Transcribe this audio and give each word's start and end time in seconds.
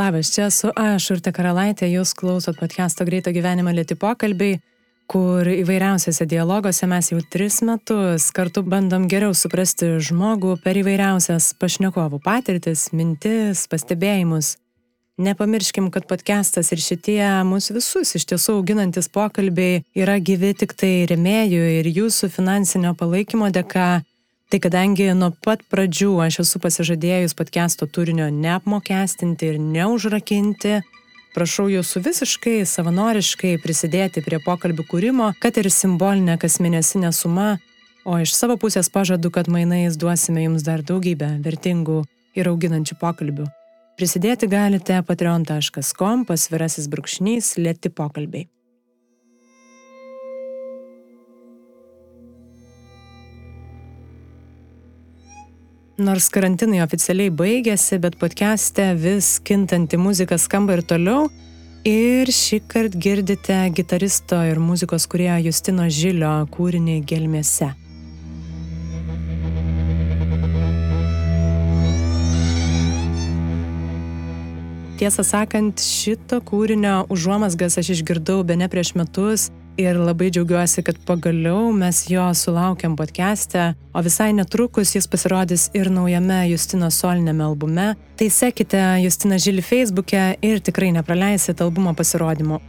Labas, 0.00 0.34
čia 0.34 0.46
esu 0.48 0.70
aš, 0.80 1.10
Urte 1.12 1.28
Karalaitė, 1.28 1.84
jūs 1.90 2.14
klausot 2.16 2.56
podcast'o 2.56 3.04
Greito 3.04 3.34
gyvenimo 3.36 3.68
lėti 3.74 3.98
pokalbiai, 4.00 4.56
kur 5.10 5.44
įvairiausiose 5.44 6.24
dialoguose 6.30 6.86
mes 6.88 7.10
jau 7.10 7.18
tris 7.34 7.58
metus 7.68 8.30
kartu 8.32 8.62
bandom 8.64 9.04
geriau 9.12 9.34
suprasti 9.36 9.90
žmogų 10.00 10.54
per 10.64 10.80
įvairiausias 10.80 11.50
pašnekovų 11.60 12.22
patirtis, 12.24 12.86
mintis, 12.96 13.66
pastebėjimus. 13.68 14.54
Nepamirškim, 15.20 15.90
kad 15.92 16.08
podcastas 16.08 16.72
ir 16.72 16.80
šitie 16.80 17.20
mūsų 17.44 17.76
visus 17.76 18.14
iš 18.16 18.24
tiesų 18.30 18.56
auginantis 18.62 19.10
pokalbiai 19.12 19.82
yra 19.92 20.16
gyvi 20.16 20.54
tik 20.62 20.72
tai 20.80 20.94
remėjų 21.12 21.66
ir 21.82 21.92
jūsų 21.92 22.32
finansinio 22.38 22.94
palaikymo 22.96 23.52
dėka 23.52 23.98
Tai 24.50 24.58
kadangi 24.58 25.04
nuo 25.14 25.28
pat 25.46 25.60
pradžių 25.70 26.16
aš 26.24 26.40
esu 26.42 26.58
pasižadėjus 26.58 27.36
podcast'o 27.38 27.86
turinio 27.86 28.24
neapmokestinti 28.34 29.46
ir 29.46 29.60
neužrakinti, 29.62 30.80
prašau 31.36 31.68
jūsų 31.70 32.02
visiškai 32.08 32.56
savanoriškai 32.66 33.52
prisidėti 33.62 34.24
prie 34.26 34.42
pokalbių 34.42 34.88
kūrimo, 34.90 35.30
kad 35.38 35.62
ir 35.62 35.70
simbolinė 35.70 36.34
kasmėnesinė 36.42 37.14
suma, 37.14 37.60
o 38.02 38.18
iš 38.18 38.34
savo 38.34 38.58
pusės 38.58 38.90
pažadu, 38.90 39.30
kad 39.30 39.46
mainais 39.46 39.94
duosime 39.94 40.48
jums 40.48 40.66
dar 40.66 40.82
daugybę 40.82 41.36
vertingų 41.46 42.02
ir 42.34 42.50
auginančių 42.50 42.98
pokalbių. 42.98 43.46
Prisidėti 44.02 44.50
galite 44.50 44.98
patreon.com 45.06 46.26
pasvirasis 46.26 46.90
brūkšnys 46.90 47.54
lėti 47.62 47.94
pokalbiai. 47.94 48.50
Nors 56.00 56.30
karantinai 56.32 56.78
oficialiai 56.80 57.28
baigėsi, 57.28 57.98
bet 58.00 58.14
podcast'e 58.16 58.86
vis 58.96 59.34
kintanti 59.44 59.98
muzika 60.00 60.38
skamba 60.40 60.78
ir 60.78 60.80
toliau. 60.88 61.26
Ir 61.84 62.30
šį 62.32 62.60
kartą 62.72 63.02
girdite 63.04 63.58
gitaristo 63.76 64.38
ir 64.48 64.56
muzikos 64.64 65.04
kurėjo 65.12 65.36
Justino 65.50 65.84
Žilio 65.92 66.32
kūrinį 66.56 66.96
gelmėse. 67.04 67.68
Tiesą 74.96 75.24
sakant, 75.34 75.84
šito 75.84 76.40
kūrinio 76.48 77.02
užuomasgas 77.12 77.76
aš 77.80 77.92
išgirdau 77.98 78.40
be 78.48 78.56
ne 78.56 78.72
prieš 78.72 78.96
metus 78.96 79.50
ir 79.80 79.98
labai 79.98 80.30
džiaugiuosi, 80.30 80.84
kad 80.86 80.98
pagaliau 81.08 81.70
mes 81.76 82.02
jo 82.10 82.26
sulaukiam 82.36 82.96
podcast'e, 82.98 83.70
o 83.94 84.02
visai 84.06 84.30
netrukus 84.36 84.94
jis 84.96 85.08
pasirodys 85.10 85.68
ir 85.74 85.90
naujame 85.92 86.42
Justino 86.50 86.90
solinėme 86.94 87.46
albume. 87.46 87.94
Tai 88.20 88.28
sekite 88.30 88.82
Justiną 89.04 89.40
Žilį 89.40 89.64
Facebook'e 89.64 90.26
ir 90.46 90.60
tikrai 90.64 90.92
nepraleisit 90.96 91.64
albumo 91.64 91.96
pasirodymo. 91.96 92.60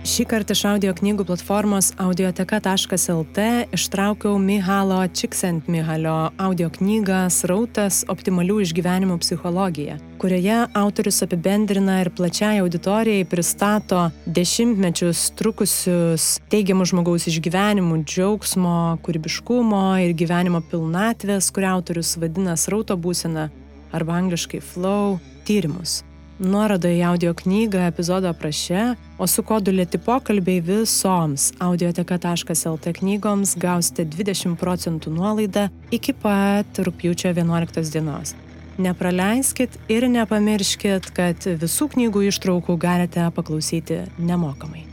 Šį 0.00 0.24
kartą 0.24 0.54
iš 0.56 0.62
audio 0.64 0.94
knygų 0.96 1.26
platformos 1.28 1.90
audioteka.lt 2.00 3.42
ištraukiau 3.76 4.38
Mihalo 4.40 5.02
Čiksent 5.12 5.68
Mihalio 5.68 6.30
audio 6.40 6.70
knygą 6.72 7.26
Srautas 7.28 8.00
optimalių 8.08 8.62
išgyvenimų 8.64 9.18
psichologija, 9.20 9.98
kurioje 10.16 10.56
autorius 10.80 11.20
apibendrina 11.28 11.98
ir 12.00 12.12
plačiai 12.16 12.64
auditorijai 12.64 13.28
pristato 13.28 14.06
dešimtmečius 14.24 15.28
trukusius 15.36 16.32
teigiamų 16.48 16.88
žmogaus 16.94 17.28
išgyvenimų, 17.28 18.00
džiaugsmo, 18.08 18.76
kūrybiškumo 19.04 19.86
ir 20.06 20.16
gyvenimo 20.16 20.64
pilnatvės, 20.72 21.52
kurią 21.52 21.76
autorius 21.76 22.16
vadina 22.16 22.56
srauto 22.56 22.96
būsena 22.96 23.50
arba 23.92 24.16
angliškai 24.16 24.64
flow 24.64 25.18
tyrimus 25.44 26.00
nuorodą 26.40 26.88
į 26.88 27.02
audio 27.04 27.34
knygą 27.36 27.84
epizodo 27.90 28.30
apraše, 28.32 28.94
o 29.20 29.28
su 29.28 29.44
kodu 29.46 29.72
lėti 29.74 30.00
pokalbiai 30.00 30.62
visoms 30.64 31.50
audioteka.lt 31.60 32.94
knygoms 32.98 33.56
gausite 33.60 34.06
20 34.08 34.56
procentų 34.60 35.12
nuolaidą 35.14 35.68
iki 35.92 36.14
pat 36.16 36.80
rūpjūčio 36.80 37.34
11 37.34 37.92
dienos. 37.92 38.34
Nepraleiskit 38.80 39.76
ir 39.92 40.06
nepamirškit, 40.08 41.10
kad 41.12 41.44
visų 41.60 41.90
knygų 41.94 42.24
ištraukų 42.30 42.78
galite 42.80 43.26
paklausyti 43.36 44.06
nemokamai. 44.16 44.86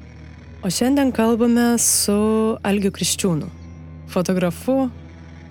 O 0.65 0.71
šiandien 0.73 1.13
kalbame 1.15 1.77
su 1.79 2.17
Algiu 2.67 2.91
Kriščiūnu, 2.91 3.47
fotografu, 4.11 4.89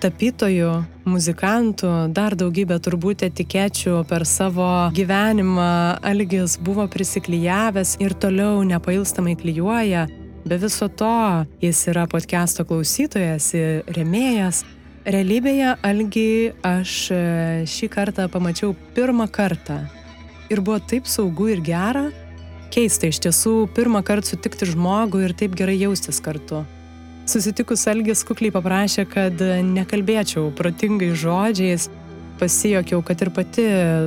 tapytojų, 0.01 0.71
muzikantų, 1.09 1.89
dar 2.15 2.35
daugybę 2.37 2.77
turbūt 2.83 3.25
etikečių 3.27 4.03
per 4.09 4.25
savo 4.29 4.67
gyvenimą 4.95 5.97
Algis 6.05 6.57
buvo 6.61 6.85
prisiklyjavęs 6.91 7.97
ir 8.03 8.15
toliau 8.17 8.61
nepailstamai 8.67 9.35
klyjuoja. 9.39 10.05
Be 10.47 10.57
viso 10.61 10.87
to 10.87 11.45
jis 11.59 11.81
yra 11.91 12.05
podcast'o 12.07 12.63
klausytojas 12.69 13.49
ir 13.57 13.83
remėjas. 13.97 14.63
Realybėje 15.07 15.73
Algį 15.87 16.31
aš 16.67 16.95
e, 17.15 17.19
šį 17.67 17.91
kartą 17.91 18.29
pamačiau 18.31 18.73
pirmą 18.95 19.27
kartą. 19.31 19.81
Ir 20.51 20.63
buvo 20.63 20.79
taip 20.83 21.07
saugu 21.07 21.49
ir 21.51 21.63
gera. 21.63 22.09
Keista 22.71 23.07
iš 23.11 23.21
tiesų 23.23 23.53
pirmą 23.75 24.03
kartą 24.07 24.35
sutikti 24.35 24.67
žmogų 24.71 25.25
ir 25.27 25.35
taip 25.35 25.55
gerai 25.59 25.79
jaustis 25.79 26.19
kartu. 26.23 26.65
Susitikus 27.27 27.81
Algis 27.91 28.21
kukliai 28.23 28.53
paprašė, 28.55 29.03
kad 29.11 29.41
nekalbėčiau 29.67 30.45
protingai 30.55 31.09
žodžiais, 31.11 31.89
pasijokiau, 32.39 33.01
kad 33.03 33.19
ir 33.25 33.31
pati 33.35 33.65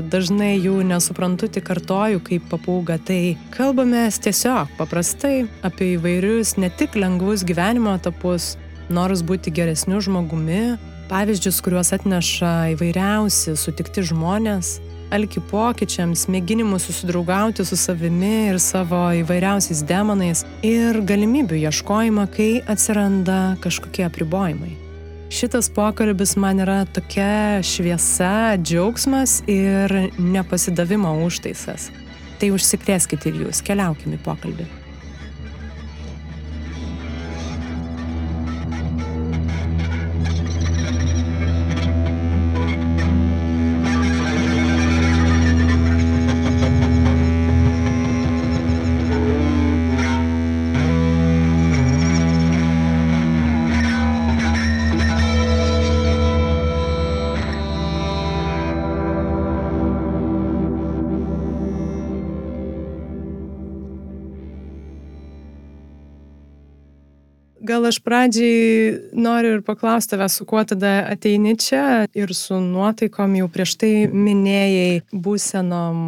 dažnai 0.08 0.54
jų 0.54 0.78
nesuprantu, 0.88 1.50
tik 1.52 1.66
kartoju 1.68 2.22
kaip 2.24 2.46
papūga. 2.48 2.96
Tai 3.04 3.20
kalbame 3.52 4.06
tiesiog 4.08 4.72
paprastai 4.78 5.44
apie 5.66 5.98
įvairius, 5.98 6.54
ne 6.62 6.72
tik 6.72 6.96
lengvus 6.96 7.44
gyvenimo 7.44 7.92
etapus, 8.00 8.54
norus 8.88 9.20
būti 9.20 9.52
geresniu 9.52 10.00
žmogumi, 10.00 10.78
pavyzdžius, 11.12 11.60
kuriuos 11.66 11.92
atneša 11.98 12.54
įvairiausi 12.72 13.52
sutikti 13.58 14.06
žmonės 14.14 14.78
alkį 15.14 15.42
pokyčiams, 15.50 16.26
mėginimų 16.30 16.78
susidraugauti 16.82 17.64
su 17.66 17.78
savimi 17.78 18.50
ir 18.50 18.60
savo 18.62 19.02
įvairiausiais 19.20 19.82
demonais 19.86 20.44
ir 20.66 21.00
galimybių 21.06 21.60
ieškojimą, 21.66 22.26
kai 22.34 22.50
atsiranda 22.70 23.56
kažkokie 23.64 24.06
apribojimai. 24.06 24.76
Šitas 25.30 25.68
pokalbis 25.70 26.34
man 26.40 26.58
yra 26.64 26.80
tokia 26.90 27.62
šviesa, 27.62 28.58
džiaugsmas 28.58 29.40
ir 29.46 30.10
nepasidavimo 30.18 31.14
užtaisas. 31.26 31.90
Tai 32.42 32.54
užsikrėskite 32.56 33.30
ir 33.30 33.44
jūs, 33.44 33.62
keliaukime 33.62 34.18
į 34.18 34.24
pokalbį. 34.26 34.79
Gal 67.70 67.84
aš 67.86 68.00
pradžiai 68.02 68.94
noriu 69.14 69.58
ir 69.58 69.60
paklausti 69.62 70.16
tavęs, 70.16 70.40
su 70.40 70.44
kuo 70.48 70.62
tada 70.66 71.04
ateini 71.06 71.52
čia 71.60 72.06
ir 72.18 72.32
su 72.34 72.56
nuotaikom 72.58 73.36
jau 73.38 73.46
prieš 73.52 73.76
tai 73.78 73.90
minėjai 74.10 75.02
būsenom. 75.14 76.00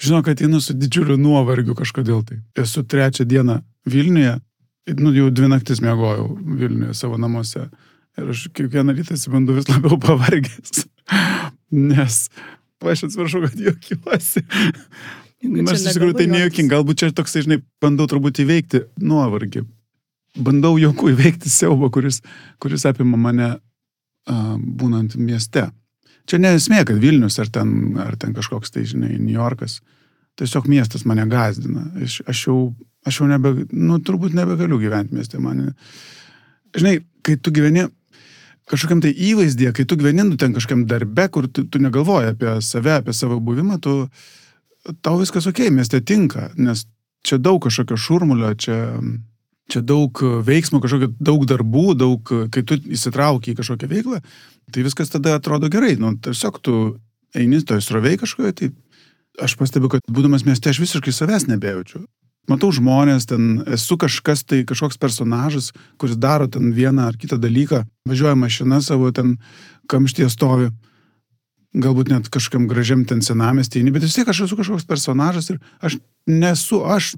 Žinau, 0.00 0.20
kad 0.28 0.42
einu 0.44 0.60
su 0.62 0.76
didžiuliu 0.78 1.16
nuovargiu 1.18 1.74
kažkodėl 1.78 2.22
tai. 2.28 2.38
Esu 2.54 2.84
trečią 2.86 3.26
dieną 3.26 3.58
Vilniuje, 3.90 4.36
nu 5.00 5.12
jau 5.16 5.32
dvi 5.34 5.50
naktis 5.50 5.82
mėgojau 5.82 6.28
Vilniuje 6.38 6.94
savo 7.00 7.18
namuose. 7.18 7.66
Ir 8.20 8.30
aš 8.30 8.46
kiekvieną 8.54 8.94
rytą 8.94 9.18
atsibandu 9.18 9.58
vis 9.58 9.66
labiau 9.72 9.98
pavargęs. 9.98 10.86
Nes, 11.90 12.20
aš 12.78 13.04
atsiprašau, 13.08 13.42
kad 13.48 13.58
juokiuosi. 13.66 14.46
Nors 15.50 15.82
iš 15.82 15.98
tikrųjų 15.98 16.20
tai 16.22 16.30
nejuoking, 16.30 16.70
galbūt 16.70 17.02
čia 17.02 17.12
toksai, 17.16 17.42
žinai, 17.48 17.62
bandau 17.82 18.06
turbūt 18.10 18.44
įveikti 18.44 18.84
nuovargį 19.02 19.66
bandau 20.38 20.76
joku 20.78 21.10
įveikti 21.12 21.50
siaubą, 21.50 21.90
kuris, 21.94 22.20
kuris 22.62 22.86
apima 22.88 23.18
mane 23.18 23.50
uh, 23.56 24.56
būnant 24.58 25.16
mieste. 25.18 25.68
Čia 26.30 26.38
nesmė, 26.38 26.84
kad 26.86 27.00
Vilnius 27.02 27.40
ar 27.42 27.50
ten, 27.50 27.96
ar 27.98 28.16
ten 28.20 28.34
kažkoks 28.36 28.70
tai, 28.70 28.84
žinai, 28.86 29.16
New 29.18 29.34
Yorkas. 29.34 29.80
Tiesiog 30.38 30.68
miestas 30.70 31.04
mane 31.08 31.26
gazdina. 31.30 31.88
Aš, 32.04 32.20
aš 32.30 32.44
jau, 32.46 32.58
aš 33.06 33.22
jau 33.22 33.30
nebe, 33.30 33.54
nu, 33.72 33.98
turbūt 33.98 34.36
nebegaliu 34.36 34.78
gyventi 34.80 35.16
mieste. 35.16 35.40
Man, 35.42 35.72
žinai, 36.76 37.00
kai 37.26 37.34
tu 37.40 37.52
gyveni 37.54 37.88
kažkokiam 38.70 39.00
tai 39.02 39.10
įvaizdėje, 39.10 39.72
kai 39.74 39.86
tu 39.88 39.98
gyveni 39.98 40.24
nu, 40.28 40.38
ten 40.38 40.54
kažkokiam 40.54 40.84
darbe, 40.90 41.26
kur 41.34 41.48
tu, 41.50 41.64
tu 41.66 41.80
negalvoji 41.82 42.30
apie 42.34 42.54
save, 42.62 43.00
apie 43.00 43.14
savo 43.16 43.40
buvimą, 43.42 43.80
tu, 43.82 43.96
tau 45.02 45.18
viskas 45.18 45.48
ok, 45.50 45.64
mieste 45.74 46.00
tinka, 46.06 46.50
nes 46.54 46.86
čia 47.26 47.40
daug 47.42 47.58
kažkokio 47.64 47.98
šurmulio, 48.00 48.52
čia, 48.54 48.78
čia 49.70 49.82
daug 49.86 50.22
veiksmų, 50.46 50.80
kažkokio 50.82 51.10
daug 51.22 51.46
darbų, 51.48 51.86
daug, 51.98 52.32
kai 52.52 52.62
tu 52.66 52.78
įsitrauki 52.90 53.52
į 53.54 53.60
kažkokią 53.60 53.90
veiklą, 53.90 54.20
tai 54.74 54.84
viskas 54.86 55.12
tada 55.12 55.36
atrodo 55.38 55.70
gerai. 55.72 55.96
Nu, 56.00 56.14
tiesiog 56.18 56.60
tu 56.64 56.76
eini 57.36 57.62
toj 57.66 57.82
srovei 57.84 58.16
kažkoje, 58.20 58.54
tai 58.58 58.70
aš 59.40 59.56
pastebiu, 59.60 59.90
kad 59.92 60.04
būdamas 60.10 60.46
mieste 60.46 60.72
aš 60.72 60.82
visiškai 60.82 61.14
savęs 61.14 61.48
nebejaučiu. 61.50 62.04
Matau 62.50 62.72
žmonės, 62.74 63.28
ten 63.30 63.60
esu 63.70 63.98
kažkas 64.00 64.42
tai, 64.48 64.64
kažkoks 64.66 64.98
personažas, 64.98 65.70
kuris 66.00 66.18
daro 66.18 66.48
ten 66.50 66.72
vieną 66.74 67.10
ar 67.10 67.18
kitą 67.20 67.38
dalyką, 67.38 67.84
važiuoja 68.08 68.34
mašina 68.34 68.80
savo 68.82 69.12
ten 69.14 69.36
kamštie 69.90 70.26
stovi 70.32 70.70
galbūt 71.74 72.10
net 72.10 72.28
kažkam 72.32 72.66
gražiam 72.70 73.04
ten 73.06 73.22
senamestį, 73.22 73.84
bet 73.94 74.02
vis 74.02 74.16
tiek 74.16 74.28
aš 74.28 74.46
esu 74.46 74.58
kažkoks 74.58 74.88
personažas 74.88 75.52
ir 75.52 75.60
aš 75.78 76.00
nesu, 76.26 76.82
aš 76.82 77.14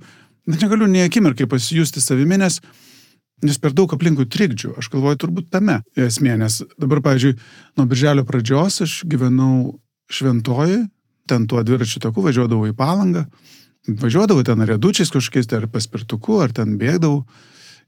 net 0.46 0.62
negaliu 0.64 0.88
nei 0.90 1.06
akimirkai 1.06 1.46
pasijusti 1.50 2.02
savimi, 2.02 2.38
nes, 2.40 2.58
nes 3.44 3.60
per 3.62 3.74
daug 3.76 3.92
aplinkui 3.94 4.28
trikdžių. 4.30 4.74
Aš 4.80 4.90
galvoju, 4.92 5.20
turbūt 5.24 5.50
tame 5.54 5.80
esmė, 5.98 6.36
nes 6.40 6.62
dabar, 6.80 7.02
pavyzdžiui, 7.04 7.36
nuo 7.78 7.88
birželio 7.90 8.26
pradžios 8.28 8.82
aš 8.86 8.98
gyvenau 9.08 9.78
šventoji, 10.12 10.84
ten 11.30 11.46
tuo 11.50 11.62
dviračiu 11.64 12.02
taku 12.02 12.24
važiuodavau 12.24 12.68
į 12.70 12.76
palangą, 12.76 13.26
važiuodavau 14.02 14.44
ten 14.46 14.66
redučiais 14.68 15.12
kažkokiais, 15.14 15.48
tai 15.50 15.62
ar 15.62 15.70
paspirtuku, 15.70 16.40
ar 16.42 16.54
ten 16.54 16.76
bėgdavau. 16.80 17.22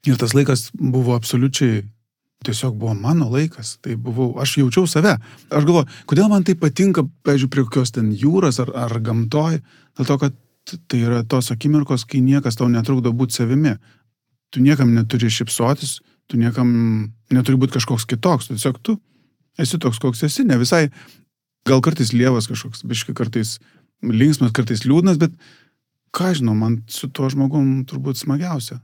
Ir 0.04 0.18
tas 0.20 0.34
laikas 0.36 0.68
buvo 0.76 1.14
absoliučiai 1.16 1.82
tiesiog 2.44 2.76
buvo 2.76 2.94
mano 2.94 3.30
laikas, 3.32 3.78
tai 3.82 3.96
buvau, 3.96 4.34
aš 4.40 4.58
jaučiau 4.60 4.88
save. 4.90 5.16
Aš 5.48 5.64
galvoju, 5.64 5.88
kodėl 6.10 6.28
man 6.28 6.44
tai 6.46 6.56
patinka, 6.60 7.06
pavyzdžiui, 7.26 7.50
prie 7.50 7.64
kokios 7.66 7.94
ten 7.94 8.10
jūros 8.12 8.60
ar, 8.62 8.72
ar 8.84 8.96
gamtoj, 9.00 9.60
dėl 9.96 10.08
to, 10.10 10.18
kad 10.20 10.36
tai 10.64 11.00
yra 11.04 11.22
tos 11.28 11.50
akimirkos, 11.52 12.06
kai 12.08 12.22
niekas 12.24 12.56
tau 12.58 12.68
netrukdo 12.72 13.12
būti 13.12 13.36
savimi. 13.40 13.76
Tu 14.54 14.62
niekam 14.64 14.94
neturi 14.94 15.30
šipsotis, 15.32 15.98
tu 16.30 16.38
niekam 16.40 16.70
neturi 17.34 17.58
būti 17.60 17.76
kažkoks 17.78 18.06
kitoks, 18.08 18.48
tu 18.48 18.56
tiesiog 18.56 18.80
tu 18.82 18.96
esi 19.60 19.78
toks, 19.78 20.00
koks 20.02 20.24
esi, 20.26 20.46
ne 20.46 20.56
visai, 20.58 20.88
gal 21.68 21.82
kartais 21.84 22.14
lievas 22.16 22.48
kažkoks, 22.50 22.84
biškai 22.88 23.14
kartais 23.16 23.58
linksmas, 24.04 24.54
kartais 24.56 24.84
liūdnas, 24.86 25.20
bet 25.20 25.36
ką 26.14 26.32
žinau, 26.38 26.56
man 26.58 26.82
su 26.90 27.10
tuo 27.10 27.30
žmogum 27.32 27.84
turbūt 27.88 28.20
smagiausia. 28.20 28.80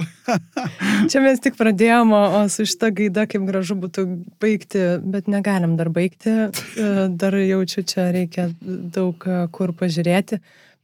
Čia 1.10 1.20
mes 1.20 1.42
tik 1.42 1.56
pradėjome, 1.58 2.16
o 2.16 2.40
su 2.52 2.64
šita 2.68 2.90
gaida 2.96 3.26
kaip 3.28 3.44
gražu 3.48 3.76
būtų 3.80 4.06
baigti, 4.40 4.84
bet 5.04 5.28
negalim 5.28 5.76
dar 5.80 5.92
baigti. 5.92 6.36
E, 6.80 7.08
dar 7.18 7.34
jaučiu, 7.34 7.82
čia 7.84 8.06
reikia 8.14 8.46
daug 8.62 9.24
e, 9.26 9.40
kur 9.52 9.72
pažiūrėti. 9.76 10.38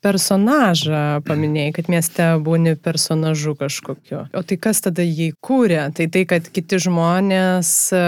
Personažą 0.05 1.23
paminėjai, 1.27 1.73
kad 1.79 1.89
mieste 1.91 2.27
būni 2.45 2.77
personažu 2.77 3.57
kažkokiu. 3.59 4.27
O 4.37 4.43
tai 4.45 4.59
kas 4.61 4.83
tada 4.85 5.05
jį 5.07 5.33
kūrė? 5.43 5.87
Tai 5.97 6.07
tai, 6.13 6.27
kad 6.29 6.51
kiti 6.53 6.79
žmonės 6.85 7.71
e, 7.97 8.03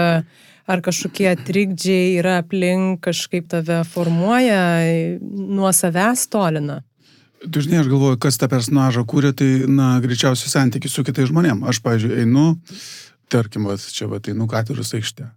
ar 0.69 0.83
kažkokie 0.85 1.31
trikdžiai 1.47 2.19
yra 2.21 2.37
aplink 2.43 3.01
kažkaip 3.07 3.49
tave 3.51 3.81
formuoja, 3.89 4.61
nuo 5.19 5.73
savęs 5.73 6.27
tolina? 6.31 6.83
Dažnai 7.39 7.79
aš 7.79 7.87
galvoju, 7.87 8.19
kas 8.19 8.37
tą 8.39 8.49
personažą 8.51 9.05
kūrė, 9.07 9.31
tai, 9.37 9.47
na, 9.71 9.93
greičiausiai 10.03 10.51
santykiai 10.51 10.91
su 10.91 11.05
kitais 11.07 11.29
žmonėmis. 11.31 11.69
Aš, 11.71 11.79
pavyzdžiui, 11.85 12.17
einu, 12.25 12.49
tarkim, 13.31 13.69
va, 13.69 13.77
čia, 13.79 14.09
va, 14.11 14.19
einu 14.19 14.47
katedros 14.51 14.91
aikštė. 14.97 15.29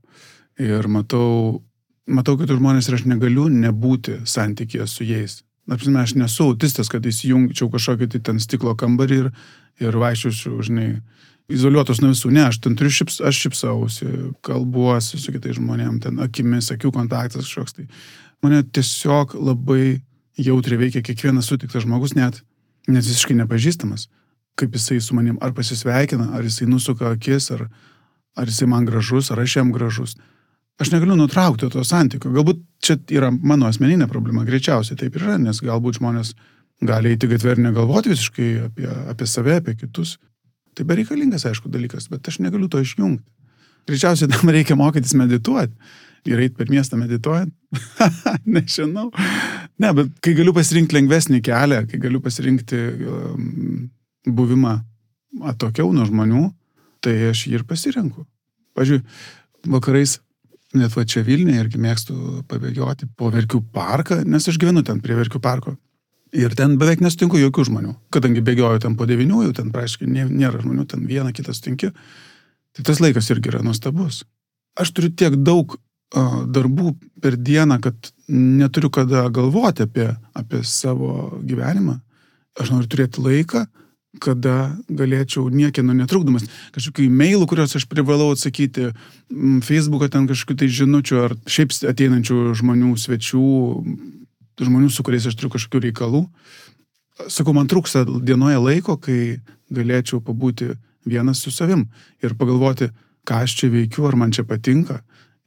Ir 0.67 0.89
matau, 0.91 1.63
matau 2.11 2.35
kitus 2.41 2.59
žmonės 2.59 2.91
ir 2.91 2.99
aš 2.99 3.07
negaliu 3.07 3.47
nebūti 3.53 4.19
santykėje 4.29 4.89
su 4.91 5.07
jais. 5.07 5.39
Apsime, 5.70 6.00
aš 6.03 6.17
nesu 6.19 6.49
autistas, 6.50 6.88
kad 6.91 7.05
įsijungčiau 7.06 7.69
kažkokį 7.70 8.09
tai 8.14 8.20
ten 8.26 8.41
stiklo 8.43 8.75
kambarį 8.79 9.19
ir, 9.23 9.29
ir 9.82 9.99
vaikščiosiu, 10.03 10.56
žinai, 10.67 10.88
izoliuotos 11.53 12.00
nuo 12.03 12.11
visų. 12.11 12.32
Ne, 12.35 12.47
aš 12.49 12.59
ten 12.64 12.75
turiu 12.79 12.91
šips, 12.93 13.20
aš 13.23 13.44
šipsausi, 13.44 14.09
kalbuosi 14.47 15.20
su 15.20 15.35
kitais 15.35 15.59
žmonėmis, 15.59 16.03
ten 16.06 16.19
akimis, 16.23 16.73
akių 16.75 16.93
kontaktas 16.94 17.47
kažkoks. 17.47 17.76
Tai 17.79 17.87
mane 18.43 18.62
tiesiog 18.75 19.37
labai 19.38 20.00
jautriai 20.41 20.81
veikia 20.87 21.05
kiekvienas 21.05 21.50
sutiktas 21.50 21.87
žmogus, 21.87 22.17
net, 22.19 22.41
net 22.88 23.06
visiškai 23.06 23.37
nepažįstamas, 23.43 24.08
kaip 24.58 24.75
jisai 24.76 25.00
su 25.05 25.15
manim 25.15 25.38
ar 25.44 25.55
pasisveikina, 25.56 26.32
ar 26.37 26.47
jisai 26.47 26.69
nusuka 26.70 27.12
akis, 27.15 27.50
ar, 27.55 27.69
ar 28.35 28.50
jisai 28.50 28.70
man 28.70 28.88
gražus, 28.88 29.31
ar 29.31 29.43
aš 29.43 29.61
jam 29.61 29.73
gražus. 29.75 30.17
Aš 30.82 30.90
negaliu 30.90 31.14
nutraukti 31.14 31.69
to 31.70 31.84
santykių. 31.87 32.32
Galbūt 32.34 32.62
čia 32.82 32.96
yra 33.14 33.31
mano 33.31 33.69
asmeninė 33.70 34.08
problema, 34.11 34.43
greičiausiai 34.49 34.99
taip 34.99 35.14
yra, 35.20 35.37
nes 35.38 35.61
galbūt 35.62 36.00
žmonės 36.00 36.32
gali 36.82 37.12
eiti 37.14 37.29
gatvę 37.31 37.55
ir 37.55 37.61
negalvoti 37.69 38.11
visiškai 38.11 38.49
apie, 38.67 38.88
apie 39.12 39.29
save, 39.31 39.61
apie 39.61 39.76
kitus. 39.79 40.17
Tai 40.75 40.87
bereikalingas, 40.88 41.44
aišku, 41.46 41.70
dalykas, 41.70 42.08
bet 42.11 42.26
aš 42.26 42.40
negaliu 42.43 42.67
to 42.73 42.81
išjungti. 42.82 43.29
Greičiausiai 43.90 44.31
tam 44.32 44.50
reikia 44.55 44.75
mokytis 44.79 45.14
medituoti 45.19 45.75
ir 46.31 46.43
eiti 46.43 46.55
per 46.58 46.70
miestą 46.70 46.99
medituojant. 46.99 47.52
Nežinau. 48.56 49.08
Ne, 49.82 49.93
bet 49.99 50.12
kai 50.23 50.34
galiu 50.38 50.55
pasirinkti 50.55 50.99
lengvesnį 50.99 51.43
kelią, 51.46 51.82
kai 51.90 52.02
galiu 52.02 52.23
pasirinkti 52.23 52.82
um, 53.11 53.87
buvimą 54.26 54.76
atokiau 55.52 55.90
nuo 55.94 56.06
žmonių, 56.06 56.44
tai 57.02 57.17
aš 57.31 57.46
jį 57.49 57.56
ir 57.58 57.67
pasirenku. 57.67 58.26
Pavyzdžiui, 58.79 59.02
vakarais, 59.73 60.20
net 60.79 60.95
va 60.97 61.05
čia 61.09 61.23
Vilniuje 61.27 61.61
irgi 61.65 61.81
mėgstu 61.83 62.17
pabėgioti 62.51 63.08
po 63.17 63.31
Verkių 63.32 63.63
parką, 63.75 64.23
nes 64.25 64.49
aš 64.49 64.58
gyvenu 64.61 64.85
ten 64.87 65.01
prie 65.05 65.17
Verkių 65.19 65.41
parko. 65.43 65.77
Ir 66.32 66.55
ten 66.56 66.79
beveik 66.81 67.03
nesutinku 67.05 67.37
jokių 67.37 67.67
žmonių. 67.69 67.94
Kadangi 68.15 68.41
bėgioju 68.44 68.81
ten 68.87 68.94
po 68.96 69.05
devinių, 69.08 69.43
jau 69.49 69.56
ten 69.58 69.73
praaiškiai 69.75 70.08
nėra 70.08 70.63
žmonių, 70.63 70.87
ten 70.89 71.05
vieną 71.08 71.35
kitą 71.37 71.53
sutinki. 71.53 71.91
Tai 72.73 72.85
tas 72.89 73.03
laikas 73.05 73.29
irgi 73.35 73.53
yra 73.53 73.61
nuostabus. 73.65 74.23
Aš 74.81 74.94
turiu 74.96 75.13
tiek 75.13 75.37
daug 75.44 75.77
darbų 76.13 76.94
per 77.20 77.37
dieną, 77.37 77.79
kad 77.85 78.13
neturiu 78.32 78.91
kada 78.93 79.27
galvoti 79.32 79.85
apie, 79.85 80.08
apie 80.37 80.63
savo 80.65 81.39
gyvenimą. 81.44 81.99
Aš 82.61 82.73
noriu 82.73 82.89
turėti 82.89 83.20
laiką, 83.25 83.67
kada 84.21 84.77
galėčiau 84.93 85.47
niekieno 85.49 85.95
netrukdomas. 85.97 86.45
Kažkokių 86.75 87.07
e-mailų, 87.07 87.47
kuriuos 87.49 87.77
aš 87.79 87.87
privalau 87.89 88.33
atsakyti, 88.35 88.91
Facebook'o 89.65 90.11
ten 90.13 90.29
kažkokių 90.29 90.59
tai 90.61 90.69
žinučių 90.69 91.21
ar 91.23 91.37
šiaip 91.49 91.73
ateinančių 91.93 92.41
žmonių, 92.61 92.93
svečių, 93.01 93.47
žmonių, 94.61 94.91
su 94.93 95.07
kuriais 95.07 95.31
aš 95.31 95.39
turiu 95.39 95.55
kažkokių 95.57 95.85
reikalų. 95.89 96.27
Sakau, 97.33 97.55
man 97.57 97.71
trūksta 97.71 98.05
dienoje 98.05 98.61
laiko, 98.61 98.99
kai 99.01 99.41
galėčiau 99.73 100.21
pabūti 100.25 100.75
vienas 101.09 101.41
su 101.41 101.51
savim 101.55 101.87
ir 102.23 102.37
pagalvoti, 102.37 102.91
ką 103.25 103.45
aš 103.47 103.57
čia 103.61 103.73
veikiu, 103.73 104.05
ar 104.09 104.19
man 104.19 104.33
čia 104.35 104.45
patinka 104.45 105.01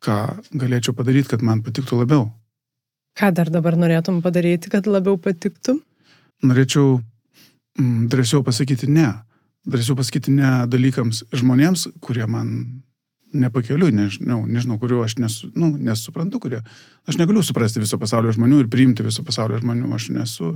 ką 0.05 0.17
galėčiau 0.53 0.95
padaryti, 0.97 1.31
kad 1.33 1.43
man 1.45 1.63
patiktų 1.65 2.01
labiau. 2.03 2.29
Ką 3.15 3.31
dar 3.35 3.49
dabar 3.51 3.77
norėtum 3.79 4.21
padaryti, 4.23 4.71
kad 4.71 4.87
labiau 4.89 5.17
patiktų? 5.21 5.79
Norėčiau 6.45 6.97
mm, 6.99 7.05
drąsiau 7.77 8.43
pasakyti 8.43 8.89
ne. 8.91 9.13
Drąsiau 9.65 9.95
pasakyti 9.95 10.31
ne 10.31 10.51
dalykams 10.67 11.23
žmonėms, 11.33 11.87
kurie 11.99 12.27
man 12.27 12.51
nepakeliu, 13.35 13.89
nežinau, 13.91 14.45
nežinau, 14.47 14.77
kuriuo 14.79 15.03
aš 15.05 15.17
nesu, 15.19 15.49
nu, 15.59 15.73
nesuprantu, 15.75 16.39
kurie. 16.39 16.61
Aš 17.09 17.19
negaliu 17.19 17.43
suprasti 17.43 17.81
viso 17.83 17.99
pasaulio 17.99 18.33
žmonių 18.35 18.63
ir 18.63 18.69
priimti 18.71 19.05
viso 19.05 19.25
pasaulio 19.27 19.59
žmonių. 19.59 19.89
Aš 19.95 20.09
nesu 20.15 20.53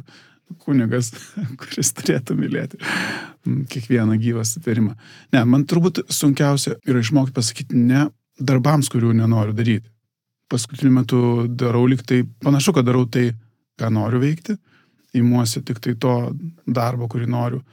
kunigas, 0.64 1.12
kuris 1.60 1.92
turėtų 1.98 2.38
mylėti 2.40 2.80
mm, 2.80 3.66
kiekvieną 3.70 4.18
gyvą 4.22 4.46
sutvėrimą. 4.48 4.96
Ne, 5.36 5.44
man 5.46 5.66
turbūt 5.70 6.06
sunkiausia 6.14 6.78
yra 6.88 7.04
išmokti 7.04 7.36
pasakyti 7.36 7.78
ne 7.78 8.08
darbams, 8.40 8.90
kurių 8.92 9.14
nenoriu 9.20 9.54
daryti. 9.54 9.90
Paskutiniu 10.50 10.94
metu 10.96 11.20
darau 11.52 11.84
liktai, 11.86 12.24
panašu, 12.42 12.74
kad 12.74 12.88
darau 12.88 13.04
tai, 13.06 13.30
ką 13.78 13.92
noriu 13.94 14.22
veikti, 14.24 14.56
įmuosi 15.18 15.64
tik 15.66 15.82
tai 15.84 15.96
to 16.00 16.16
darbo, 16.68 17.08
kurį 17.10 17.30
noriu 17.30 17.64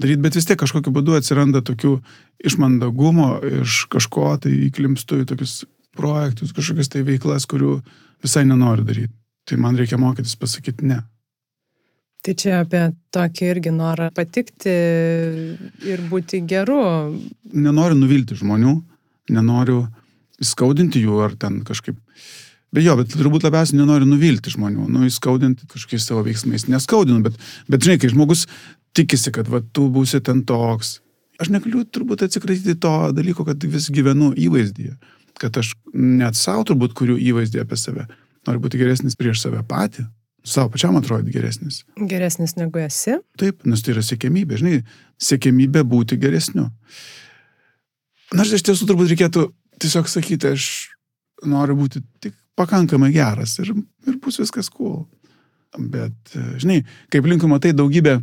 daryti, 0.00 0.22
bet 0.24 0.38
vis 0.38 0.48
tiek 0.48 0.58
kažkokiu 0.60 0.92
būdu 0.94 1.16
atsiranda 1.18 1.62
tokių 1.66 1.98
iš 2.46 2.56
mandagumo, 2.60 3.34
iš 3.62 3.84
kažko 3.92 4.32
tai 4.42 4.52
įklimstu 4.70 5.22
į 5.22 5.28
tokius 5.30 5.62
projektus, 5.96 6.54
kažkokias 6.56 6.90
tai 6.92 7.04
veiklas, 7.06 7.46
kurių 7.50 7.78
visai 8.24 8.46
nenoriu 8.48 8.86
daryti. 8.86 9.14
Tai 9.48 9.58
man 9.60 9.78
reikia 9.78 9.98
mokytis 10.00 10.36
pasakyti 10.38 10.86
ne. 10.88 11.00
Tai 12.20 12.34
čia 12.36 12.58
apie 12.60 12.82
tokį 13.14 13.46
irgi 13.48 13.70
norą 13.72 14.10
patikti 14.12 14.72
ir 15.88 16.02
būti 16.10 16.42
geru. 16.48 16.82
Nenoriu 17.56 17.96
nuvilti 17.96 18.36
žmonių, 18.36 18.74
nenoriu 19.32 19.86
įskaudinti 20.40 21.00
jų 21.00 21.22
ar 21.24 21.36
ten 21.40 21.62
kažkaip. 21.64 21.96
Bet 22.70 22.84
jo, 22.86 22.94
bet 23.00 23.14
turbūt 23.18 23.44
labiausiai 23.48 23.80
nenori 23.80 24.06
nuvilti 24.06 24.52
žmonių, 24.52 24.86
nu, 24.94 25.04
įskaudinti 25.08 25.66
kažkokiais 25.72 26.04
savo 26.06 26.22
veiksmais. 26.26 26.68
Neskaudinu, 26.70 27.18
bet, 27.24 27.38
bet 27.70 27.82
žinai, 27.82 27.98
kai 27.98 28.12
žmogus 28.12 28.44
tikisi, 28.94 29.32
kad 29.34 29.50
va, 29.50 29.58
tu 29.74 29.88
būsi 29.90 30.22
ten 30.22 30.44
toks. 30.46 31.00
Aš 31.42 31.50
negaliu 31.50 31.82
turbūt 31.82 32.22
atsikratyti 32.26 32.76
to 32.78 32.92
dalyko, 33.16 33.46
kad 33.48 33.64
vis 33.64 33.88
gyvenu 33.90 34.30
įvaizdyje. 34.38 34.94
kad 35.40 35.56
aš 35.56 35.72
net 35.96 36.36
savo 36.36 36.66
turbūt 36.68 36.92
kuriu 36.96 37.16
įvaizdį 37.16 37.62
apie 37.62 37.78
save. 37.80 38.06
Noriu 38.44 38.60
būti 38.60 38.80
geresnis 38.80 39.16
prieš 39.16 39.40
save 39.44 39.62
patį, 39.68 40.04
savo 40.44 40.72
pačiam 40.74 40.98
atrodyti 41.00 41.32
geresnis. 41.32 41.82
Geresnis 41.96 42.56
negu 42.58 42.82
esi? 42.82 43.16
Taip, 43.40 43.64
nes 43.68 43.84
tai 43.84 43.94
yra 43.94 44.04
siekėmybė, 44.04 44.60
žinai, 44.60 44.82
siekėmybė 45.30 45.84
būti 45.88 46.20
geresniu. 46.20 46.68
Nors 48.36 48.52
iš 48.52 48.66
tiesų 48.68 48.88
turbūt 48.90 49.14
reikėtų 49.14 49.46
tiesiog 49.80 50.12
sakyti, 50.12 50.52
aš 50.54 50.68
noriu 51.48 51.78
būti 51.80 52.04
tik 52.22 52.36
pakankamai 52.60 53.10
geras 53.14 53.56
ir, 53.62 53.72
ir 54.06 54.20
bus 54.22 54.38
viskas 54.42 54.68
cool. 54.72 55.06
Bet, 55.78 56.34
žinai, 56.60 56.82
kaip 57.12 57.26
linkui 57.30 57.48
matai 57.50 57.72
daugybę 57.76 58.18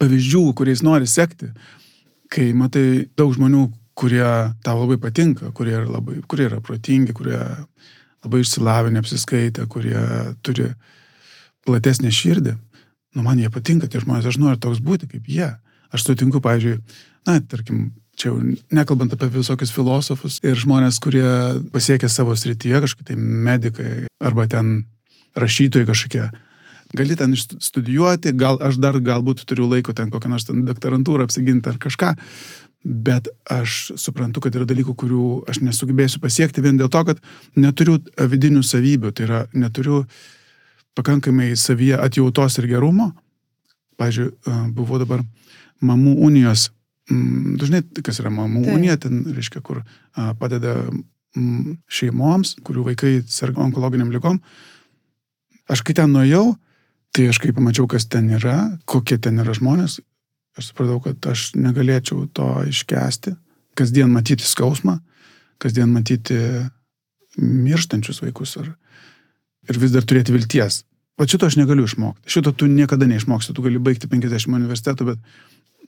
pavyzdžių, 0.00 0.42
kuriais 0.56 0.82
nori 0.84 1.08
sekti, 1.10 1.50
kai 2.32 2.50
matai 2.56 3.04
daug 3.18 3.34
žmonių, 3.36 3.66
kurie 3.98 4.24
tau 4.64 4.78
labai 4.80 4.96
patinka, 5.00 5.50
kurie 5.52 5.74
yra, 5.76 5.88
labai, 5.98 6.22
kurie 6.28 6.48
yra 6.48 6.62
protingi, 6.64 7.12
kurie 7.16 7.38
labai 8.22 8.40
išsilavinę, 8.42 9.02
apsiskaitę, 9.02 9.66
kurie 9.70 10.00
turi 10.46 10.70
platesnę 11.66 12.12
širdį. 12.12 12.56
Nu, 13.12 13.24
man 13.26 13.40
jie 13.42 13.50
patinka, 13.52 13.90
tie 13.90 14.00
žmonės, 14.00 14.30
aš 14.30 14.38
noriu 14.40 14.60
toks 14.60 14.80
būti 14.84 15.10
kaip 15.10 15.28
jie. 15.28 15.50
Aš 15.92 16.06
sutinku, 16.06 16.40
pavyzdžiui, 16.40 16.78
na, 17.28 17.36
tarkim, 17.44 17.90
čia 18.16 18.30
jau 18.30 18.38
nekalbant 18.74 19.12
apie 19.14 19.30
visokius 19.32 19.72
filosofus 19.74 20.38
ir 20.44 20.58
žmonės, 20.58 21.00
kurie 21.02 21.26
pasiekė 21.72 22.10
savo 22.12 22.36
srityje, 22.36 22.82
kažkokie 22.84 23.12
tai 23.12 23.18
medikai 23.18 23.92
arba 24.20 24.46
ten 24.50 24.82
rašytojai 25.38 25.88
kažkokie. 25.88 26.26
Gali 26.92 27.16
ten 27.16 27.32
studijuoti, 27.36 28.34
gal 28.36 28.58
aš 28.60 28.76
dar 28.76 28.98
galbūt 29.00 29.46
turiu 29.48 29.70
laiko 29.70 29.94
ten 29.96 30.10
kokią 30.12 30.28
nors 30.28 30.44
ten 30.44 30.66
doktorantūrą 30.68 31.24
apsiginti 31.24 31.70
ar 31.72 31.78
kažką, 31.80 32.10
bet 32.84 33.30
aš 33.48 33.94
suprantu, 33.96 34.42
kad 34.44 34.58
yra 34.58 34.66
dalykų, 34.68 34.94
kurių 34.98 35.26
aš 35.48 35.62
nesugebėsiu 35.64 36.20
pasiekti 36.20 36.64
vien 36.64 36.76
dėl 36.76 36.90
to, 36.92 37.00
kad 37.08 37.22
neturiu 37.56 37.96
vidinių 38.18 38.60
savybių, 38.66 39.12
tai 39.16 39.24
yra 39.28 39.40
neturiu 39.54 40.02
pakankamai 40.98 41.54
savyje 41.56 41.96
atjautos 41.96 42.58
ir 42.60 42.68
gerumo. 42.74 43.12
Pavyzdžiui, 44.00 44.32
buvau 44.74 44.98
dabar 45.00 45.22
mamų 45.80 46.18
unijos, 46.26 46.68
dažnai 47.10 47.82
kas 48.04 48.20
yra 48.22 48.30
mamų 48.34 48.66
tai. 48.66 48.76
unija, 48.76 48.98
ten 49.02 49.24
reiškia, 49.34 49.62
kur 49.64 49.82
padeda 50.38 50.76
šeimoms, 51.90 52.56
kurių 52.62 52.90
vaikai 52.92 53.14
serga 53.26 53.64
onkologiniam 53.64 54.12
lygom. 54.12 54.38
Aš 55.72 55.82
kai 55.86 55.96
ten 55.96 56.12
nuėjau, 56.12 56.52
tai 57.16 57.30
aš 57.32 57.40
kai 57.40 57.54
pamačiau, 57.56 57.88
kas 57.88 58.06
ten 58.10 58.28
yra, 58.36 58.56
kokie 58.84 59.16
ten 59.22 59.40
yra 59.40 59.54
žmonės, 59.56 59.98
Aš 60.58 60.68
supratau, 60.68 60.98
kad 61.00 61.30
aš 61.32 61.54
negalėčiau 61.56 62.26
to 62.36 62.46
iškesti, 62.68 63.32
kasdien 63.78 64.10
matyti 64.12 64.44
skausmą, 64.44 64.98
kasdien 65.62 65.88
matyti 65.88 66.36
mirštančius 67.40 68.20
vaikus 68.20 68.58
ir, 68.60 68.74
ir 69.72 69.78
vis 69.80 69.94
dar 69.94 70.04
turėti 70.04 70.34
vilties. 70.34 70.82
O 71.16 71.24
šito 71.28 71.48
aš 71.48 71.56
negaliu 71.56 71.86
išmokti. 71.88 72.28
Šito 72.34 72.52
tu 72.56 72.68
niekada 72.68 73.08
neišmoksi. 73.08 73.54
Tu 73.56 73.64
gali 73.64 73.80
baigti 73.80 74.08
50 74.10 74.52
universitetų, 74.58 75.08
bet 75.12 75.24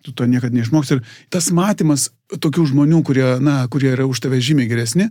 tu 0.05 0.13
to 0.13 0.29
niekada 0.29 0.53
neišmoksi. 0.55 0.99
Ir 0.99 1.31
tas 1.33 1.49
matymas 1.55 2.11
tokių 2.29 2.69
žmonių, 2.73 3.01
kurie, 3.07 3.27
na, 3.41 3.63
kurie 3.73 3.95
yra 3.95 4.07
už 4.09 4.21
tave 4.27 4.41
žymiai 4.45 4.69
geresni, 4.69 5.09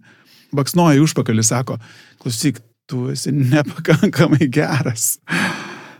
baksnoja 0.53 0.99
į 0.99 1.05
užpakalį, 1.07 1.45
sako, 1.45 1.79
klausyk, 2.21 2.61
tu 2.89 3.07
esi 3.13 3.33
nepakankamai 3.33 4.47
geras. 4.53 5.17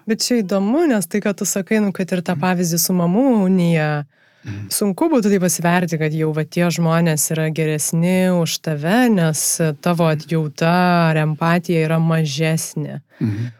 Bet 0.10 0.24
čia 0.26 0.42
įdomu, 0.42 0.84
nes 0.90 1.08
tai, 1.08 1.24
kad 1.24 1.40
tu 1.40 1.48
sakai, 1.48 1.80
nu, 1.84 1.94
kad 1.96 2.12
ir 2.12 2.22
tą 2.26 2.36
pavyzdį 2.40 2.80
su 2.82 2.94
mamų 2.98 3.26
unija, 3.46 4.04
mm. 4.44 4.68
sunku 4.74 5.08
būtų 5.12 5.32
tai 5.32 5.40
pasiverti, 5.42 6.00
kad 6.02 6.16
jau 6.16 6.34
va 6.36 6.44
tie 6.44 6.68
žmonės 6.76 7.30
yra 7.34 7.48
geresni 7.56 8.28
už 8.36 8.58
tave, 8.68 9.08
nes 9.16 9.46
tavo 9.82 10.10
atjauta 10.12 10.74
ar 11.10 11.22
empatija 11.24 11.88
yra 11.88 12.02
mažesnė. 12.04 13.00
Mm. 13.24 13.52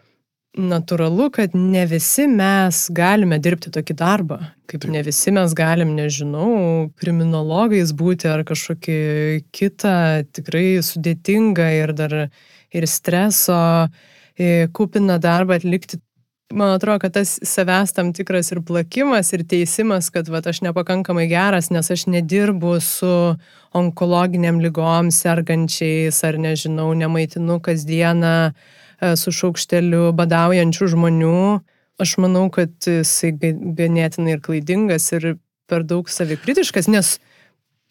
Natūralu, 0.54 1.32
kad 1.34 1.54
ne 1.58 1.82
visi 1.90 2.28
mes 2.30 2.84
galime 2.94 3.40
dirbti 3.42 3.72
tokį 3.74 3.96
darbą, 3.98 4.36
kaip 4.70 4.84
Taip. 4.84 4.92
ne 4.94 5.00
visi 5.02 5.32
mes 5.34 5.50
galim, 5.58 5.96
nežinau, 5.98 6.92
kriminologais 7.00 7.90
būti 7.90 8.30
ar 8.30 8.44
kažkokį 8.46 8.98
kitą 9.50 9.96
tikrai 10.30 10.78
sudėtingą 10.78 11.66
ir 11.80 11.92
dar 11.98 12.14
ir 12.70 12.86
streso 12.86 13.58
kupiną 14.38 15.18
darbą 15.22 15.58
atlikti 15.58 15.98
man 16.54 16.76
atrodo, 16.76 17.00
kad 17.02 17.16
tas 17.16 17.34
savęs 17.42 17.90
tam 17.96 18.12
tikras 18.14 18.52
ir 18.54 18.62
plakimas, 18.62 19.32
ir 19.34 19.42
teisimas, 19.48 20.10
kad 20.14 20.30
va, 20.30 20.38
aš 20.38 20.62
nepakankamai 20.62 21.26
geras, 21.30 21.72
nes 21.74 21.90
aš 21.90 22.06
nedirbu 22.06 22.76
su 22.84 23.34
onkologiniam 23.74 24.62
lygom 24.62 25.10
sergančiais, 25.10 26.22
ar 26.22 26.38
nežinau, 26.38 26.92
nemaitinu 26.94 27.58
kasdieną 27.64 28.36
e, 28.52 28.83
su 29.20 29.34
šaukšteliu 29.34 30.12
badaujančių 30.16 30.90
žmonių. 30.94 31.44
Aš 32.02 32.16
manau, 32.22 32.48
kad 32.50 32.72
jisai 32.88 33.30
ganėtinai 33.38 34.34
ir 34.34 34.42
klaidingas, 34.42 35.06
ir 35.14 35.36
per 35.70 35.84
daug 35.86 36.10
savikritiškas, 36.10 36.90
nes 36.90 37.18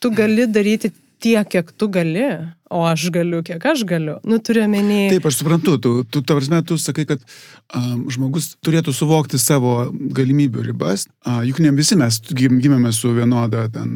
tu 0.03 0.11
gali 0.13 0.47
daryti 0.51 0.91
tiek, 1.23 1.47
kiek 1.47 1.71
tu 1.79 1.87
gali, 1.87 2.25
o 2.73 2.83
aš 2.87 3.07
galiu, 3.15 3.39
kiek 3.45 3.63
aš 3.71 3.85
galiu. 3.87 4.17
Nu, 4.27 4.39
turiu 4.43 4.65
menį. 4.71 5.13
Taip, 5.13 5.27
aš 5.29 5.39
suprantu, 5.39 5.77
tu, 5.79 5.91
tu, 6.03 6.21
ta 6.25 6.35
prasme, 6.35 6.59
tu 6.67 6.77
sakai, 6.81 7.05
kad 7.07 7.23
um, 7.23 8.05
žmogus 8.11 8.53
turėtų 8.65 8.95
suvokti 8.95 9.39
savo 9.39 9.87
galimybių 9.93 10.65
ribas. 10.67 11.07
Uh, 11.23 11.41
juk 11.47 11.61
ne 11.63 11.71
visi 11.77 11.97
mes 11.99 12.19
gimėme 12.33 12.91
su 12.95 13.13
vienoda, 13.15 13.69
ten, 13.73 13.93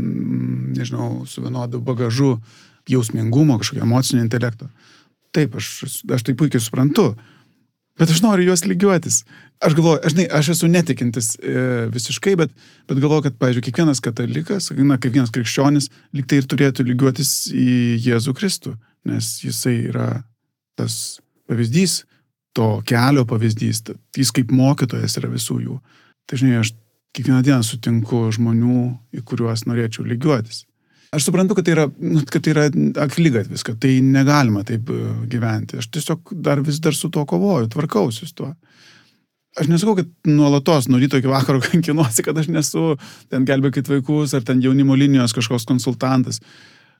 nežinau, 0.78 1.26
su 1.28 1.44
vienodu 1.44 1.82
bagažu 1.84 2.38
jausmingumo, 2.88 3.60
kažkokio 3.60 3.84
emocinio 3.84 4.24
intelekto. 4.24 4.70
Taip, 5.38 5.58
aš, 5.60 5.68
aš 6.18 6.26
tai 6.26 6.34
puikiai 6.38 6.64
suprantu. 6.64 7.12
Bet 7.98 8.12
aš 8.14 8.22
noriu 8.22 8.52
juos 8.52 8.64
lygiuotis. 8.66 9.24
Aš 9.62 9.74
galvoju, 9.78 10.02
aš, 10.06 10.14
žinai, 10.14 10.26
aš 10.40 10.52
esu 10.54 10.70
netikintis 10.70 11.32
e, 11.42 11.54
visiškai, 11.94 12.36
bet, 12.38 12.52
bet 12.90 13.00
galvoju, 13.02 13.26
kad, 13.26 13.38
pavyzdžiui, 13.42 13.66
kiekvienas 13.66 14.02
katalikas, 14.06 14.70
na, 14.78 15.00
kiekvienas 15.02 15.34
krikščionis, 15.34 15.90
liktai 16.14 16.44
ir 16.44 16.50
turėtų 16.50 16.86
lygiuotis 16.86 17.32
į 17.54 17.70
Jėzų 18.06 18.36
Kristų, 18.38 18.76
nes 19.10 19.32
jisai 19.42 19.80
yra 19.90 20.12
tas 20.78 21.18
pavyzdys, 21.50 22.04
to 22.58 22.70
kelio 22.90 23.26
pavyzdys, 23.30 23.82
jis 24.18 24.34
kaip 24.34 24.54
mokytojas 24.54 25.18
yra 25.18 25.34
visų 25.34 25.60
jų. 25.66 25.80
Tai 26.30 26.38
žinai, 26.38 26.62
aš 26.62 26.76
kiekvieną 27.18 27.42
dieną 27.46 27.66
sutinku 27.66 28.28
žmonių, 28.34 28.82
į 29.18 29.26
kuriuos 29.26 29.66
norėčiau 29.70 30.06
lygiuotis. 30.06 30.68
Aš 31.18 31.26
suprantu, 31.26 31.56
kad 31.58 31.66
tai 31.66 31.74
yra, 31.74 31.88
nu, 31.98 32.22
kad 32.30 32.44
tai 32.46 32.52
yra 32.54 32.68
aklygatvis, 33.02 33.64
kad 33.66 33.80
tai 33.82 33.96
negalima 34.06 34.62
taip 34.68 34.92
e, 34.94 34.98
gyventi. 35.32 35.80
Aš 35.82 35.90
tiesiog 35.96 36.34
dar 36.46 36.62
vis 36.62 36.78
dar 36.84 36.94
su 36.94 37.10
tuo 37.10 37.26
kovoju, 37.26 37.72
tvarkausi 37.74 38.28
su 38.28 38.36
tuo. 38.38 38.52
Aš 39.58 39.72
nesakau, 39.72 39.96
kad 39.98 40.12
nuolatos 40.30 40.86
nuo 40.92 41.02
ryto 41.02 41.18
iki 41.18 41.32
vakaro 41.32 41.64
kankinuosi, 41.66 42.22
kad 42.28 42.38
aš 42.38 42.52
nesu 42.54 42.92
ten 43.32 43.48
gelbėkit 43.50 43.90
vaikus 43.90 44.38
ar 44.38 44.46
ten 44.46 44.62
jaunimo 44.62 44.98
linijos 45.00 45.34
kažkoks 45.34 45.66
konsultantas. 45.66 46.42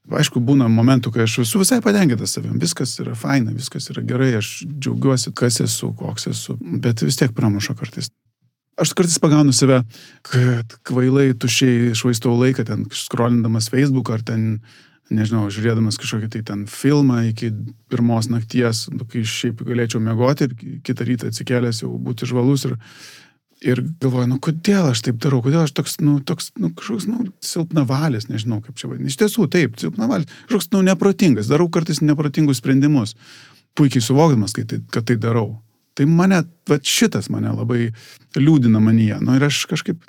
Aišku, 0.08 0.40
būna 0.42 0.70
momentų, 0.72 1.12
kai 1.14 1.26
aš 1.28 1.42
esu 1.44 1.62
visai 1.62 1.82
patenkintas 1.84 2.38
savim, 2.38 2.56
viskas 2.62 2.96
yra 3.04 3.14
faina, 3.18 3.52
viskas 3.54 3.92
yra 3.92 4.02
gerai, 4.08 4.32
aš 4.40 4.62
džiaugiuosi, 4.66 5.34
kas 5.36 5.60
esu, 5.66 5.92
koks 6.00 6.30
esu, 6.32 6.56
bet 6.58 7.04
vis 7.04 7.20
tiek 7.20 7.36
pramuša 7.36 7.76
kartais. 7.78 8.10
Aš 8.78 8.94
kartais 8.94 9.18
pagaunu 9.18 9.54
save, 9.58 9.80
kad 10.22 10.76
kvailai 10.86 11.32
tušiai 11.34 11.96
švaistau 11.98 12.36
laiką 12.38 12.66
ten 12.68 12.84
skrolindamas 12.94 13.72
Facebook 13.74 14.12
ar 14.14 14.22
ten, 14.22 14.60
nežinau, 15.10 15.48
žiūrėdamas 15.50 15.98
kažkokį 15.98 16.30
tai 16.36 16.44
ten 16.46 16.66
filmą 16.70 17.24
iki 17.32 17.50
pirmos 17.90 18.30
nakties, 18.30 18.86
nu, 18.94 19.08
kai 19.10 19.24
šiaip 19.26 19.66
galėčiau 19.66 20.04
mėgoti 20.04 20.46
ir 20.46 20.56
kitą 20.86 21.10
rytą 21.10 21.32
atsikėlęs 21.32 21.82
jau 21.82 21.90
būti 21.98 22.30
žvalus 22.30 22.68
ir, 22.70 22.78
ir 23.66 23.82
galvoju, 24.04 24.30
nu 24.36 24.40
kodėl 24.46 24.92
aš 24.92 25.08
taip 25.10 25.18
darau, 25.26 25.42
kodėl 25.42 25.64
aš 25.66 25.74
toks, 25.80 25.98
nu, 26.06 26.20
toks, 26.22 26.52
nu, 26.62 26.70
kažkoks, 26.78 27.10
nu, 27.10 27.32
silpnavalis, 27.42 28.30
nežinau 28.30 28.62
kaip 28.62 28.78
čia 28.78 28.92
vadinasi. 28.92 29.16
Iš 29.16 29.22
tiesų, 29.24 29.50
taip, 29.58 29.82
silpnavalis, 29.82 30.30
kažkoks, 30.52 30.70
nu, 30.78 30.86
neprotingas, 30.86 31.50
darau 31.50 31.66
kartais 31.74 32.06
neprotingus 32.06 32.62
sprendimus, 32.62 33.18
puikiai 33.74 34.06
suvokdamas, 34.06 34.54
kad 34.54 34.70
tai, 34.70 34.84
kad 34.94 35.10
tai 35.10 35.18
darau. 35.18 35.56
Tai 35.98 36.06
mane, 36.06 36.44
va 36.70 36.78
šitas 36.84 37.32
mane 37.34 37.52
labai 37.56 37.88
liūdina 38.38 38.82
manyje. 38.84 39.18
Nu, 39.24 39.38
ir 39.38 39.48
aš 39.48 39.64
kažkaip 39.72 40.04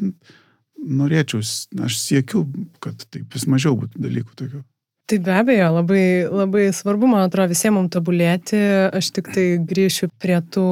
norėčiau, 0.79 1.41
aš 1.85 2.01
siekiu, 2.01 2.45
kad 2.85 3.07
taip 3.09 3.33
vis 3.35 3.47
mažiau 3.49 3.77
būtų 3.79 4.03
dalykų 4.05 4.37
tokių. 4.39 4.61
Tai 5.09 5.17
be 5.25 5.33
abejo, 5.33 5.71
labai, 5.73 6.03
labai 6.29 6.67
svarbu, 6.77 7.09
man 7.09 7.25
atrodo, 7.25 7.49
visiems 7.55 7.79
mums 7.79 7.95
tobulėti. 7.95 8.59
Aš 8.93 9.09
tik 9.17 9.31
tai 9.33 9.47
grįšiu 9.71 10.11
prie 10.21 10.37
tų 10.53 10.67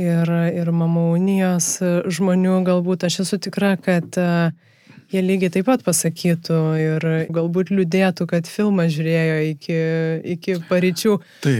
ir, 0.00 0.32
ir 0.56 0.70
mamų 0.72 1.10
unijos 1.18 1.74
žmonių, 2.16 2.62
galbūt 2.64 3.04
aš 3.10 3.20
esu 3.26 3.36
tikra, 3.44 3.74
kad 3.76 4.16
uh, 4.16 4.48
jie 5.12 5.22
lygiai 5.22 5.52
taip 5.54 5.68
pat 5.68 5.84
pasakytų 5.86 6.58
ir 6.80 7.06
galbūt 7.34 7.72
liūdėtų, 7.74 8.26
kad 8.30 8.50
filmą 8.50 8.88
žiūrėjo 8.92 9.38
iki, 9.52 9.78
iki 10.36 10.58
paryčių. 10.70 11.16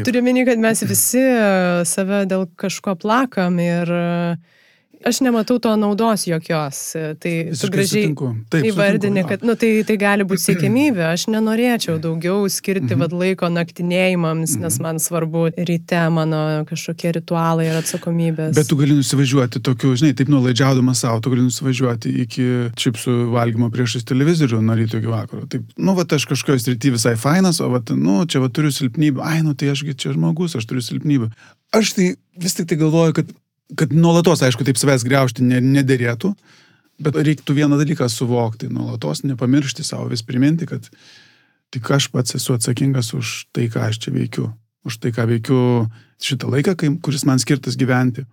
Turiu 0.06 0.22
meni, 0.26 0.46
kad 0.48 0.60
mes 0.62 0.82
visi 0.86 1.22
save 1.88 2.24
dėl 2.30 2.48
kažko 2.58 2.96
plakam 3.00 3.60
ir 3.62 3.92
aš 5.08 5.20
nematau 5.24 5.58
to 5.62 5.72
naudos 5.78 6.26
jokios. 6.28 6.80
Tai 6.94 7.32
tu 7.46 7.52
Visiškai 7.52 7.72
gražiai. 7.74 8.10
Taip, 8.52 8.66
įvardini, 8.70 9.22
sutinku, 9.22 9.28
kad 9.30 9.44
nu, 9.46 9.54
tai, 9.60 9.70
tai 9.88 9.96
gali 10.00 10.26
būti 10.28 10.44
siekimybė. 10.48 11.04
Aš 11.12 11.26
nenorėčiau 11.32 11.98
daugiau 12.02 12.44
skirti 12.50 12.92
Mhm. 12.96 13.00
vad 13.02 13.12
laiko 13.16 13.48
naktinėjimams, 13.52 14.56
nes 14.62 14.78
man 14.82 15.00
svarbu 15.02 15.46
ryte 15.56 16.00
mano 16.12 16.64
kažkokie 16.68 17.12
ritualai 17.18 17.68
ir 17.70 17.78
atsakomybės. 17.80 18.54
Bet 18.56 18.68
tu 18.70 18.76
gali 18.78 18.96
nusivažiuoti 18.98 19.62
tokiu, 19.64 19.94
žinai, 19.98 20.14
taip 20.16 20.30
nuolaidžiaudamas 20.32 21.02
savo, 21.04 21.20
tu 21.24 21.32
gali 21.34 21.46
nusivažiuoti 21.46 22.12
iki 22.26 22.46
čipsų 22.78 23.16
valgymo 23.34 23.70
priešais 23.74 24.06
televizorių 24.08 24.60
nuo 24.62 24.76
ryto 24.78 25.00
iki 25.00 25.10
vakaro. 25.10 25.46
Taip, 25.50 25.66
nu, 25.78 25.94
va, 25.98 26.06
aš 26.16 26.26
kažkokio 26.30 26.58
srity 26.62 26.92
visai 26.94 27.16
fainas, 27.20 27.60
o, 27.60 27.70
va, 27.72 27.82
nu, 27.94 28.22
čia 28.26 28.40
va 28.42 28.48
turiu 28.48 28.72
silpnybę. 28.74 29.22
Ai, 29.24 29.42
nu, 29.46 29.54
tai 29.54 29.72
ašgi 29.74 29.96
čia 29.98 30.14
žmogus, 30.16 30.56
aš 30.58 30.66
turiu 30.68 30.84
silpnybę. 30.84 31.30
Aš 31.76 31.96
tai 31.96 32.12
vis 32.38 32.54
tik 32.56 32.68
tai 32.70 32.78
galvoju, 32.80 33.16
kad, 33.20 33.32
kad 33.74 33.92
nuolatos, 33.94 34.44
aišku, 34.46 34.64
taip 34.66 34.78
savęs 34.78 35.04
greušti 35.06 35.44
ne, 35.46 35.60
nederėtų, 35.64 36.32
bet 37.02 37.18
reiktų 37.18 37.56
vieną 37.58 37.78
dalyką 37.80 38.08
suvokti, 38.12 38.70
nuolatos 38.72 39.24
nepamiršti 39.26 39.84
savo, 39.84 40.06
vis 40.12 40.22
priminti, 40.26 40.68
kad 40.70 40.86
tik 41.74 41.90
aš 41.90 42.08
pats 42.12 42.36
esu 42.38 42.54
atsakingas 42.56 43.12
už 43.16 43.46
tai, 43.56 43.66
ką 43.72 43.88
aš 43.90 44.00
čia 44.04 44.14
veikiu, 44.14 44.48
už 44.86 45.00
tai, 45.02 45.12
ką 45.16 45.26
veikiu 45.32 45.60
šitą 46.22 46.50
laiką, 46.52 46.76
kai, 46.78 46.92
kuris 47.02 47.26
man 47.28 47.42
skirtas 47.42 47.78
gyventi. 47.78 48.24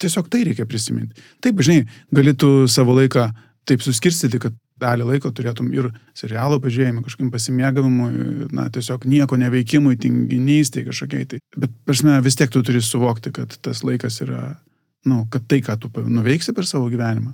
Tiesiog 0.00 0.28
tai 0.32 0.42
reikia 0.44 0.66
prisiminti. 0.68 1.16
Taip, 1.44 1.60
žinai, 1.64 1.86
galėtų 2.12 2.66
savo 2.68 2.96
laiką 2.96 3.30
taip 3.68 3.84
suskirstyti, 3.84 4.40
kad 4.40 4.56
dalį 4.80 5.06
laiko 5.08 5.30
turėtum 5.32 5.70
ir 5.74 5.88
serialo 6.16 6.58
pažiūrėjimui, 6.60 7.04
kažkokiam 7.06 7.30
pasimėgavimui, 7.32 8.10
na, 8.56 8.66
tiesiog 8.72 9.06
nieko 9.08 9.38
neveikimui, 9.40 9.96
tinginystėj 10.00 10.86
kažkokiai. 10.90 11.28
Tai. 11.30 11.40
Bet, 11.56 11.72
prasme, 11.88 12.18
vis 12.24 12.36
tiek 12.36 12.52
tu 12.52 12.62
turi 12.66 12.82
suvokti, 12.84 13.32
kad 13.36 13.56
tas 13.64 13.82
laikas 13.86 14.20
yra, 14.24 14.42
na, 15.06 15.12
nu, 15.12 15.22
kad 15.32 15.46
tai, 15.48 15.62
ką 15.64 15.78
tu 15.80 15.90
nuveiksi 16.04 16.52
per 16.56 16.68
savo 16.68 16.90
gyvenimą, 16.92 17.32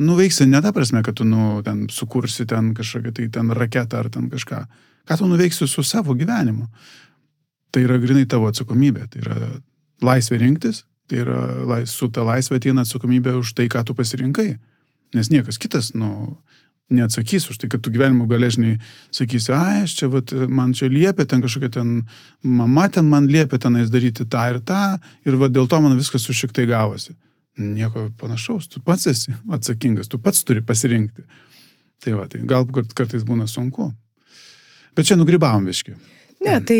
nuveiksi 0.00 0.46
ne 0.46 0.62
ta 0.62 0.72
prasme, 0.76 1.02
kad 1.06 1.18
tu, 1.18 1.26
nu, 1.28 1.58
ten 1.66 1.88
sukursi 1.90 2.46
ten 2.46 2.72
kažkokią 2.76 3.14
tai 3.16 3.28
ten 3.34 3.50
raketą 3.56 4.04
ar 4.04 4.10
ten 4.12 4.30
kažką. 4.30 4.62
Ką 5.08 5.18
tu 5.18 5.26
nuveiksi 5.26 5.66
su 5.68 5.82
savo 5.82 6.14
gyvenimu? 6.14 6.68
Tai 7.70 7.82
yra 7.86 7.98
grinai 8.02 8.26
tavo 8.30 8.48
atsakomybė, 8.50 9.10
tai 9.10 9.22
yra 9.24 9.36
laisvė 10.02 10.40
rinktis, 10.42 10.84
tai 11.10 11.22
yra 11.24 11.82
su 11.86 12.08
ta 12.10 12.22
laisvė 12.26 12.58
ateina 12.58 12.86
atsakomybė 12.86 13.34
už 13.42 13.54
tai, 13.58 13.68
ką 13.70 13.82
tu 13.86 13.94
pasirinkai. 13.98 14.54
Nes 15.16 15.30
niekas 15.32 15.58
kitas, 15.58 15.92
nu, 15.98 16.38
neatsakys 16.90 17.50
už 17.50 17.58
tai, 17.62 17.70
kad 17.70 17.82
tu 17.82 17.92
gyvenimo 17.94 18.26
galėžniai 18.30 18.78
sakysi, 19.14 19.52
ai, 19.54 19.84
aš 19.86 19.94
čia, 20.00 20.10
vat, 20.10 20.34
man 20.50 20.74
čia 20.76 20.90
liepia, 20.90 21.26
ten 21.28 21.42
kažkokia 21.42 21.70
ten, 21.78 21.92
mama 22.42 22.88
ten 22.90 23.06
man 23.10 23.30
liepia 23.30 23.60
tenais 23.62 23.90
daryti 23.90 24.26
tą 24.26 24.46
ir 24.54 24.60
tą, 24.66 24.98
ir 25.26 25.38
va 25.40 25.48
dėl 25.48 25.70
to 25.70 25.80
man 25.82 25.98
viskas 25.98 26.26
su 26.26 26.34
šiek 26.36 26.54
tiek 26.56 26.68
gavosi. 26.70 27.14
Nieko 27.60 28.08
panašaus, 28.18 28.68
tu 28.70 28.82
pats 28.82 29.06
esi 29.10 29.34
atsakingas, 29.52 30.10
tu 30.10 30.18
pats 30.22 30.42
turi 30.46 30.62
pasirinkti. 30.66 31.26
Tai 32.00 32.16
va, 32.16 32.26
tai 32.30 32.40
gal 32.48 32.64
kart, 32.72 32.94
kartais 32.96 33.26
būna 33.26 33.46
sunku. 33.50 33.90
Bet 34.96 35.06
čia 35.06 35.18
nugrybavom 35.20 35.66
viški. 35.68 35.94
Ne, 36.40 36.54
tai 36.64 36.78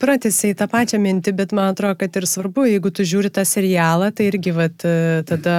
pratęsiai 0.00 0.56
tą 0.56 0.66
pačią 0.72 0.98
mintį, 1.02 1.34
bet 1.36 1.52
man 1.52 1.74
atrodo, 1.74 1.98
kad 2.00 2.14
ir 2.16 2.24
svarbu, 2.26 2.64
jeigu 2.70 2.88
tu 2.94 3.04
žiūri 3.04 3.28
tą 3.34 3.44
serialą, 3.44 4.08
tai 4.16 4.30
irgi 4.30 4.54
vat, 4.56 4.86
tada 5.28 5.58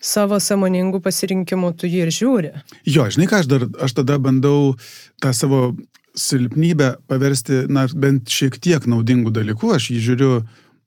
savo 0.00 0.40
samoningų 0.40 1.02
pasirinkimų 1.04 1.74
tu 1.78 1.88
jį 1.90 2.04
ir 2.06 2.12
žiūri. 2.14 2.52
Jo, 2.88 3.06
žinai 3.12 3.28
ką, 3.30 3.42
aš, 3.44 3.50
dar, 3.50 3.66
aš 3.84 3.96
tada 4.00 4.18
bandau 4.22 4.74
tą 5.20 5.32
savo 5.36 5.74
silpnybę 6.16 6.94
paversti, 7.08 7.64
na, 7.70 7.86
bent 7.94 8.32
šiek 8.32 8.58
tiek 8.62 8.86
naudingų 8.90 9.32
dalykų. 9.36 9.74
Aš 9.76 9.90
jį 9.92 10.00
žiūriu, 10.08 10.32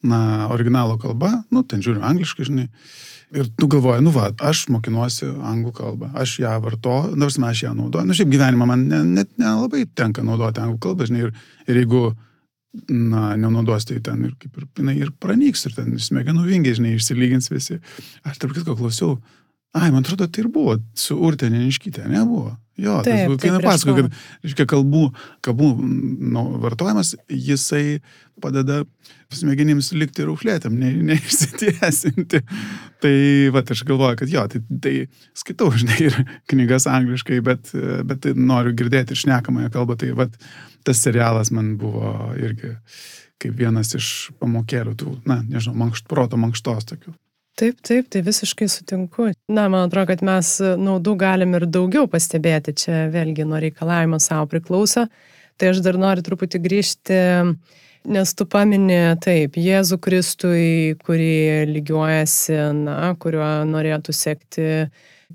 na, 0.09 0.49
originalo 0.53 0.97
kalba, 1.01 1.43
nu, 1.53 1.63
ten 1.63 1.83
žiūriu 1.85 2.03
angliškai, 2.03 2.49
žinai. 2.49 2.67
Ir 3.33 3.47
tu 3.57 3.65
galvoji, 3.71 4.03
nu 4.05 4.11
va, 4.13 4.27
aš 4.45 4.67
mokinuosi 4.69 5.25
anglų 5.25 5.71
kalbą, 5.73 6.11
aš 6.21 6.35
ją 6.43 6.51
vartoju, 6.61 7.15
nors 7.17 7.39
mes 7.41 7.63
ją 7.63 7.71
naudoju. 7.73 8.05
Nu, 8.05 8.17
šiaip 8.17 8.29
gyvenimą 8.29 8.67
man 8.69 8.83
net 8.91 9.07
ne, 9.07 9.23
ne 9.23 9.45
nelabai 9.45 9.87
tenka 9.97 10.25
naudoti 10.25 10.61
anglų 10.61 10.77
kalbą, 10.83 11.07
žinai, 11.09 11.23
ir, 11.25 11.33
ir 11.65 11.79
jeigu, 11.81 12.03
na, 12.89 13.35
nenaudos, 13.37 13.85
tai 13.89 13.99
ten 14.03 14.25
ir 14.27 14.33
kaip 14.41 14.57
ir, 14.57 14.67
jinai 14.79 14.95
ir 14.97 15.13
pranyks, 15.21 15.67
ir 15.67 15.75
ten 15.77 15.93
smegenų 16.01 16.47
vingiai, 16.47 16.77
žinai, 16.79 16.95
išsilygins 16.97 17.51
visi. 17.53 17.79
Aš 18.25 18.41
tarp 18.41 18.55
kitko 18.57 18.75
klausiau, 18.79 19.19
ai, 19.73 19.89
man 19.91 20.03
atrodo, 20.03 20.27
tai 20.29 20.43
ir 20.43 20.51
buvo 20.53 20.77
su 20.97 21.17
Urtė 21.17 21.49
Neniškytė, 21.53 22.05
nebuvo. 22.11 22.53
Jo, 22.79 23.03
Taip, 23.05 23.35
tas, 23.35 23.41
kai 23.43 23.51
nepasako, 23.53 23.93
kad, 23.99 24.15
reiškia, 24.41 24.65
kalbų, 24.71 25.03
kalbų 25.45 25.67
nu, 26.33 26.43
vartojimas, 26.63 27.11
jisai 27.29 27.99
padeda 28.41 28.79
smegenims 29.33 29.91
likti 29.93 30.25
rūklėtam, 30.25 30.73
ne, 30.81 30.89
neišsitiesinti. 31.11 32.41
Tai, 33.03 33.13
va, 33.53 33.61
aš 33.75 33.83
galvoju, 33.85 34.17
kad 34.23 34.33
jo, 34.33 34.45
tai, 34.49 34.63
tai 34.81 34.95
skaitau, 35.37 35.69
žinai, 35.77 35.99
ir 36.07 36.17
knygas 36.49 36.89
angliškai, 36.89 37.43
bet, 37.45 37.75
bet 38.09 38.23
tai 38.25 38.33
noriu 38.37 38.73
girdėti 38.79 39.13
ir 39.13 39.21
šnekamąją 39.21 39.69
kalbą. 39.73 39.99
Tai, 40.01 40.09
va, 40.17 40.29
tas 40.87 41.05
serialas 41.05 41.53
man 41.53 41.75
buvo 41.81 42.15
irgi 42.41 42.73
kaip 43.43 43.53
vienas 43.59 43.93
iš 43.97 44.07
pamokėlių 44.41 44.95
tų, 44.97 45.17
na, 45.29 45.43
nežinau, 45.45 45.75
mankšt, 45.83 46.07
proto 46.09 46.39
mankštos 46.41 46.89
tokių. 46.89 47.13
Taip, 47.53 47.77
taip, 47.85 48.07
tai 48.09 48.23
visiškai 48.25 48.65
sutinku. 48.65 49.27
Na, 49.45 49.67
man 49.69 49.85
atrodo, 49.85 50.07
kad 50.09 50.23
mes 50.25 50.55
naudų 50.57 51.13
galim 51.21 51.53
ir 51.53 51.67
daugiau 51.69 52.07
pastebėti, 52.09 52.73
čia 52.81 53.03
vėlgi 53.13 53.45
nuo 53.45 53.59
reikalavimo 53.61 54.17
savo 54.17 54.47
priklauso. 54.49 55.05
Tai 55.61 55.69
aš 55.69 55.83
dar 55.85 55.99
noriu 56.01 56.25
truputį 56.25 56.61
grįžti, 56.63 57.19
nes 58.09 58.33
tu 58.33 58.47
pamini, 58.49 58.97
taip, 59.21 59.59
Jėzų 59.61 59.99
Kristui, 60.01 60.95
kurį 61.05 61.69
lygiuojasi, 61.69 62.57
na, 62.79 63.11
kuriuo 63.21 63.51
norėtų 63.69 64.15
sekti 64.17 64.65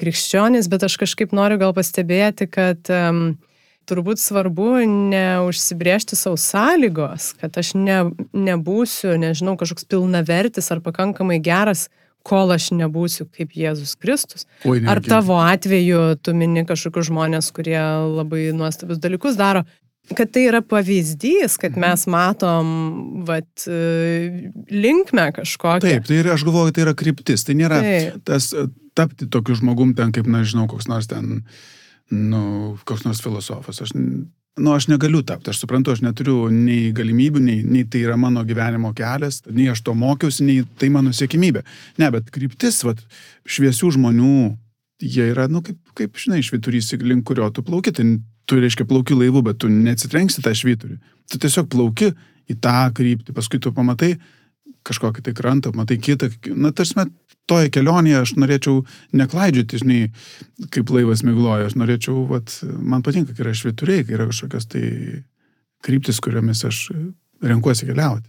krikščionys, 0.02 0.66
bet 0.70 0.88
aš 0.88 0.98
kažkaip 0.98 1.30
noriu 1.34 1.60
gal 1.62 1.70
pastebėti, 1.76 2.48
kad 2.50 2.90
um, 2.90 3.38
turbūt 3.86 4.18
svarbu 4.18 4.82
neužsibriežti 4.90 6.18
savo 6.18 6.34
sąlygos, 6.34 7.30
kad 7.38 7.54
aš 7.62 7.76
ne, 7.78 8.00
nebūsiu, 8.34 9.14
nežinau, 9.22 9.54
kažkoks 9.60 9.86
pilnavertis 9.86 10.74
ar 10.74 10.82
pakankamai 10.82 11.38
geras 11.38 11.86
kol 12.28 12.52
aš 12.54 12.68
nebūsiu 12.76 13.24
kaip 13.32 13.56
Jėzus 13.56 13.96
Kristus. 13.96 14.44
Oi, 14.68 14.78
Ar 14.84 15.00
nereikia. 15.00 15.08
tavo 15.16 15.40
atveju 15.40 16.04
tu 16.22 16.34
mini 16.36 16.66
kažkokius 16.68 17.08
žmonės, 17.08 17.48
kurie 17.56 17.80
labai 17.80 18.50
nuostabius 18.52 19.00
dalykus 19.00 19.38
daro, 19.40 19.64
kad 20.16 20.30
tai 20.32 20.46
yra 20.48 20.60
pavyzdys, 20.64 21.58
kad 21.60 21.72
Mhm. 21.76 21.80
mes 21.84 22.04
matom, 22.08 22.68
vat, 23.28 23.64
linkme 24.72 25.26
kažkokią. 25.36 25.80
Taip, 25.84 26.06
tai 26.08 26.20
ir 26.22 26.30
aš 26.32 26.44
galvoju, 26.48 26.72
tai 26.76 26.84
yra 26.86 26.94
kryptis. 26.96 27.44
Tai 27.44 27.54
nėra 27.58 27.80
Taip. 27.84 28.22
tas 28.28 28.52
e, 28.56 28.66
tapti 28.96 29.28
tokiu 29.28 29.56
žmogum 29.58 29.94
ten, 29.96 30.12
kaip, 30.12 30.26
na, 30.30 30.44
žinau, 30.48 30.68
koks 30.70 30.88
nors 30.88 31.06
ten, 31.10 31.42
nu, 32.10 32.76
koks 32.88 33.04
nors 33.04 33.20
filosofas. 33.24 33.82
Aš, 33.84 33.92
nu, 34.58 34.72
aš 34.74 34.88
negaliu 34.90 35.22
tapti, 35.26 35.52
aš 35.52 35.62
suprantu, 35.62 35.94
aš 35.94 36.02
neturiu 36.04 36.48
nei 36.52 36.92
galimybių, 36.96 37.42
nei, 37.42 37.58
nei 37.66 37.84
tai 37.88 38.04
yra 38.06 38.16
mano 38.20 38.44
gyvenimo 38.46 38.92
kelias, 38.96 39.40
nei 39.50 39.68
aš 39.72 39.82
to 39.86 39.94
mokiausi, 39.98 40.46
nei 40.46 40.64
tai 40.80 40.90
mano 40.94 41.12
siekimybė. 41.14 41.64
Ne, 42.02 42.10
bet 42.14 42.32
kryptis, 42.34 42.80
vat, 42.86 43.02
šviesių 43.48 43.92
žmonių, 43.98 44.32
jie 45.02 45.28
yra, 45.32 45.46
nu, 45.50 45.62
kaip, 45.64 45.78
kaip 45.98 46.18
žinai, 46.18 46.42
šviturys, 46.46 46.90
link 47.04 47.26
kurio 47.28 47.50
tu 47.54 47.64
plauki, 47.66 47.94
tai 47.94 48.06
tu, 48.48 48.58
reiškia, 48.58 48.88
plauki 48.88 49.16
laivu, 49.16 49.44
bet 49.46 49.60
tu 49.62 49.70
neatsitrenksi 49.72 50.42
tą 50.44 50.54
šviturį. 50.56 50.98
Tu 51.28 51.40
tiesiog 51.42 51.68
plauki 51.72 52.12
į 52.48 52.56
tą 52.64 52.88
kryptį, 52.96 53.34
paskui 53.36 53.60
tu 53.62 53.72
pamatai 53.76 54.16
kažkokį 54.88 55.24
tai 55.26 55.34
krantą, 55.36 55.72
matai 55.76 55.98
kitą, 56.02 56.30
na, 56.56 56.72
tarsi, 56.76 57.06
toje 57.48 57.72
kelionėje 57.72 58.22
aš 58.22 58.34
norėčiau 58.40 58.82
neklaidžioti, 59.16 59.82
žinai, 59.82 60.00
kaip 60.74 60.90
laivas 60.94 61.24
migloja, 61.26 61.68
aš 61.68 61.78
norėčiau, 61.80 62.24
vat, 62.30 62.58
man 62.64 63.04
patinka, 63.06 63.34
kai 63.36 63.46
yra 63.46 63.54
švituriai, 63.56 64.04
kai 64.06 64.18
yra 64.18 64.28
kažkokios 64.30 64.68
tai 64.72 64.84
kryptis, 65.84 66.20
kuriomis 66.24 66.64
aš 66.68 66.82
renkuosi 67.44 67.88
keliauti. 67.88 68.28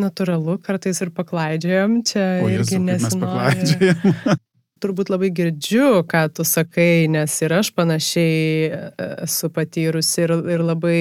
Natūralu, 0.00 0.56
kartais 0.64 0.98
ir 1.04 1.12
paklaidžiojam, 1.14 2.00
čia 2.08 2.24
O 2.42 2.48
irgi 2.50 2.80
mes 2.82 3.04
nesinori. 3.04 3.92
turbūt 4.84 5.10
labai 5.12 5.30
girdžiu, 5.34 6.04
ką 6.08 6.26
tu 6.36 6.44
sakai, 6.46 7.06
nes 7.10 7.32
ir 7.42 7.54
aš 7.56 7.72
panašiai 7.76 8.68
e, 8.68 8.82
esu 9.24 9.50
patyrusi 9.52 10.26
ir, 10.26 10.36
ir 10.54 10.64
labai 10.64 11.00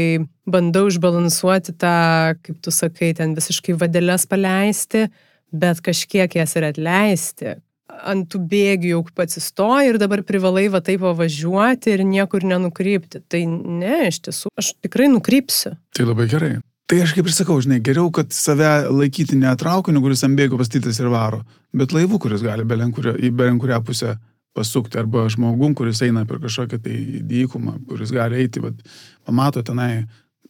bandau 0.49 0.87
išbalansuoti 0.91 1.75
tą, 1.79 1.99
kaip 2.45 2.63
tu 2.63 2.73
sakai, 2.73 3.11
ten 3.19 3.35
visiškai 3.37 3.75
vadelės 3.83 4.25
paleisti, 4.31 5.05
bet 5.53 5.83
kažkiek 5.85 6.39
jas 6.39 6.57
ir 6.57 6.69
atleisti. 6.71 7.55
Ant 7.93 8.25
tų 8.31 8.39
bėgių 8.49 8.93
jau 8.95 9.01
pats 9.13 9.37
įstoji 9.37 9.91
ir 9.91 9.99
dabar 10.01 10.23
privalai 10.25 10.65
va 10.73 10.81
taip 10.81 11.03
važiuoti 11.03 11.93
ir 11.93 12.07
niekur 12.07 12.47
nenukrypti. 12.47 13.21
Tai 13.29 13.45
ne, 13.51 14.07
iš 14.09 14.23
tiesų, 14.25 14.55
aš 14.57 14.73
tikrai 14.81 15.11
nukrypsiu. 15.13 15.75
Tai 15.93 16.07
labai 16.09 16.31
gerai. 16.31 16.55
Tai 16.89 16.99
aš 16.99 17.13
kaip 17.15 17.29
ir 17.29 17.33
sakau, 17.35 17.55
žinai, 17.63 17.79
geriau, 17.83 18.09
kad 18.13 18.33
save 18.35 18.89
laikyti 18.91 19.37
ne 19.39 19.53
traukiniu, 19.59 20.01
kuris 20.03 20.23
ant 20.27 20.35
bėgo 20.35 20.59
pastytas 20.59 20.99
ir 20.99 21.07
varo, 21.13 21.39
bet 21.71 21.95
laivu, 21.95 22.19
kuris 22.19 22.43
gali 22.43 22.65
belenkurio, 22.67 23.15
į 23.15 23.31
belenkurią 23.39 23.79
pusę 23.87 24.17
pasukti, 24.53 24.99
arba 24.99 25.23
žmogum, 25.31 25.73
kuris 25.77 26.03
eina 26.05 26.25
per 26.29 26.41
kažkokią 26.43 26.81
tai 26.83 26.97
dykumą, 27.29 27.77
kuris 27.89 28.11
gali 28.13 28.43
eiti, 28.43 28.61
bet 28.61 28.83
pamato 29.25 29.63
tenai, 29.65 30.03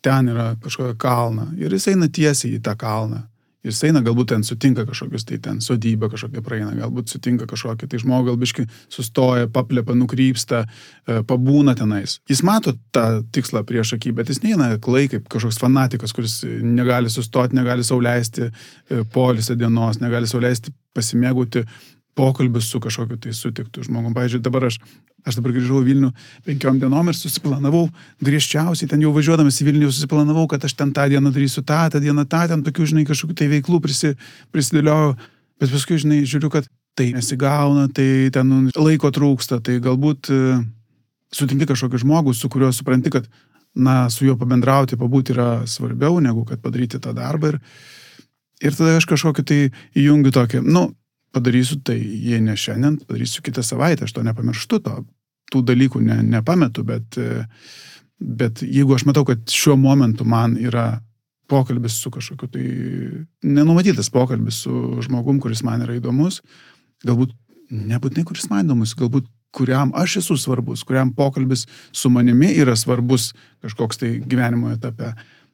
ten 0.03 0.33
yra 0.33 0.49
kažkokia 0.63 0.97
kalna 0.99 1.47
ir 1.59 1.71
jis 1.77 1.91
eina 1.93 2.09
tiesiai 2.11 2.57
į 2.57 2.63
tą 2.65 2.73
kalną. 2.79 3.21
Jis 3.63 3.79
eina, 3.87 4.01
galbūt 4.03 4.33
ten 4.33 4.41
sutinka 4.43 4.83
kažkokius, 4.87 5.23
tai 5.27 5.37
ten 5.43 5.61
sodybę 5.63 6.09
kažkokią 6.11 6.41
praeina, 6.43 6.73
galbūt 6.75 7.13
sutinka 7.13 7.47
kažkokį, 7.47 7.87
tai 7.91 8.01
žmogų 8.01 8.33
galbiškai 8.33 8.65
sustoja, 8.91 9.47
paplėpa, 9.55 9.95
nukrypsta, 9.95 10.65
e, 11.07 11.21
pabūna 11.29 11.75
tenais. 11.79 12.17
Jis 12.29 12.43
mato 12.43 12.75
tą 12.95 13.21
tikslą 13.35 13.63
prieš 13.67 13.95
akį, 13.97 14.11
bet 14.19 14.33
jis 14.33 14.43
neina 14.43 14.73
klai 14.83 15.05
kaip 15.11 15.31
kažkoks 15.31 15.61
fanatikas, 15.63 16.11
kuris 16.15 16.41
negali 16.43 17.11
sustoti, 17.13 17.55
negali 17.55 17.87
sauliaisti 17.87 18.49
e, 18.49 19.03
polisę 19.15 19.55
dienos, 19.55 20.01
negali 20.03 20.27
sauliaisti 20.27 20.75
pasimėgauti 20.93 21.63
pokalbius 22.17 22.69
su 22.69 22.81
kažkokiu 22.83 23.17
tai 23.21 23.33
sutiktu 23.33 23.83
žmogum. 23.85 24.13
Pavyzdžiui, 24.13 24.43
dabar 24.45 24.67
aš, 24.69 24.77
aš 25.25 25.39
dabar 25.39 25.55
grįžau 25.55 25.81
į 25.81 25.87
Vilnių 25.89 26.11
penkiom 26.45 26.79
dienom 26.81 27.09
ir 27.09 27.17
susiplanavau, 27.17 27.87
griežčiausiai 28.23 28.91
ten 28.91 29.01
jau 29.03 29.13
važiuodamas 29.15 29.57
į 29.61 29.69
Vilnių 29.71 29.89
susiplanavau, 29.91 30.45
kad 30.51 30.65
aš 30.67 30.77
ten 30.79 30.93
tą 30.95 31.07
dieną 31.11 31.33
darysiu 31.33 31.65
tą, 31.65 31.87
tą 31.93 32.03
dieną 32.03 32.27
tą, 32.29 32.45
ten 32.51 32.63
tokių, 32.65 32.89
žinai, 32.93 33.07
kažkokių 33.09 33.39
tai 33.41 33.49
veiklų 33.55 33.81
prisi, 33.83 34.13
prisidėliojau, 34.53 35.17
bet 35.61 35.73
paskui, 35.73 35.99
žinai, 36.05 36.21
žiūriu, 36.29 36.53
kad 36.53 36.69
tai 36.93 37.09
nesigauna, 37.15 37.87
tai 37.89 38.29
ten 38.33 38.69
laiko 38.77 39.09
trūksta, 39.13 39.57
tai 39.65 39.79
galbūt 39.81 40.29
uh, 40.29 40.61
sutinki 41.33 41.67
kažkokį 41.69 42.03
žmogų, 42.03 42.35
su 42.37 42.49
kuriuo 42.51 42.71
supranti, 42.75 43.11
kad, 43.13 43.27
na, 43.73 44.05
su 44.13 44.27
juo 44.27 44.37
pabendrauti, 44.39 44.99
pabūti 44.99 45.33
yra 45.33 45.47
svarbiau, 45.69 46.19
negu 46.21 46.45
kad 46.49 46.61
padaryti 46.61 47.01
tą 47.01 47.15
darbą. 47.17 47.53
Ir, 47.53 47.59
ir 48.69 48.77
tada 48.77 48.97
aš 48.99 49.09
kažkokį 49.09 49.45
tai 49.49 49.59
įjungiu 49.97 50.33
tokį, 50.35 50.61
nu, 50.67 50.91
padarysiu 51.33 51.79
tai, 51.85 51.97
jei 51.99 52.41
ne 52.43 52.55
šiandien, 52.59 52.99
padarysiu 53.07 53.43
kitą 53.45 53.63
savaitę, 53.65 54.05
aš 54.05 54.13
to 54.15 54.23
nepamirštu, 54.25 54.79
to, 54.85 54.99
tų 55.53 55.63
dalykų 55.67 56.01
ne, 56.05 56.19
nepametu, 56.35 56.85
bet, 56.87 57.17
bet 58.17 58.63
jeigu 58.65 58.95
aš 58.95 59.07
matau, 59.09 59.25
kad 59.27 59.43
šiuo 59.49 59.77
momentu 59.79 60.27
man 60.29 60.57
yra 60.61 61.01
pokalbis 61.51 61.99
su 62.01 62.11
kažkokiu 62.13 62.49
tai 62.53 62.65
nenumatytas 63.43 64.09
pokalbis 64.13 64.63
su 64.65 65.01
žmogum, 65.05 65.41
kuris 65.43 65.63
man 65.65 65.83
yra 65.85 65.97
įdomus, 65.99 66.41
galbūt 67.05 67.33
nebūtinai 67.73 68.25
kuris 68.29 68.49
man 68.51 68.65
įdomus, 68.65 68.95
galbūt 68.97 69.27
kuriam 69.53 69.91
aš 69.97 70.17
esu 70.23 70.37
svarbus, 70.39 70.85
kuriam 70.87 71.11
pokalbis 71.13 71.67
su 71.93 72.09
manimi 72.09 72.49
yra 72.57 72.75
svarbus 72.79 73.31
kažkoks 73.61 74.01
tai 74.01 74.15
gyvenimo 74.25 74.71
etape, 74.73 75.13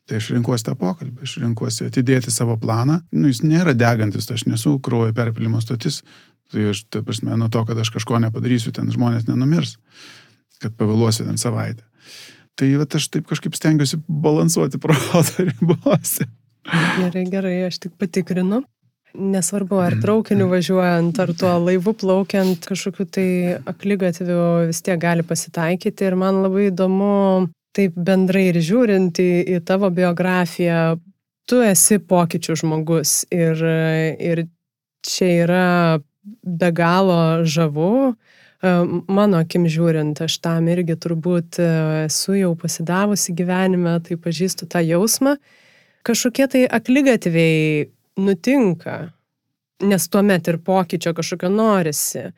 Tai 0.10 0.18
aš 0.18 0.32
renkuosi 0.34 0.66
tą 0.66 0.74
pokalbį, 0.74 1.22
aš 1.22 1.36
renkuosi 1.44 1.86
atidėti 1.86 2.32
savo 2.34 2.56
planą. 2.58 2.96
Nu, 3.14 3.30
jis 3.30 3.44
nėra 3.46 3.76
degantis, 3.78 4.26
aš 4.34 4.48
nesu 4.50 4.80
kraujo 4.82 5.14
perpilimo 5.14 5.62
stotis. 5.62 6.02
Tai 6.50 6.72
aš, 6.72 6.82
ta 6.90 7.04
prasme, 7.06 7.36
nuo 7.38 7.52
to, 7.54 7.62
kad 7.68 7.78
aš 7.78 7.92
kažko 7.94 8.18
nepadarysiu, 8.24 8.74
ten 8.74 8.90
žmonės 8.90 9.28
nenumirs, 9.28 9.76
kad 10.64 10.74
pavėluosiu 10.80 11.28
ten 11.28 11.38
savaitę. 11.38 11.86
Tai 12.58 12.72
va, 12.82 12.88
aš 12.90 13.06
taip 13.14 13.30
kažkaip 13.30 13.54
stengiuosi 13.54 14.02
balansuoti 14.10 14.82
proto 14.82 15.46
ribose. 15.46 16.26
Gerai, 16.66 17.24
gerai, 17.30 17.54
aš 17.70 17.78
tik 17.86 17.94
patikrinu. 18.02 18.64
Nesvarbu, 19.14 19.78
ar 19.82 19.96
traukiniu 20.02 20.50
važiuojant, 20.50 21.22
ar 21.22 21.32
tuo 21.38 21.54
laivu 21.64 21.96
plaukiant, 21.98 22.66
kažkokiu 22.66 23.06
tai 23.10 23.30
aklygatviu 23.70 24.42
vis 24.70 24.82
tiek 24.86 25.00
gali 25.02 25.26
pasitaikyti. 25.26 26.10
Ir 26.10 26.18
man 26.18 26.44
labai 26.44 26.68
įdomu 26.70 27.14
taip 27.76 27.96
bendrai 27.96 28.50
ir 28.50 28.60
žiūrint 28.64 29.22
į, 29.22 29.30
į 29.56 29.60
tavo 29.68 29.90
biografiją, 29.94 31.00
tu 31.50 31.62
esi 31.66 32.00
pokyčių 32.00 32.58
žmogus 32.62 33.24
ir, 33.34 33.62
ir 34.22 34.46
čia 35.06 35.30
yra 35.46 35.68
be 36.44 36.72
galo 36.76 37.46
žavu. 37.46 38.14
E, 38.60 38.74
mano 39.08 39.40
akim 39.42 39.68
žiūrint, 39.72 40.22
aš 40.26 40.40
tam 40.44 40.68
irgi 40.72 40.98
turbūt 41.00 41.62
esu 42.06 42.36
jau 42.38 42.54
pasidavusi 42.60 43.36
gyvenime, 43.38 43.98
tai 44.06 44.20
pažįstu 44.20 44.70
tą 44.70 44.84
jausmą. 44.86 45.38
Kažkokie 46.06 46.48
tai 46.52 46.66
aklygatviai 46.80 47.90
nutinka, 48.20 48.98
nes 49.84 50.10
tuomet 50.12 50.48
ir 50.52 50.60
pokyčio 50.64 51.14
kažkokio 51.16 51.52
norisi. 51.54 52.30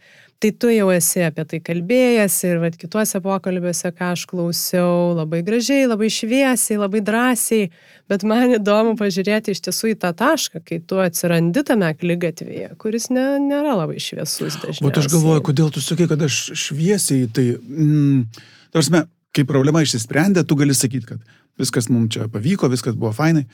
Tai 0.42 0.50
tu 0.58 0.72
jau 0.74 0.88
esi 0.90 1.22
apie 1.22 1.44
tai 1.46 1.60
kalbėjęs 1.62 2.36
ir 2.48 2.62
vat, 2.64 2.74
kituose 2.82 3.20
pokalbiuose, 3.22 3.92
ką 3.94 4.08
aš 4.16 4.24
klausiau, 4.32 5.12
labai 5.14 5.44
gražiai, 5.46 5.86
labai 5.86 6.10
šviesiai, 6.10 6.80
labai 6.82 7.04
drąsiai, 7.06 7.68
bet 8.10 8.26
man 8.26 8.54
įdomu 8.58 8.96
pažiūrėti 8.98 9.54
iš 9.54 9.62
tiesų 9.68 9.92
į 9.94 10.00
tą 10.02 10.10
tašką, 10.18 10.64
kai 10.66 10.80
tu 10.82 10.98
atsirandi 11.04 11.62
tame 11.68 11.92
klygatvėje, 11.94 12.72
kuris 12.82 13.12
ne, 13.14 13.28
nėra 13.44 13.78
labai 13.84 14.02
šviesus 14.02 14.58
dažniausiai. 14.64 14.90
O 14.90 15.04
aš 15.04 15.12
galvoju, 15.14 15.46
kodėl 15.52 15.70
tu 15.76 15.84
sakai, 15.86 16.10
kad 16.10 16.26
aš 16.26 16.42
šviesiai, 16.64 17.30
tai, 17.30 17.46
mm, 17.62 18.42
tarsi, 18.74 19.06
kai 19.38 19.46
problema 19.48 19.86
išsisprendė, 19.86 20.42
tu 20.48 20.58
gali 20.58 20.74
sakyti, 20.74 21.14
kad 21.14 21.22
viskas 21.60 21.90
mums 21.92 22.14
čia 22.16 22.28
pavyko, 22.32 22.70
viskas 22.72 22.96
buvo 22.96 23.12
fainai, 23.16 23.46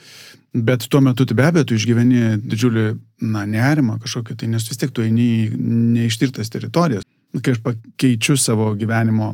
bet 0.53 0.88
tuo 0.89 1.01
metu 1.03 1.25
tai 1.25 1.38
be 1.38 1.45
abejo 1.47 1.69
tu 1.69 1.77
išgyveni 1.77 2.38
didžiulį, 2.43 2.86
na, 3.33 3.45
nerimą 3.49 3.97
kažkokį, 4.03 4.38
tai 4.38 4.51
nes 4.51 4.67
vis 4.69 4.79
tiek 4.79 4.93
tu 4.93 5.05
eini 5.05 5.27
į 5.45 5.62
neištirtas 5.97 6.51
teritorijas. 6.53 7.07
Kai 7.38 7.55
aš 7.55 7.62
pakeičiu 7.65 8.38
savo 8.39 8.69
gyvenimo, 8.79 9.33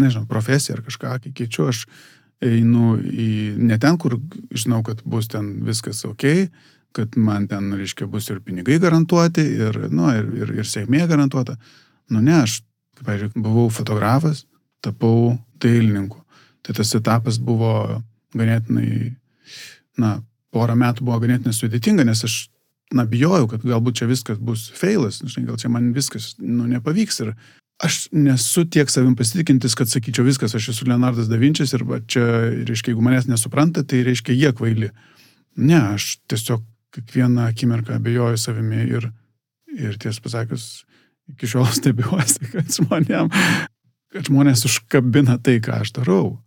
nežinau, 0.00 0.28
profesiją 0.30 0.78
ar 0.78 0.84
kažką, 0.86 1.16
kai 1.24 1.34
keičiu, 1.34 1.68
aš 1.72 1.84
einu 2.44 2.94
į 2.98 3.28
ne 3.58 3.78
ten, 3.80 3.98
kur 4.00 4.18
žinau, 4.52 4.82
kad 4.86 5.02
bus 5.08 5.28
ten 5.32 5.50
viskas 5.66 6.04
ok, 6.06 6.26
kad 6.94 7.16
man 7.18 7.48
ten, 7.50 7.72
reiškia, 7.74 8.06
bus 8.10 8.28
ir 8.30 8.40
pinigai 8.44 8.78
garantuoti, 8.82 9.42
ir, 9.66 9.80
nu, 9.90 10.08
ir, 10.14 10.28
ir, 10.44 10.52
ir 10.62 10.68
sėkmė 10.68 11.08
garantuota. 11.10 11.56
Nu 12.12 12.22
ne, 12.22 12.42
aš, 12.44 12.60
kaip, 12.94 13.06
pavyzdžiui, 13.08 13.42
buvau 13.42 13.70
fotografas, 13.72 14.44
tapau 14.84 15.34
dailininku. 15.62 16.23
Tai 16.64 16.74
tas 16.76 16.94
etapas 16.96 17.38
buvo 17.42 18.02
ganėtinai, 18.34 19.14
na, 20.00 20.16
porą 20.54 20.76
metų 20.78 21.06
buvo 21.06 21.20
ganėtinai 21.24 21.54
sudėtinga, 21.54 22.06
nes 22.08 22.24
aš, 22.26 22.36
na, 22.94 23.04
bijojau, 23.08 23.48
kad 23.50 23.66
galbūt 23.66 24.00
čia 24.00 24.08
viskas 24.10 24.40
bus 24.40 24.70
feilas, 24.76 25.20
žinai, 25.22 25.50
gal 25.50 25.60
čia 25.60 25.70
man 25.72 25.92
viskas, 25.96 26.32
nu, 26.40 26.66
nepavyks. 26.70 27.20
Ir 27.24 27.34
aš 27.84 28.04
nesu 28.14 28.64
tiek 28.70 28.90
savim 28.92 29.16
pasitikintis, 29.18 29.74
kad 29.78 29.90
sakyčiau 29.90 30.26
viskas, 30.26 30.54
aš 30.56 30.70
esu 30.72 30.88
Leonardas 30.88 31.28
da 31.30 31.40
Vinčias 31.40 31.74
ir 31.76 31.84
va, 31.88 32.00
čia, 32.00 32.24
reiškia, 32.68 32.94
jeigu 32.94 33.04
manęs 33.04 33.28
nesupranta, 33.30 33.84
tai 33.84 34.04
reiškia 34.06 34.36
jie 34.36 34.54
kvaili. 34.56 34.92
Ne, 35.60 35.80
aš 35.96 36.16
tiesiog 36.30 36.64
kiekvieną 36.94 37.48
akimirką 37.50 37.98
abejoju 37.98 38.38
savimi 38.38 38.86
ir, 38.86 39.10
ir 39.74 39.98
tiesą 39.98 40.22
pasakius, 40.22 40.68
iki 41.34 41.50
šiol 41.50 41.66
stebiuosi, 41.80 42.50
kad 42.52 42.70
žmonėm, 42.78 43.30
kad 44.14 44.30
žmonės 44.30 44.64
užkabina 44.70 45.40
tai, 45.42 45.58
ką 45.64 45.82
aš 45.82 45.94
darau. 45.98 46.38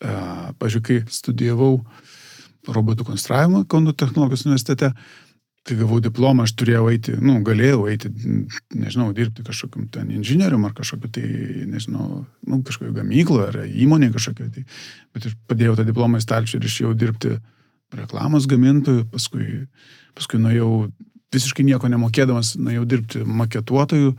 Pavyzdžiui, 0.00 0.84
kai 0.86 1.00
studijavau 1.12 1.74
robotų 2.68 3.04
konstravimą 3.08 3.64
Kauno 3.68 3.92
technologijos 3.96 4.46
universitete, 4.46 4.92
kai 5.68 5.76
gavau 5.76 6.00
diplomą, 6.00 6.46
aš 6.46 6.54
turėjau 6.56 6.86
eiti, 6.92 7.14
nu, 7.20 7.36
galėjau 7.44 7.84
eiti, 7.92 8.08
nežinau, 8.72 9.10
dirbti 9.16 9.44
kažkokiam 9.44 9.90
ten 9.92 10.08
inžinierium 10.16 10.64
ar 10.64 10.72
kažkokiu 10.76 11.10
tai, 11.12 11.26
nežinau, 11.68 12.24
nu, 12.48 12.60
kažkokiu 12.66 12.94
gamykloje 12.96 13.48
ar 13.50 13.58
įmonėje 13.68 14.14
kažkokiu 14.16 14.48
tai. 14.56 14.64
Bet 15.14 15.28
aš 15.28 15.36
padėjau 15.50 15.76
tą 15.76 15.86
diplomą 15.88 16.20
į 16.20 16.24
stalčių 16.24 16.58
ir 16.58 16.68
išėjau 16.70 16.94
dirbti 17.02 17.36
reklamos 17.96 18.48
gamintojų, 18.48 19.04
paskui, 19.12 19.46
paskui 20.16 20.40
nuėjau 20.40 20.72
visiškai 21.34 21.66
nieko 21.68 21.92
nemokėdamas, 21.92 22.56
nuėjau 22.58 22.88
dirbti 22.88 23.24
maketuotojų 23.28 24.14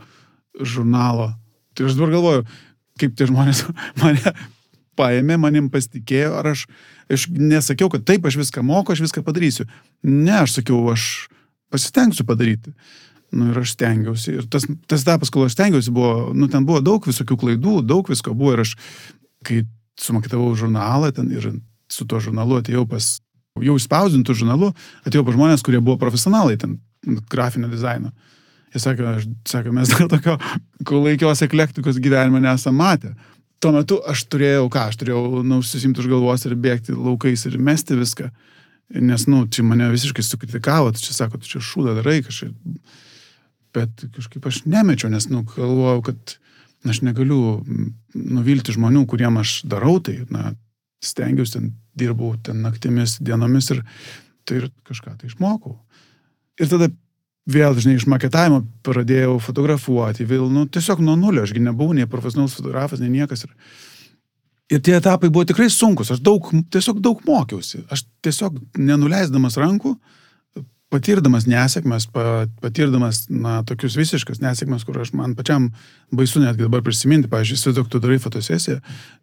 žurnalo. 0.62 1.32
Tai 1.74 1.88
aš 1.88 1.98
dabar 1.98 2.14
galvoju, 2.14 2.46
kaip 3.02 3.18
tie 3.18 3.28
žmonės 3.28 3.66
mane 4.02 4.36
paėmė, 4.98 5.38
manim 5.40 5.68
pasitikėjo, 5.72 6.32
ar 6.40 6.52
aš, 6.52 6.66
aš 7.12 7.28
nesakiau, 7.32 7.90
kad 7.92 8.04
taip, 8.08 8.26
aš 8.28 8.38
viską 8.40 8.64
moku, 8.66 8.94
aš 8.94 9.04
viską 9.06 9.24
padarysiu. 9.26 9.66
Ne, 10.04 10.34
aš 10.42 10.58
sakiau, 10.58 10.82
aš 10.92 11.28
pasistengsiu 11.72 12.26
padaryti. 12.28 12.74
Nu 13.32 13.48
ir 13.48 13.62
aš 13.62 13.72
stengiausi. 13.76 14.36
Ir 14.40 14.48
tas, 14.52 14.66
tas 14.90 15.04
etapas, 15.06 15.32
kol 15.32 15.46
aš 15.46 15.56
stengiausi, 15.56 15.92
buvo, 15.94 16.32
nu 16.36 16.50
ten 16.52 16.66
buvo 16.68 16.82
daug 16.84 17.06
visokių 17.08 17.38
klaidų, 17.40 17.78
daug 17.88 18.08
visko 18.12 18.34
buvo 18.36 18.58
ir 18.58 18.64
aš, 18.66 18.74
kai 19.46 19.62
sumakitavau 20.00 20.52
žurnalą 20.58 21.12
ten 21.16 21.30
ir 21.32 21.48
su 21.92 22.04
tuo 22.08 22.20
žurnalu 22.24 22.60
atėjau 22.60 22.84
pas, 22.88 23.08
jau 23.60 23.78
spausdintų 23.80 24.36
žurnalu, 24.42 24.72
atėjau 25.08 25.24
pas 25.24 25.36
žmonės, 25.36 25.64
kurie 25.64 25.80
buvo 25.80 25.98
profesionalai 26.00 26.58
ten 26.60 26.78
grafinio 27.32 27.72
dizaino. 27.72 28.12
Jie 28.72 28.80
sakė, 28.80 29.08
aš, 29.18 29.26
sakė 29.48 29.72
mes 29.76 29.90
dar 29.92 30.08
tokio 30.12 30.38
kolaikios 30.88 31.44
eklektikos 31.44 32.00
gyvenime 32.04 32.40
nesame 32.44 32.80
matę 32.80 33.14
tuo 33.62 33.72
metu 33.74 34.00
aš 34.08 34.24
turėjau, 34.32 34.66
ką, 34.72 34.88
aš 34.90 34.98
turėjau, 35.00 35.42
nu, 35.46 35.60
susimti 35.66 36.02
už 36.02 36.10
galvos 36.10 36.46
ir 36.48 36.56
bėgti 36.58 36.96
laukais 36.96 37.46
ir 37.46 37.58
mesti 37.62 37.98
viską. 37.98 38.30
Nes, 39.02 39.24
nu, 39.30 39.44
čia 39.48 39.64
mane 39.64 39.86
visiškai 39.92 40.24
sukritikavo, 40.26 40.90
tu 40.92 41.04
čia 41.04 41.14
sako, 41.16 41.40
tu 41.40 41.48
čia 41.48 41.62
šūdą 41.64 41.94
darai 42.00 42.18
kažkaip. 42.26 42.56
Bet 43.72 44.02
kažkaip 44.16 44.48
aš 44.50 44.64
nemečiau, 44.68 45.12
nes, 45.12 45.28
nu, 45.32 45.44
galvojau, 45.48 46.02
kad 46.10 46.34
aš 46.90 47.00
negaliu 47.06 47.62
nuvilti 48.12 48.74
žmonių, 48.74 49.06
kuriem 49.08 49.38
aš 49.40 49.60
darau 49.70 49.96
tai, 50.04 50.18
na, 50.34 50.52
stengiausi 51.02 51.56
ten, 51.56 51.70
dirbau 51.98 52.34
ten 52.42 52.60
naktimis, 52.64 53.16
dienomis 53.22 53.70
ir 53.74 53.82
tai 54.48 54.60
ir 54.60 54.68
kažką 54.88 55.14
tai 55.20 55.30
išmokau. 55.30 55.78
Ir 56.60 56.68
tada 56.70 56.90
vėl, 57.50 57.76
žinai, 57.78 57.96
iš 57.98 58.06
maketavimo 58.10 58.62
pradėjau 58.86 59.38
fotografuoti, 59.42 60.26
vėl, 60.28 60.48
nu, 60.52 60.66
tiesiog 60.70 61.02
nuo 61.04 61.16
nulio, 61.18 61.46
ašgi 61.46 61.62
nebuvau 61.62 61.96
nei 61.96 62.08
profesionalus 62.10 62.56
fotografas, 62.58 63.02
nei 63.02 63.10
niekas. 63.10 63.46
Ir, 63.46 63.54
ir 64.76 64.82
tie 64.84 64.96
etapai 64.98 65.30
buvo 65.32 65.46
tikrai 65.48 65.68
sunkus, 65.72 66.12
aš 66.14 66.22
daug, 66.22 66.50
tiesiog 66.72 67.02
daug 67.02 67.22
mokiausi. 67.26 67.82
Aš 67.92 68.06
tiesiog 68.24 68.60
nenuleisdamas 68.78 69.58
rankų 69.60 69.96
patirdamas 70.92 71.46
nesėkmes, 71.48 72.06
patirdamas, 72.60 73.24
na, 73.32 73.60
tokius 73.66 73.96
visiškas 73.96 74.42
nesėkmes, 74.42 74.84
kur 74.84 74.98
aš 75.02 75.12
man 75.16 75.34
pačiam 75.38 75.70
baisu 76.12 76.42
netgi 76.42 76.66
dabar 76.66 76.84
prisiminti, 76.84 77.30
pavyzdžiui, 77.32 77.56
įsivaizduok, 77.58 77.88
tu 77.92 78.00
darai 78.02 78.18
fotosesiją, 78.22 78.82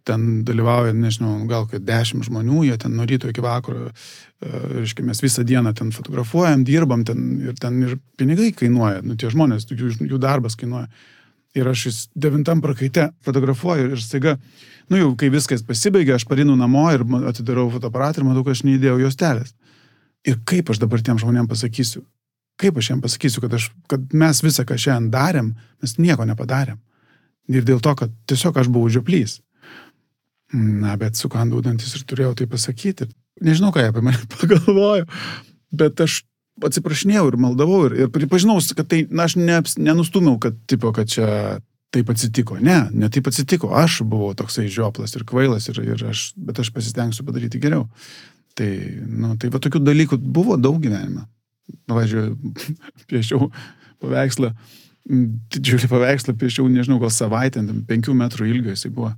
ten 0.09 0.25
dalyvauja, 0.47 0.95
nežinau, 0.97 1.35
gal 1.49 1.67
kad 1.69 1.85
dešimt 1.85 2.25
žmonių, 2.25 2.63
jie 2.69 2.79
ten 2.81 2.97
nuo 2.97 3.05
ryto 3.09 3.29
iki 3.29 3.45
vakaro, 3.45 3.91
e, 3.91 4.63
reiškia, 4.79 5.05
mes 5.11 5.21
visą 5.23 5.45
dieną 5.45 5.75
ten 5.77 5.93
fotografuojam, 5.95 6.65
dirbam 6.65 7.05
ten 7.05 7.29
ir 7.45 7.61
ten 7.61 7.77
ir 7.85 7.95
pinigai 8.19 8.49
kainuoja, 8.57 9.03
nu, 9.05 9.19
tie 9.19 9.29
žmonės, 9.33 9.69
jų, 9.69 9.93
jų 10.09 10.21
darbas 10.21 10.57
kainuoja. 10.59 10.89
Ir 11.57 11.65
aš 11.65 11.87
vis 11.87 12.01
devintam 12.13 12.59
prakaite 12.61 13.07
fotografuoju 13.25 13.93
ir 13.95 14.01
staiga, 14.01 14.35
nu 14.89 14.99
jau 14.99 15.13
kai 15.17 15.31
viskas 15.33 15.63
pasibaigė, 15.65 16.13
aš 16.17 16.27
parinu 16.29 16.53
namo 16.57 16.85
ir 16.93 17.01
atidarau 17.29 17.69
fotoaparatą 17.73 18.21
ir 18.21 18.27
matau, 18.27 18.43
kad 18.45 18.57
aš 18.57 18.67
neįdėjau 18.67 18.99
jos 19.01 19.17
telės. 19.17 19.55
Ir 20.27 20.39
kaip 20.47 20.71
aš 20.71 20.81
dabar 20.81 21.03
tiem 21.03 21.19
žmonėm 21.21 21.47
pasakysiu? 21.47 22.03
Kaip 22.59 22.79
aš 22.79 22.91
jiems 22.91 23.03
pasakysiu, 23.03 23.43
kad, 23.45 23.53
aš, 23.55 23.69
kad 23.87 24.03
mes 24.11 24.41
visą, 24.43 24.65
ką 24.67 24.75
šiandien 24.75 25.11
darėm, 25.13 25.53
mes 25.79 25.95
nieko 26.01 26.25
nepadarėm. 26.27 26.79
Ir 27.49 27.63
dėl 27.65 27.79
to, 27.81 27.93
kad 27.97 28.11
tiesiog 28.29 28.59
aš 28.59 28.67
buvau 28.69 28.91
žioplys. 28.91 29.39
Na, 30.53 30.97
bet 30.99 31.17
sukandau 31.17 31.61
dantis 31.63 31.93
ir 31.95 32.03
turėjau 32.09 32.33
tai 32.35 32.49
pasakyti. 32.51 33.07
Nežinau, 33.45 33.71
ką 33.71 33.85
apie 33.87 34.03
mane 34.03 34.19
pagalvojo, 34.35 35.07
bet 35.71 36.03
aš 36.03 36.23
atsiprašinėjau 36.67 37.29
ir 37.29 37.39
maldavau 37.39 37.85
ir, 37.87 37.95
ir 38.03 38.11
pripažinau, 38.11 38.59
kad 38.75 38.89
tai, 38.91 39.05
na, 39.07 39.29
aš 39.29 39.37
ne, 39.39 39.61
nenustumiau, 39.79 40.35
kad, 40.41 40.57
tipo, 40.67 40.91
kad 40.95 41.11
čia 41.11 41.29
taip 41.93 42.09
atsitiko. 42.11 42.59
Ne, 42.61 42.81
ne 42.91 43.09
taip 43.13 43.29
atsitiko. 43.31 43.71
Aš 43.77 44.01
buvau 44.09 44.33
toksai 44.37 44.67
žioplas 44.69 45.15
ir 45.17 45.25
kvailas, 45.29 45.69
ir, 45.71 45.79
ir 45.95 46.03
aš, 46.11 46.31
bet 46.37 46.59
aš 46.61 46.73
pasistengsiu 46.75 47.25
padaryti 47.25 47.61
geriau. 47.61 47.87
Tai, 48.57 48.69
nu, 49.05 49.35
tai 49.39 49.51
va 49.53 49.61
tokių 49.61 49.81
dalykų 49.85 50.19
buvo 50.19 50.57
daug 50.59 50.79
gyvenime. 50.83 51.25
Važiuoju, 51.89 52.33
piešiau 53.09 53.49
paveikslą, 54.01 54.53
didžiulį 55.53 55.89
paveikslą 55.91 56.35
piešiau, 56.39 56.67
nežinau, 56.71 56.99
gal 57.01 57.13
savaitę, 57.13 57.63
penkių 57.89 58.15
metrų 58.17 58.49
ilgio 58.49 58.73
jisai 58.73 58.91
buvo. 58.93 59.13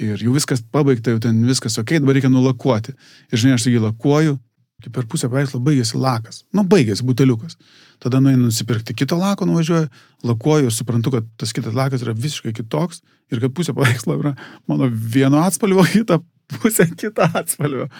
Ir 0.00 0.22
jau 0.22 0.32
viskas 0.32 0.62
pabaigta, 0.62 1.12
jau 1.12 1.20
ten 1.20 1.42
viskas 1.44 1.76
ok, 1.80 1.98
dabar 2.00 2.16
reikia 2.16 2.30
nulakuoti. 2.32 2.94
Ir 3.32 3.42
žinai, 3.42 3.56
aš 3.58 3.66
jį 3.68 3.82
lakuoju, 3.84 4.38
kai 4.80 4.92
per 4.94 5.08
pusę 5.10 5.28
paveikslo 5.28 5.60
baigėsi 5.64 5.98
lakas. 6.00 6.44
Nu, 6.56 6.64
baigėsi 6.68 7.04
buteliukas. 7.04 7.58
Tada 8.00 8.22
nueinu 8.22 8.46
nusipirkti 8.46 8.96
kito 8.96 9.18
lako, 9.20 9.44
nuvažiuoju, 9.50 9.90
lakuoju, 10.30 10.72
suprantu, 10.72 11.12
kad 11.18 11.26
tas 11.40 11.52
kitas 11.56 11.76
lakas 11.76 12.06
yra 12.06 12.14
visiškai 12.16 12.54
kitoks 12.56 13.02
ir 13.30 13.42
kad 13.42 13.52
pusė 13.56 13.74
paveikslo 13.76 14.16
yra 14.22 14.32
mano 14.70 14.88
vieno 14.88 15.42
atspalvio, 15.44 15.84
kita 15.98 16.20
pusė 16.56 16.88
kita 16.94 17.28
atspalvio 17.42 17.90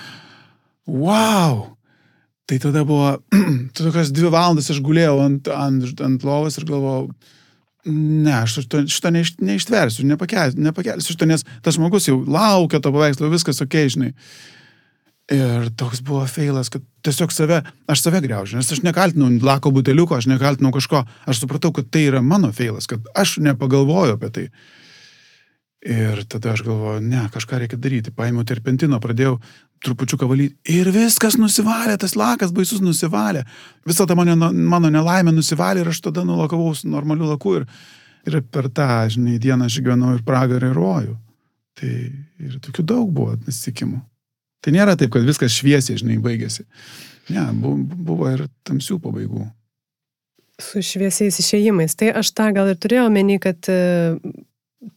wow! 0.90 1.68
Tai 2.50 2.59
tada 2.59 2.83
buvo, 2.85 3.12
tokias 3.79 4.11
dvi 4.11 4.31
valandas 4.33 4.70
aš 4.72 4.81
gulėjau 4.83 5.20
ant, 5.22 5.50
ant, 5.55 6.00
ant 6.03 6.24
lovos 6.26 6.59
ir 6.59 6.66
galvojau, 6.66 7.05
ne, 7.87 8.33
aš 8.40 8.57
šito, 8.59 8.81
šito 8.90 9.12
neiš, 9.14 9.35
neištversiu, 9.38 10.07
nepakelsiu, 10.11 10.62
nepakelsiu 10.66 11.14
šito, 11.14 11.29
nes 11.31 11.46
tas 11.62 11.79
žmogus 11.79 12.09
jau 12.11 12.18
laukia 12.26 12.83
to 12.83 12.90
paveikslo, 12.90 13.31
viskas 13.31 13.62
ok, 13.62 13.76
žinai. 13.94 14.11
Ir 15.31 15.68
toks 15.79 16.00
buvo 16.03 16.24
feilas, 16.26 16.72
kad 16.74 16.83
tiesiog 17.07 17.31
save, 17.31 17.61
aš 17.87 18.03
save 18.03 18.18
greužiu, 18.24 18.59
nes 18.59 18.72
aš 18.74 18.83
nekaltinau 18.83 19.31
lako 19.46 19.70
buteliuko, 19.76 20.18
aš 20.18 20.26
nekaltinau 20.26 20.72
kažko, 20.74 21.05
aš 21.31 21.44
supratau, 21.44 21.70
kad 21.76 21.87
tai 21.94 22.09
yra 22.09 22.18
mano 22.18 22.50
feilas, 22.50 22.90
kad 22.90 23.07
aš 23.14 23.37
nepagalvoju 23.46 24.18
apie 24.18 24.33
tai. 24.35 24.48
Ir 25.80 26.24
tada 26.28 26.52
aš 26.52 26.60
galvoju, 26.66 27.00
ne, 27.00 27.22
kažką 27.32 27.62
reikia 27.62 27.78
daryti. 27.80 28.12
Paėmiau 28.12 28.44
terpentino, 28.44 28.98
pradėjau 29.00 29.38
trupučiuką 29.80 30.26
valyti 30.28 30.76
ir 30.76 30.90
viskas 30.92 31.38
nusivalė, 31.40 31.94
tas 32.00 32.12
lakas 32.20 32.52
baisus 32.52 32.82
nusivalė. 32.84 33.46
Visa 33.88 34.04
ta 34.04 34.16
mano, 34.18 34.50
mano 34.52 34.90
nelaimė 34.92 35.32
nusivalė 35.32 35.80
ir 35.80 35.88
aš 35.88 36.02
tada 36.04 36.24
nulakavau 36.28 36.74
su 36.76 36.90
normaliu 36.92 37.30
laku 37.30 37.54
ir, 37.62 37.64
ir 38.28 38.42
per 38.52 38.68
tą, 38.76 38.90
žinai, 39.14 39.38
dieną 39.40 39.70
aš 39.70 39.78
gyvenau 39.80 40.12
ir 40.18 40.26
pragarą 40.26 40.68
ir 40.68 40.76
rojų. 40.76 41.16
Tai 41.80 41.94
ir 42.44 42.58
tokių 42.66 42.84
daug 42.92 43.08
buvo 43.16 43.38
atsitikimų. 43.38 44.02
Tai 44.60 44.74
nėra 44.76 44.98
taip, 45.00 45.14
kad 45.14 45.24
viskas 45.24 45.56
šviesiai, 45.56 45.96
žinai, 45.96 46.18
baigėsi. 46.20 46.66
Ne, 47.32 47.46
buvo, 47.56 48.28
ir 48.28 48.44
tamsių 48.68 48.98
pabaigų. 49.00 49.46
Su 50.60 50.82
šviesiais 50.84 51.40
išėjimais. 51.40 51.96
Tai 51.96 52.10
aš 52.20 52.34
tą 52.36 52.50
gal 52.52 52.68
ir 52.68 52.76
turėjau 52.76 53.08
menį, 53.14 53.40
kad 53.40 53.70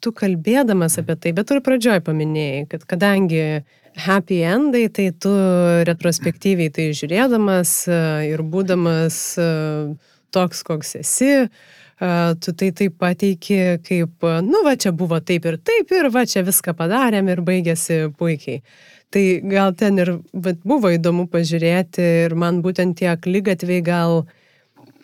tu 0.03 0.13
kalbėdamas 0.15 0.97
apie 1.01 1.15
tai, 1.19 1.33
bet 1.35 1.49
tu 1.49 1.57
ir 1.57 1.63
pradžioj 1.65 2.03
paminėjai, 2.05 2.65
kad 2.71 2.85
kadangi 2.87 3.43
happy 4.05 4.39
endai, 4.47 4.87
tai 4.93 5.09
tu 5.19 5.31
retrospektyviai 5.87 6.71
tai 6.73 6.89
žiūrėdamas 6.97 7.73
e, 7.91 7.99
ir 8.31 8.43
būdamas 8.47 9.19
e, 9.37 9.47
toks, 10.33 10.63
koks 10.65 10.95
esi, 11.01 11.33
e, 11.43 12.11
tu 12.41 12.55
tai 12.57 12.71
taip 12.79 12.97
pateiki 13.01 13.59
kaip, 13.85 14.27
nu 14.47 14.63
va 14.65 14.75
čia 14.79 14.93
buvo 14.95 15.19
taip 15.19 15.45
ir 15.51 15.59
taip 15.61 15.93
ir 15.93 16.09
va 16.13 16.25
čia 16.25 16.45
viską 16.47 16.75
padarėm 16.79 17.29
ir 17.33 17.43
baigėsi 17.45 18.05
puikiai. 18.17 18.63
Tai 19.13 19.25
gal 19.45 19.75
ten 19.77 19.99
ir 20.01 20.15
buvo 20.33 20.89
įdomu 20.89 21.27
pažiūrėti 21.29 22.07
ir 22.23 22.33
man 22.39 22.63
būtent 22.65 22.97
tie 22.97 23.11
klygatviai 23.13 23.83
gal 23.85 24.23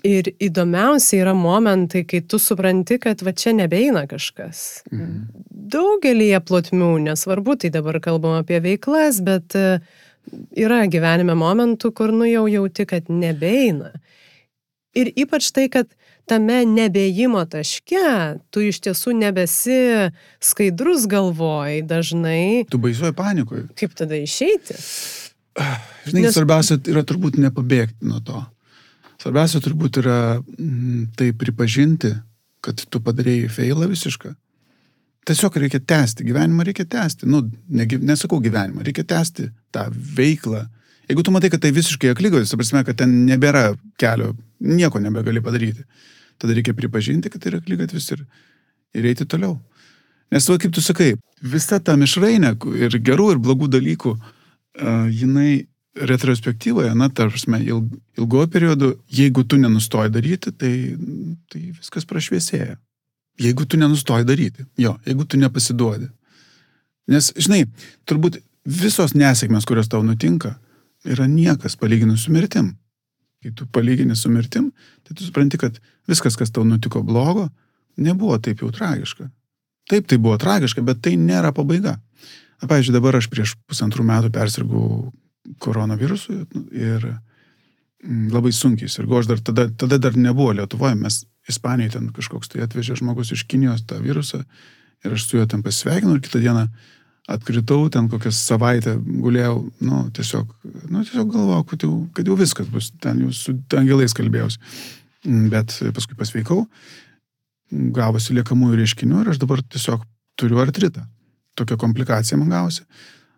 Ir 0.08 0.30
įdomiausia 0.40 1.18
yra 1.26 1.34
momentai, 1.36 2.06
kai 2.08 2.22
tu 2.24 2.40
supranti, 2.40 2.96
kad 3.04 3.20
va 3.26 3.34
čia 3.36 3.52
nebeina 3.58 4.06
kažkas. 4.08 4.84
Mhm. 4.94 5.46
Daugelį 5.70 6.30
plotmių, 6.48 6.94
nesvarbu, 7.10 7.58
tai 7.60 7.70
dabar 7.74 8.00
kalbam 8.02 8.40
apie 8.40 8.62
veiklas, 8.64 9.20
bet 9.22 9.54
e, 9.60 9.82
yra 10.58 10.86
gyvenime 10.90 11.36
momentų, 11.38 11.92
kur 11.94 12.16
nu 12.16 12.26
jau 12.30 12.48
jauti, 12.50 12.88
kad 12.90 13.12
nebeina. 13.12 13.92
Ir 14.98 15.12
ypač 15.20 15.52
tai, 15.54 15.68
kad 15.70 15.92
tame 16.30 16.62
nebėjimo 16.70 17.42
taške 17.50 18.06
tu 18.54 18.64
iš 18.66 18.80
tiesų 18.86 19.16
nebesi 19.18 19.80
skaidrus 20.44 21.08
galvoj 21.10 21.82
dažnai. 21.90 22.66
Tu 22.70 22.82
baisuoji 22.82 23.16
panikoje. 23.18 23.66
Kaip 23.80 23.96
tada 23.98 24.18
išeiti? 24.20 24.78
Žinai, 26.08 26.24
Nes... 26.24 26.34
svarbiausia 26.36 26.80
yra 26.88 27.04
turbūt 27.06 27.40
nepabėgti 27.42 28.08
nuo 28.08 28.22
to. 28.26 28.42
Svarbiausia 29.20 29.60
turbūt 29.64 30.00
yra 30.00 30.20
mm, 30.40 31.10
tai 31.20 31.34
pripažinti, 31.36 32.14
kad 32.64 32.80
tu 32.92 33.02
padarėjai 33.04 33.50
feilą 33.52 33.90
visišką. 33.92 34.32
Tiesiog 35.28 35.58
reikia 35.62 35.82
tęsti, 35.84 36.26
gyvenimą 36.28 36.66
reikia 36.68 36.86
tęsti. 36.90 37.28
Nu, 37.30 37.44
ne, 37.68 37.88
nesakau 38.08 38.40
gyvenimą, 38.44 38.84
reikia 38.88 39.04
tęsti 39.08 39.50
tą 39.76 39.90
veiklą. 39.92 40.64
Jeigu 41.10 41.26
tu 41.26 41.34
matai, 41.36 41.52
kad 41.52 41.62
tai 41.64 41.74
visiškai 41.76 42.14
aklygos, 42.14 42.52
tu 42.52 42.60
prasme, 42.60 42.84
kad 42.88 43.00
ten 43.02 43.12
nebėra 43.28 43.74
kelio, 44.00 44.32
nieko 44.62 45.02
nebegali 45.04 45.42
padaryti, 45.44 45.84
tada 46.40 46.56
reikia 46.56 46.76
pripažinti, 46.78 47.32
kad 47.34 47.44
tai 47.44 47.54
yra 47.54 47.62
aklygatvis 47.64 48.12
ir, 48.16 48.24
ir 48.96 49.10
eiti 49.12 49.28
toliau. 49.28 49.58
Nes, 50.30 50.46
va, 50.46 50.60
kaip 50.62 50.74
tu 50.76 50.84
sakai, 50.86 51.16
visa 51.42 51.80
ta 51.82 51.96
mišrainė 51.98 52.54
ir 52.78 53.00
gerų 53.02 53.32
ir 53.34 53.42
blogų 53.42 53.72
dalykų, 53.74 54.14
uh, 54.14 55.08
jinai 55.10 55.66
retrospektyvoje, 56.00 56.94
na, 56.96 57.10
tarpsme, 57.10 57.60
ilg, 57.66 57.92
ilgojo 58.18 58.48
periodu, 58.52 58.92
jeigu 59.12 59.44
tu 59.44 59.58
nenustoji 59.60 60.12
daryti, 60.14 60.54
tai, 60.56 60.74
tai 61.52 61.64
viskas 61.72 62.08
prašviesėja. 62.10 62.78
Jeigu 63.40 63.66
tu 63.66 63.80
nenustoji 63.80 64.28
daryti, 64.28 64.66
jo, 64.80 64.98
jeigu 65.08 65.26
tu 65.28 65.40
nepasiduodi. 65.40 66.10
Nes, 67.10 67.32
žinai, 67.40 67.64
turbūt 68.10 68.42
visos 68.68 69.16
nesėkmės, 69.18 69.66
kurios 69.68 69.90
tau 69.92 70.04
nutinka, 70.06 70.58
yra 71.08 71.28
niekas 71.30 71.78
palyginus 71.80 72.28
su 72.28 72.36
mirtim. 72.36 72.74
Kai 73.40 73.54
tu 73.56 73.66
palygini 73.72 74.18
su 74.20 74.30
mirtim, 74.32 74.74
tai 75.08 75.16
tu 75.16 75.24
supranti, 75.24 75.58
kad 75.58 75.80
viskas, 76.10 76.36
kas 76.36 76.52
tau 76.52 76.66
nutiko 76.68 77.02
blogo, 77.08 77.48
nebuvo 77.98 78.36
taip 78.44 78.62
jau 78.64 78.72
tragiška. 78.76 79.30
Taip, 79.90 80.06
tai 80.12 80.20
buvo 80.20 80.36
tragiška, 80.38 80.84
bet 80.86 81.00
tai 81.02 81.16
nėra 81.18 81.54
pabaiga. 81.56 81.96
Na, 82.60 82.68
pavyzdžiui, 82.68 82.98
dabar 82.98 83.16
aš 83.16 83.30
prieš 83.32 83.56
pusantrų 83.72 84.04
metų 84.06 84.32
persirgau 84.36 84.90
koronavirusu 85.58 86.36
ir 86.72 87.08
mm, 87.10 88.30
labai 88.34 88.52
sunkiai 88.56 88.92
sirgo. 88.92 89.20
Aš 89.20 89.32
dar 89.32 89.42
tada, 89.44 89.70
tada 89.70 89.98
dar 89.98 90.18
nebuvo 90.18 90.54
Lietuvoje, 90.58 90.96
mes 91.00 91.24
Ispanijoje 91.50 91.96
ten 91.96 92.10
kažkoks 92.14 92.52
tai 92.52 92.62
atvežė 92.62 93.00
žmogus 93.00 93.32
iš 93.34 93.48
Kinijos 93.50 93.82
tą 93.90 93.98
virusą 94.04 94.44
ir 95.06 95.16
aš 95.16 95.26
su 95.26 95.40
juo 95.40 95.48
ten 95.50 95.64
pasveikinau 95.66 96.18
ir 96.18 96.22
kitą 96.22 96.42
dieną 96.44 96.68
atkritau, 97.30 97.90
ten 97.94 98.08
kokią 98.10 98.32
savaitę 98.34 98.96
gulėjau, 98.98 99.58
nu, 99.86 100.00
tiesiog, 100.16 100.50
nu, 100.90 101.04
tiesiog 101.06 101.30
galvojau, 101.34 101.66
kad 101.70 101.86
jau, 101.86 101.92
kad 102.18 102.30
jau 102.30 102.38
viskas 102.40 102.70
bus, 102.74 102.90
ten 103.02 103.22
jau 103.26 103.34
su 103.36 103.54
angelais 103.78 104.16
kalbėjausi. 104.18 104.58
Mm, 105.28 105.50
bet 105.54 105.76
paskui 105.94 106.18
pasveikau, 106.18 106.64
gavosi 107.70 108.34
liekamųjų 108.38 108.80
reiškinių 108.82 109.22
ir 109.22 109.32
aš 109.34 109.42
dabar 109.44 109.62
tiesiog 109.62 110.06
turiu 110.40 110.62
artritą. 110.64 111.06
Tokia 111.60 111.78
komplikacija 111.78 112.38
man 112.40 112.50
gavosi. 112.54 112.86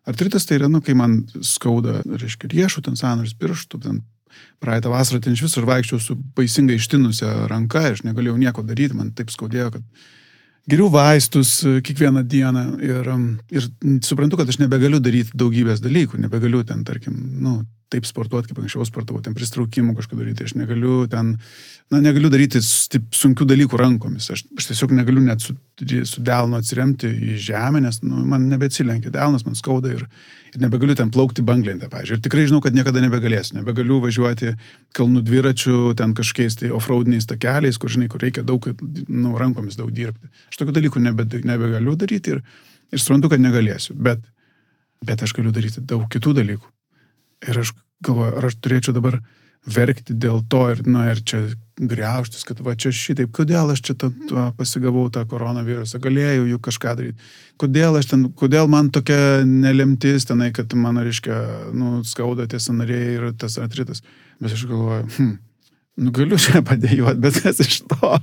Artritas 0.07 0.47
tai 0.49 0.57
yra, 0.57 0.69
nu, 0.71 0.81
kai 0.81 0.95
man 0.97 1.19
skauda, 1.45 1.99
reiškia, 2.05 2.49
riešų, 2.51 2.81
ten 2.87 2.97
sąnarius, 2.97 3.35
pirštų, 3.37 3.81
ten 3.83 4.01
praeitą 4.63 4.89
vasarą 4.93 5.19
ten 5.21 5.35
iš 5.35 5.43
visur 5.45 5.67
vaikščiau 5.67 5.99
su 6.01 6.15
baisingai 6.37 6.79
ištinusią 6.79 7.47
ranką, 7.51 7.83
aš 7.91 8.03
negalėjau 8.07 8.39
nieko 8.41 8.63
daryti, 8.65 8.97
man 8.97 9.11
taip 9.17 9.33
skaudėjo, 9.33 9.69
kad 9.75 10.07
geriau 10.71 10.89
vaistus 10.93 11.53
e, 11.65 11.75
kiekvieną 11.85 12.23
dieną 12.31 12.63
ir, 12.85 13.11
ir 13.51 13.67
suprantu, 14.05 14.39
kad 14.39 14.49
aš 14.49 14.61
nebegaliu 14.61 15.01
daryti 15.03 15.37
daugybės 15.37 15.83
dalykų, 15.83 16.21
nebegaliu 16.25 16.63
ten, 16.67 16.85
tarkim, 16.87 17.17
nu, 17.43 17.59
taip 17.91 18.07
sportuoti, 18.07 18.49
kaip 18.51 18.61
anksčiau 18.63 18.85
sportavau, 18.87 19.21
ten 19.23 19.35
pristraukimų 19.35 19.93
kažką 19.97 20.17
daryti, 20.19 20.45
aš 20.47 20.53
negaliu 20.55 21.03
ten, 21.11 21.33
na, 21.91 21.99
negaliu 22.03 22.31
daryti 22.31 22.61
taip, 22.93 23.09
sunkių 23.15 23.47
dalykų 23.49 23.79
rankomis, 23.79 24.29
aš, 24.31 24.45
aš 24.57 24.69
tiesiog 24.69 24.93
negaliu 24.95 25.23
net 25.25 25.43
su, 25.43 25.55
su 26.07 26.23
delnu 26.23 26.59
atsiremti 26.59 27.11
į 27.11 27.37
žemę, 27.49 27.83
nes 27.83 27.99
nu, 28.05 28.23
man 28.31 28.47
nebeatsilenkia 28.51 29.11
delnas, 29.13 29.43
man 29.47 29.59
skauda 29.59 29.91
ir, 29.91 30.05
ir 30.53 30.63
nebegaliu 30.63 30.95
ten 30.99 31.11
plaukti 31.11 31.43
banglentę, 31.47 31.91
pavyzdžiui. 31.91 32.19
Ir 32.19 32.25
tikrai 32.29 32.47
žinau, 32.47 32.63
kad 32.63 32.77
niekada 32.77 33.03
nebegalėsiu, 33.03 33.59
nebegaliu 33.59 33.99
važiuoti 34.05 34.55
kalnų 34.97 35.25
dviračių, 35.27 35.77
ten 35.99 36.15
kažkokiais 36.17 36.61
tai 36.63 36.73
offroadiniais 36.75 37.27
takeliais, 37.27 37.79
kur, 37.81 37.91
žinai, 37.91 38.07
kur 38.11 38.23
reikia 38.23 38.45
daug, 38.47 38.71
nu, 39.11 39.35
rankomis 39.39 39.79
daug 39.79 39.91
dirbti. 39.95 40.31
Aš 40.51 40.63
tokių 40.63 40.79
dalykų 40.79 41.03
nebe, 41.03 41.27
nebegaliu 41.43 41.99
daryti 41.99 42.37
ir, 42.37 42.45
ir 42.91 43.03
suprantu, 43.03 43.33
kad 43.35 43.43
negalėsiu, 43.43 43.99
bet, 43.99 44.23
bet 45.03 45.25
aš 45.27 45.35
galiu 45.35 45.51
daryti 45.55 45.83
daug 45.83 46.07
kitų 46.11 46.39
dalykų. 46.39 46.71
Ir 47.49 47.61
aš 47.63 47.73
galvoju, 48.05 48.37
ar 48.37 48.49
aš 48.49 48.57
turėčiau 48.61 48.95
dabar 48.97 49.19
verkti 49.61 50.15
dėl 50.17 50.41
to 50.49 50.63
ir, 50.73 50.81
na, 50.89 51.05
ir 51.11 51.21
čia 51.25 51.43
greuštis, 51.81 52.43
kad 52.45 52.61
va 52.65 52.73
čia 52.77 52.91
šitaip, 52.93 53.29
kodėl 53.33 53.73
aš 53.73 53.83
čia 53.85 53.95
tą, 53.97 54.09
tą 54.29 54.47
pasigavau 54.57 55.05
tą 55.13 55.21
koronavirusą, 55.29 56.01
galėjau 56.01 56.47
juk 56.49 56.63
kažką 56.69 56.95
daryti, 56.97 57.29
kodėl 57.61 57.99
aš 57.99 58.09
ten, 58.13 58.25
kodėl 58.37 58.69
man 58.69 58.89
tokia 58.93 59.45
nelemtis 59.45 60.25
tenai, 60.29 60.49
kad 60.55 60.73
man, 60.77 60.97
reiškia, 61.05 61.37
nu, 61.77 62.01
skauda 62.07 62.49
tie 62.49 62.61
sanariai 62.61 63.15
ir 63.19 63.29
tas 63.37 63.59
atritas. 63.61 64.01
Bet 64.41 64.57
aš 64.57 64.65
galvoju, 64.69 65.05
hm, 65.17 65.31
nu 66.01 66.13
galiu 66.17 66.41
čia 66.41 66.65
padėjuoti, 66.65 67.21
bet 67.21 67.41
kas 67.45 67.61
iš 67.65 67.83
to, 67.89 68.17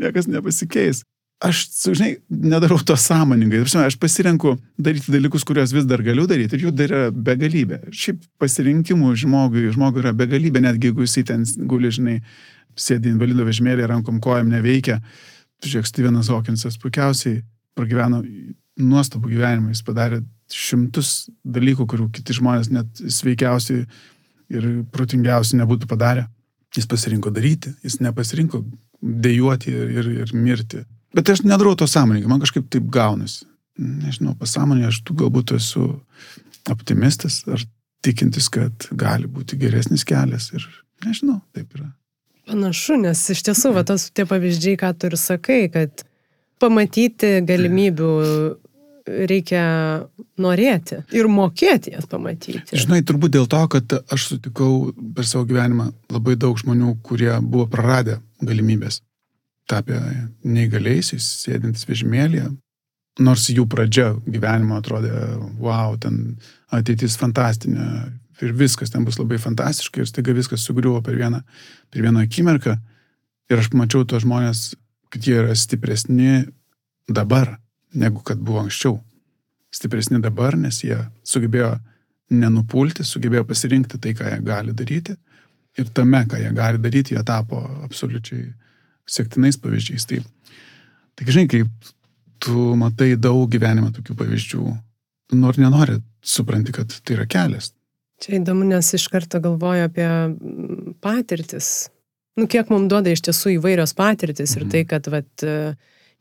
niekas 0.00 0.28
nepasikeis 0.28 1.04
aš, 1.42 1.64
žinai, 1.84 2.16
nedarau 2.30 2.78
to 2.78 2.96
sąmoningai. 2.96 3.62
Aš 3.84 3.96
pasirenku 4.00 4.56
daryti 4.78 5.12
dalykus, 5.12 5.44
kuriuos 5.46 5.74
vis 5.74 5.86
dar 5.88 6.02
galiu 6.02 6.26
daryti 6.30 6.56
ir 6.56 6.66
jų 6.66 6.74
dar 6.74 6.90
yra 6.90 7.12
begalybė. 7.12 7.80
Šiaip 7.94 8.22
pasirinkimų 8.42 9.14
žmogui, 9.24 9.68
žmogui 9.74 10.04
yra 10.04 10.14
begalybė, 10.16 10.62
netgi 10.64 10.90
jeigu 10.90 11.06
jisai 11.06 11.24
ten 11.28 11.46
guli, 11.70 11.92
žinai, 11.94 12.18
sėdi 12.76 13.12
invalido 13.12 13.46
vežimėlį, 13.46 13.86
rankom 13.90 14.20
kojam 14.22 14.50
neveikia. 14.52 15.00
Žiūrėk, 15.64 15.88
Stevenas 15.88 16.28
Hawkinsas 16.32 16.78
puikiausiai 16.82 17.42
pragyveno 17.78 18.22
nuostabų 18.80 19.30
gyvenimą, 19.32 19.72
jis 19.72 19.84
padarė 19.86 20.20
šimtus 20.52 21.28
dalykų, 21.44 21.86
kurių 21.88 22.08
kiti 22.14 22.36
žmonės 22.36 22.70
net 22.74 23.00
sveikiausiai 23.00 23.84
ir 24.52 24.66
protingiausiai 24.92 25.62
nebūtų 25.62 25.88
padarę. 25.90 26.26
Jis 26.74 26.88
pasirinko 26.90 27.30
daryti, 27.30 27.70
jis 27.86 28.00
nepasirinko 28.02 28.64
dėjuoti 28.98 29.70
ir, 29.70 29.92
ir, 29.94 30.10
ir 30.24 30.34
mirti. 30.34 30.82
Bet 31.14 31.30
aš 31.30 31.44
nedarau 31.46 31.76
to 31.78 31.86
sąmoningai, 31.86 32.30
man 32.30 32.42
kažkaip 32.42 32.66
taip 32.72 32.86
gaunasi. 32.92 33.46
Nežinau, 33.78 34.34
pasąmonė, 34.38 34.88
aš 34.90 35.00
tu 35.06 35.16
galbūt 35.18 35.54
esu 35.56 35.88
optimistas 36.70 37.40
ar 37.50 37.62
tikintis, 38.04 38.48
kad 38.52 38.88
gali 38.94 39.28
būti 39.30 39.58
geresnis 39.58 40.04
kelias 40.06 40.50
ir 40.54 40.66
nežinau, 41.06 41.40
taip 41.54 41.74
yra. 41.78 41.88
Panašu, 42.44 42.98
nes 43.00 43.22
iš 43.32 43.40
tiesų, 43.46 43.72
va, 43.74 43.82
tos 43.88 44.10
tie 44.14 44.26
pavyzdžiai, 44.28 44.76
ką 44.80 44.92
tu 44.98 45.08
ir 45.08 45.16
sakai, 45.18 45.62
kad 45.72 46.04
pamatyti 46.62 47.38
galimybių 47.46 48.10
reikia 49.04 49.64
norėti 50.40 51.00
ir 51.16 51.28
mokėti 51.28 51.94
jas 51.94 52.06
pamatyti. 52.10 52.62
Žinai, 52.72 53.02
turbūt 53.06 53.34
dėl 53.36 53.48
to, 53.50 53.62
kad 53.72 53.96
aš 54.12 54.28
sutikau 54.32 54.92
per 55.16 55.26
savo 55.28 55.48
gyvenimą 55.48 55.90
labai 56.14 56.38
daug 56.40 56.58
žmonių, 56.60 56.94
kurie 57.04 57.32
buvo 57.42 57.66
praradę 57.70 58.20
galimybės 58.44 59.02
tapę 59.70 60.00
neįgaliaisiais, 60.44 61.24
sėdintis 61.44 61.86
vežimėlėje. 61.88 62.50
Nors 63.24 63.46
jų 63.48 63.66
pradžia 63.70 64.10
gyvenimo 64.26 64.80
atrodė, 64.80 65.12
wow, 65.62 65.94
ten 66.02 66.36
ateitis 66.74 67.14
fantastinė 67.20 67.86
ir 68.42 68.54
viskas 68.58 68.90
ten 68.90 69.04
bus 69.06 69.20
labai 69.20 69.38
fantastiška 69.38 70.02
ir 70.02 70.10
staiga 70.10 70.34
viskas 70.34 70.64
sugriuvo 70.66 71.00
per 71.04 71.14
vieną, 71.20 71.40
per 71.94 72.02
vieną 72.02 72.24
akimirką. 72.26 72.74
Ir 73.52 73.60
aš 73.60 73.70
pamačiau 73.70 74.06
tos 74.08 74.24
žmonės, 74.24 74.72
kad 75.12 75.26
jie 75.26 75.36
yra 75.44 75.54
stipresni 75.54 76.42
dabar, 77.06 77.58
negu 77.94 78.24
kad 78.26 78.40
buvo 78.42 78.64
anksčiau. 78.64 78.98
Stipresni 79.74 80.18
dabar, 80.22 80.56
nes 80.58 80.80
jie 80.82 80.98
sugebėjo 81.26 81.76
nenupulti, 82.34 83.06
sugebėjo 83.06 83.44
pasirinkti 83.46 84.00
tai, 84.00 84.14
ką 84.16 84.32
jie 84.32 84.42
gali 84.42 84.74
daryti. 84.74 85.14
Ir 85.78 85.90
tame, 85.94 86.24
ką 86.30 86.40
jie 86.40 86.50
gali 86.54 86.82
daryti, 86.82 87.14
jie 87.14 87.22
tapo 87.26 87.62
absoliučiai 87.86 88.48
sektinais 89.10 89.58
pavyzdžiais. 89.60 90.06
Tai, 90.10 90.20
tai 91.18 91.28
žinai, 91.28 91.46
kai 91.50 91.62
tu 92.44 92.74
matai 92.78 93.14
daug 93.20 93.48
gyvenime 93.50 93.92
tokių 93.94 94.16
pavyzdžių, 94.20 94.66
tu 95.30 95.40
nori, 95.40 95.62
nenori, 95.64 95.98
supranti, 96.24 96.74
kad 96.76 96.92
tai 97.04 97.18
yra 97.18 97.26
kelias. 97.30 97.72
Čia 98.22 98.38
įdomu, 98.38 98.66
nes 98.68 98.88
iš 98.96 99.08
karto 99.12 99.40
galvoju 99.42 99.88
apie 99.88 100.06
mm, 100.06 100.94
patirtis. 101.04 101.90
Nu, 102.38 102.46
kiek 102.50 102.70
mums 102.72 102.88
duoda 102.90 103.12
iš 103.12 103.22
tiesų 103.26 103.58
įvairios 103.58 103.94
patirtis 103.98 104.56
mhm. 104.56 104.62
ir 104.62 104.72
tai, 104.72 104.84
kad 104.90 105.10
vat, 105.12 105.46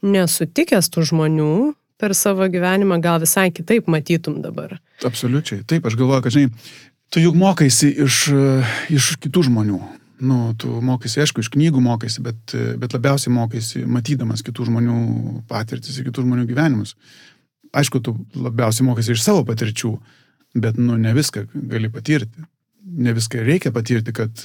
nesutikęs 0.04 0.92
tų 0.94 1.08
žmonių 1.14 1.54
per 2.02 2.16
savo 2.18 2.46
gyvenimą 2.52 3.00
gal 3.04 3.22
visai 3.24 3.50
kitaip 3.56 3.88
matytum 3.92 4.42
dabar. 4.44 4.76
Absoliučiai. 5.06 5.64
Taip, 5.68 5.86
aš 5.88 5.96
galvoju, 6.00 6.26
kad, 6.26 6.36
žinai, 6.36 6.52
tu 7.14 7.24
juk 7.24 7.38
mokaisi 7.40 7.94
iš, 8.04 8.24
iš 8.92 9.14
kitų 9.24 9.48
žmonių 9.48 9.80
nu, 10.20 10.54
tu 10.58 10.70
mokaisi, 10.86 11.22
aišku, 11.24 11.44
iš 11.44 11.50
knygų 11.54 11.82
mokaisi, 11.84 12.22
bet, 12.24 12.56
bet 12.80 12.96
labiausiai 12.96 13.34
mokaisi 13.34 13.84
matydamas 13.90 14.44
kitų 14.46 14.70
žmonių 14.70 14.98
patirtis 15.50 15.98
ir 15.98 16.10
kitų 16.10 16.26
žmonių 16.28 16.48
gyvenimus. 16.50 16.96
Aišku, 17.74 18.02
tu 18.06 18.16
labiausiai 18.38 18.86
mokaisi 18.88 19.16
iš 19.16 19.24
savo 19.26 19.44
patirčių, 19.48 19.94
bet, 20.54 20.78
nu, 20.78 20.98
ne 21.02 21.14
viską 21.18 21.48
gali 21.54 21.92
patirti. 21.94 22.46
Ne 22.84 23.14
viską 23.16 23.42
reikia 23.42 23.72
patirti, 23.74 24.12
kad, 24.14 24.42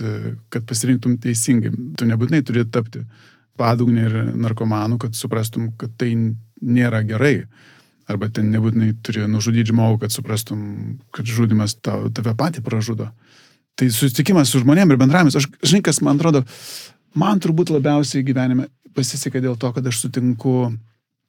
kad 0.48 0.66
pasirinktum 0.68 1.16
teisingai. 1.20 1.72
Tu 1.98 2.07
nebūtinai 2.07 2.44
turi 2.46 2.62
tapti 2.70 3.02
padugnė 3.59 4.04
ir 4.07 4.18
narkomanų, 4.38 5.00
kad 5.02 5.18
suprastum, 5.18 5.72
kad 5.78 5.96
tai 5.98 6.12
nėra 6.14 7.02
gerai. 7.07 7.42
Arba 8.09 8.31
ten 8.33 8.48
nebūtinai 8.54 8.94
turi 9.04 9.26
nužudyti 9.28 9.74
žmogų, 9.74 10.04
kad 10.04 10.14
suprastum, 10.14 10.61
kad 11.12 11.28
žudimas 11.28 11.76
tave 11.83 12.33
patį 12.38 12.62
pražudo. 12.64 13.11
Tai 13.79 13.88
susitikimas 13.95 14.51
su 14.51 14.62
žmonėmis 14.62 14.97
ir 14.97 15.01
bendravimas, 15.01 15.38
aš, 15.38 15.47
žinai, 15.62 15.85
kas 15.87 16.01
man 16.03 16.19
atrodo, 16.19 16.43
man 17.19 17.38
turbūt 17.43 17.71
labiausiai 17.71 18.27
gyvenime 18.27 18.67
pasisekė 18.97 19.43
dėl 19.45 19.55
to, 19.61 19.71
kad 19.77 19.87
aš 19.87 20.03
sutinku 20.03 20.73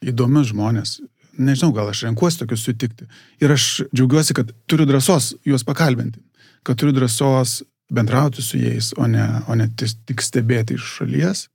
įdomius 0.01 0.49
žmonės. 0.53 0.95
Nežinau, 1.39 1.71
gal 1.75 1.91
aš 1.91 2.03
renkuosi 2.07 2.41
tokius 2.41 2.65
sutikti. 2.65 3.05
Ir 3.43 3.53
aš 3.53 3.85
džiaugiuosi, 3.93 4.35
kad 4.35 4.49
turiu 4.67 4.87
drąsos 4.89 5.35
juos 5.47 5.63
pakalbinti, 5.67 6.19
kad 6.67 6.79
turiu 6.81 6.95
drąsos 6.97 7.61
bendrauti 7.93 8.43
su 8.43 8.59
jais, 8.59 8.91
o 8.97 9.07
ne, 9.07 9.25
o 9.47 9.55
ne 9.57 9.69
tik 9.77 10.21
stebėti 10.25 10.75
iš 10.77 10.89
šalies, 10.99 11.45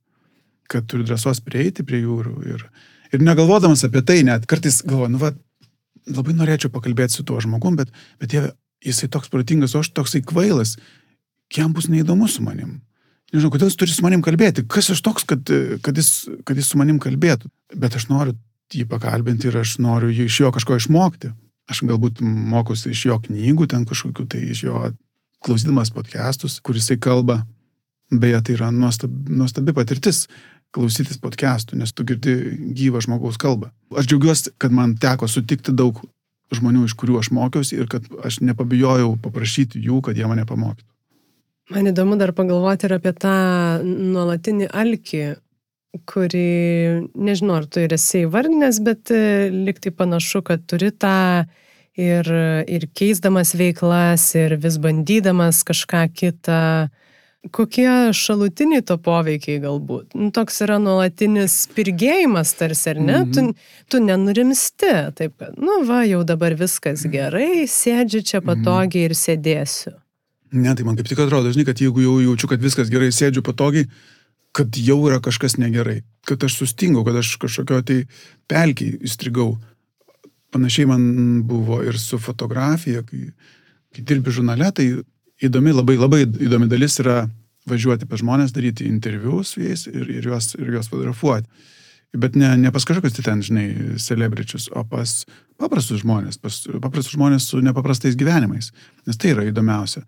kad 0.71 0.87
turiu 0.89 1.05
drąsos 1.07 1.43
prieiti 1.45 1.85
prie 1.85 2.01
jūrų. 2.01 2.35
Ir, 2.55 2.65
ir 3.13 3.23
negalvodamas 3.23 3.85
apie 3.87 4.01
tai, 4.07 4.21
net 4.27 4.47
kartais 4.49 4.81
galvoju, 4.87 5.13
nu, 5.13 5.21
va, 5.21 5.35
labai 6.09 6.35
norėčiau 6.37 6.73
pakalbėti 6.73 7.19
su 7.19 7.27
tuo 7.27 7.39
žmogum, 7.43 7.77
bet, 7.79 7.93
bet 8.21 8.33
jie 8.33 8.47
jisai 8.83 9.09
toks 9.11 9.31
protingas, 9.33 9.75
o 9.75 9.83
aš 9.83 9.91
toksai 9.95 10.23
kvailas, 10.25 10.75
jam 11.53 11.73
bus 11.75 11.87
neįdomu 11.91 12.27
su 12.31 12.43
manim. 12.45 12.81
Nežinau, 13.33 13.51
kodėl 13.53 13.71
jis 13.71 13.77
turi 13.79 13.93
su 13.93 14.03
manim 14.05 14.21
kalbėti, 14.25 14.65
kas 14.69 14.91
aš 14.93 15.01
toks, 15.05 15.25
kad, 15.27 15.49
kad, 15.83 15.97
jis, 15.97 16.27
kad 16.47 16.57
jis 16.57 16.69
su 16.71 16.79
manim 16.79 16.99
kalbėtų. 17.01 17.49
Bet 17.75 17.97
aš 17.97 18.07
noriu 18.11 18.35
jį 18.73 18.85
pakalbinti 18.89 19.49
ir 19.49 19.57
aš 19.61 19.77
noriu 19.83 20.11
iš 20.13 20.39
jo 20.43 20.51
kažko 20.55 20.77
išmokti. 20.79 21.33
Aš 21.71 21.81
galbūt 21.89 22.21
mokosi 22.21 22.91
iš 22.93 23.05
jo 23.09 23.17
knygų, 23.23 23.67
ten 23.71 23.87
kažkokiu, 23.89 24.27
tai 24.29 24.43
iš 24.53 24.65
jo 24.67 24.81
klausydamas 25.45 25.91
podcastus, 25.93 26.59
kur 26.61 26.77
jisai 26.77 26.99
kalba. 27.01 27.41
Beje, 28.13 28.37
tai 28.45 28.53
yra 28.53 28.69
nuostabi, 28.69 29.33
nuostabi 29.33 29.73
patirtis 29.73 30.27
klausytis 30.75 31.17
podcastų, 31.21 31.79
nes 31.79 31.93
tu 31.95 32.05
girdi 32.07 32.35
gyvą 32.75 33.01
žmogaus 33.05 33.39
kalbą. 33.41 33.71
Aš 33.95 34.09
džiaugiuosi, 34.11 34.53
kad 34.61 34.75
man 34.75 34.93
teko 35.01 35.29
sutikti 35.31 35.73
daug 35.73 36.01
žmonių, 36.53 36.85
iš 36.85 36.93
kurių 36.99 37.19
aš 37.21 37.31
mokiausi 37.35 37.79
ir 37.79 37.87
kad 37.91 38.05
aš 38.25 38.41
nepabijojau 38.45 39.15
paprašyti 39.23 39.81
jų, 39.81 40.01
kad 40.05 40.17
jie 40.17 40.27
mane 40.29 40.45
pamokytų. 40.45 40.85
Man 41.73 41.89
įdomu 41.89 42.17
dar 42.21 42.29
pagalvoti 42.37 42.85
ir 42.85 42.93
apie 42.99 43.11
tą 43.17 43.35
nuolatinį 43.81 44.67
alkį, 44.69 45.23
kurį, 46.05 46.49
nežinau, 47.15 47.61
ar 47.61 47.65
tu 47.65 47.81
ir 47.81 47.95
esi 47.95 48.25
įvardinęs, 48.25 48.81
bet 48.85 49.09
e, 49.15 49.49
liktai 49.49 49.93
panašu, 49.95 50.43
kad 50.45 50.65
turi 50.69 50.91
tą 50.91 51.47
ir, 51.97 52.29
ir 52.67 52.85
keisdamas 52.93 53.55
veiklas, 53.57 54.27
ir 54.37 54.57
vis 54.61 54.77
bandydamas 54.83 55.63
kažką 55.65 56.05
kitą 56.13 56.61
kokie 57.51 57.89
šalutiniai 58.15 58.83
to 58.85 58.97
poveikiai 59.01 59.59
galbūt? 59.63 60.15
Nu, 60.17 60.31
toks 60.35 60.61
yra 60.65 60.77
nuolatinis 60.81 61.57
pirgėjimas 61.75 62.53
tarsi, 62.57 62.89
ar 62.93 62.99
ne? 62.99 63.17
Mm 63.17 63.23
-hmm. 63.23 63.33
tu, 63.33 63.41
mhm. 63.41 63.51
tu 63.89 63.99
nenurimsti, 64.05 64.93
taip 65.15 65.37
kad, 65.37 65.57
nu 65.57 65.83
va, 65.85 66.03
jau 66.05 66.23
dabar 66.23 66.55
viskas 66.55 67.05
gerai, 67.05 67.67
sėdžiu 67.67 68.21
čia 68.23 68.39
mhm. 68.39 68.45
patogiai 68.45 69.07
mm 69.07 69.11
-hmm. 69.11 69.11
ir 69.11 69.11
sėdėsiu. 69.11 69.93
Ne, 70.51 70.75
tai 70.75 70.85
man 70.85 70.95
kaip 70.95 71.07
tik 71.07 71.19
atrodo, 71.19 71.51
žinai, 71.51 71.65
kad 71.65 71.81
jeigu 71.81 72.01
jau 72.01 72.19
jaučiu, 72.21 72.47
kad 72.47 72.61
viskas 72.61 72.89
gerai, 72.89 73.11
sėdžiu 73.11 73.41
patogiai, 73.41 73.89
kad 74.55 74.77
jau 74.77 75.01
yra 75.09 75.19
kažkas 75.19 75.57
negerai, 75.57 76.03
kad 76.23 76.43
aš 76.43 76.55
sustingau, 76.61 77.03
kad 77.03 77.15
aš 77.15 77.35
kažkokio 77.41 77.81
tai 77.81 78.05
pelkiai 78.47 78.99
įstrigau. 79.03 79.57
Panašiai 80.55 80.87
man 80.87 81.43
buvo 81.43 81.81
ir 81.83 81.99
su 81.99 82.19
fotografija, 82.21 83.03
kai, 83.03 83.33
kai 83.91 84.01
dirbi 84.01 84.31
žurnale, 84.31 84.71
tai 84.71 85.03
įdomi, 85.43 85.73
labai, 85.75 85.97
labai 85.99 86.23
įdomi 86.25 86.69
dalis 86.71 86.99
yra 87.03 87.25
važiuoti 87.69 88.07
pas 88.09 88.21
žmonės, 88.21 88.53
daryti 88.55 88.87
interviu 88.87 89.41
su 89.43 89.63
jais 89.63 89.87
ir, 89.89 90.05
ir, 90.09 90.27
juos, 90.29 90.53
ir 90.59 90.75
juos 90.77 90.91
fotografuoti. 90.91 91.49
Bet 92.15 92.37
ne, 92.39 92.53
ne 92.61 92.71
pas 92.71 92.85
kažkokius 92.87 93.17
tai 93.17 93.25
ten, 93.25 93.41
žinai, 93.43 93.65
celebričius, 93.99 94.69
o 94.71 94.85
pas 94.87 95.17
paprastus 95.59 96.03
žmonės, 96.05 96.37
pas 96.39 96.61
paprastus 96.83 97.17
žmonės 97.17 97.49
su 97.49 97.59
nepaprastais 97.65 98.15
gyvenimais. 98.15 98.71
Nes 99.07 99.19
tai 99.19 99.33
yra 99.33 99.43
įdomiausia. 99.49 100.05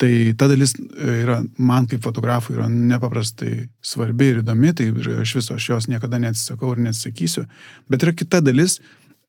Tai 0.00 0.12
ta 0.38 0.46
dalis 0.48 0.72
e, 0.78 1.16
yra, 1.24 1.40
man 1.58 1.88
kaip 1.90 2.04
fotografui 2.04 2.54
yra 2.56 2.68
nepaprastai 2.70 3.66
svarbi 3.84 4.30
ir 4.30 4.40
įdomi, 4.44 4.70
tai 4.76 4.86
iš 5.24 5.34
viso 5.40 5.56
aš 5.58 5.66
jos 5.72 5.90
niekada 5.90 6.20
neatsisakau 6.22 6.72
ir 6.76 6.84
neatsisakysiu. 6.86 7.44
Bet 7.90 8.06
yra 8.06 8.14
kita 8.16 8.40
dalis, 8.44 8.78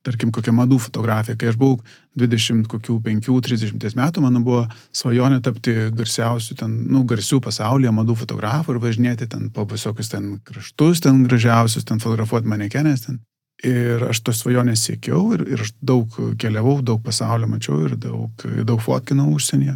tarkim, 0.06 0.32
kokia 0.34 0.54
madų 0.56 0.80
fotografija. 0.82 1.38
Kai 1.40 1.52
aš 1.52 1.58
buvau 1.62 1.80
20, 2.20 2.66
kokių 2.72 2.98
5-30 3.06 3.98
metų, 3.98 4.24
mano 4.24 4.42
buvo 4.46 4.64
svajonė 4.98 5.42
tapti 5.46 5.76
garsiausių, 5.96 6.58
ten, 6.60 6.76
nu, 6.92 7.04
garsių 7.10 7.42
pasaulyje 7.46 7.94
madų 7.96 8.18
fotografų 8.24 8.76
ir 8.76 8.82
važinėti 8.84 9.30
ten 9.32 9.50
po 9.54 9.66
visokius 9.70 10.12
ten 10.14 10.34
kraštus, 10.46 11.04
ten 11.06 11.24
gražiausius, 11.28 11.86
ten 11.88 12.02
fotografuoti 12.04 12.50
manekenės. 12.52 13.08
Ten. 13.08 13.22
Ir 13.68 14.08
aš 14.10 14.24
tos 14.26 14.42
svajonės 14.42 14.88
siekiau 14.88 15.36
ir, 15.36 15.46
ir 15.54 15.62
aš 15.62 15.76
daug 15.86 16.16
keliavau, 16.42 16.80
daug 16.82 17.02
pasaulio 17.06 17.50
mačiau 17.50 17.84
ir 17.86 17.98
daug, 18.02 18.46
daug 18.66 18.82
fotkinau 18.82 19.28
užsienyje. 19.36 19.76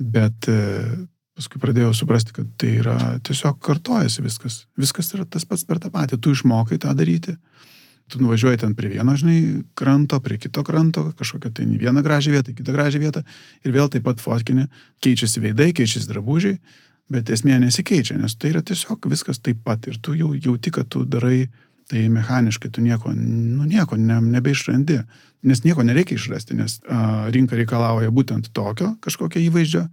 Bet 0.00 0.48
e, 0.48 0.56
paskui 1.36 1.60
pradėjau 1.60 1.92
suprasti, 1.94 2.32
kad 2.38 2.48
tai 2.58 2.78
yra 2.80 2.96
tiesiog 3.26 3.60
kartojasi 3.62 4.24
viskas. 4.24 4.62
Viskas 4.80 5.12
yra 5.14 5.28
tas 5.28 5.44
pats 5.44 5.66
per 5.68 5.82
tą 5.82 5.92
patį. 5.92 6.16
Tu 6.16 6.32
išmokai 6.32 6.80
tą 6.80 6.96
daryti 6.96 7.36
tu 8.08 8.20
nuvažiuoji 8.20 8.60
ten 8.60 8.74
prie 8.76 8.90
vieno, 8.92 9.16
žinai, 9.16 9.64
kranto, 9.74 10.20
prie 10.20 10.38
kito 10.38 10.64
kranto, 10.64 11.06
kažkokią 11.18 11.52
tai 11.56 11.66
vieną 11.66 12.02
gražią 12.04 12.34
vietą, 12.34 12.54
kitą 12.54 12.72
gražią 12.76 13.00
vietą 13.00 13.22
ir 13.64 13.72
vėl 13.72 13.88
taip 13.92 14.04
pat 14.04 14.20
fotkinė, 14.20 14.68
keičiasi 15.04 15.40
veidai, 15.40 15.72
keičiasi 15.76 16.10
drabužiai, 16.10 16.58
bet 17.12 17.30
esmė 17.32 17.58
nesikeičia, 17.64 18.18
nes 18.20 18.36
tai 18.36 18.52
yra 18.52 18.62
tiesiog 18.64 19.08
viskas 19.12 19.40
taip 19.40 19.62
pat 19.64 19.88
ir 19.88 19.98
tu 20.02 20.16
jau 20.16 20.34
jauti, 20.34 20.72
kad 20.74 20.88
tu 20.88 21.04
darai 21.08 21.46
tai 21.88 22.06
mechaniškai, 22.08 22.70
tu 22.72 22.84
nieko, 22.84 23.12
nu 23.12 23.66
nieko 23.68 23.96
ne, 24.00 24.20
nebeišrandi, 24.36 25.00
nes 25.44 25.64
nieko 25.64 25.84
nereikia 25.84 26.16
išrasti, 26.16 26.56
nes 26.56 26.78
a, 26.88 27.28
rinka 27.32 27.56
reikalauja 27.56 28.12
būtent 28.12 28.48
tokio 28.56 28.94
kažkokio 29.04 29.42
įvaizdžio 29.44 29.84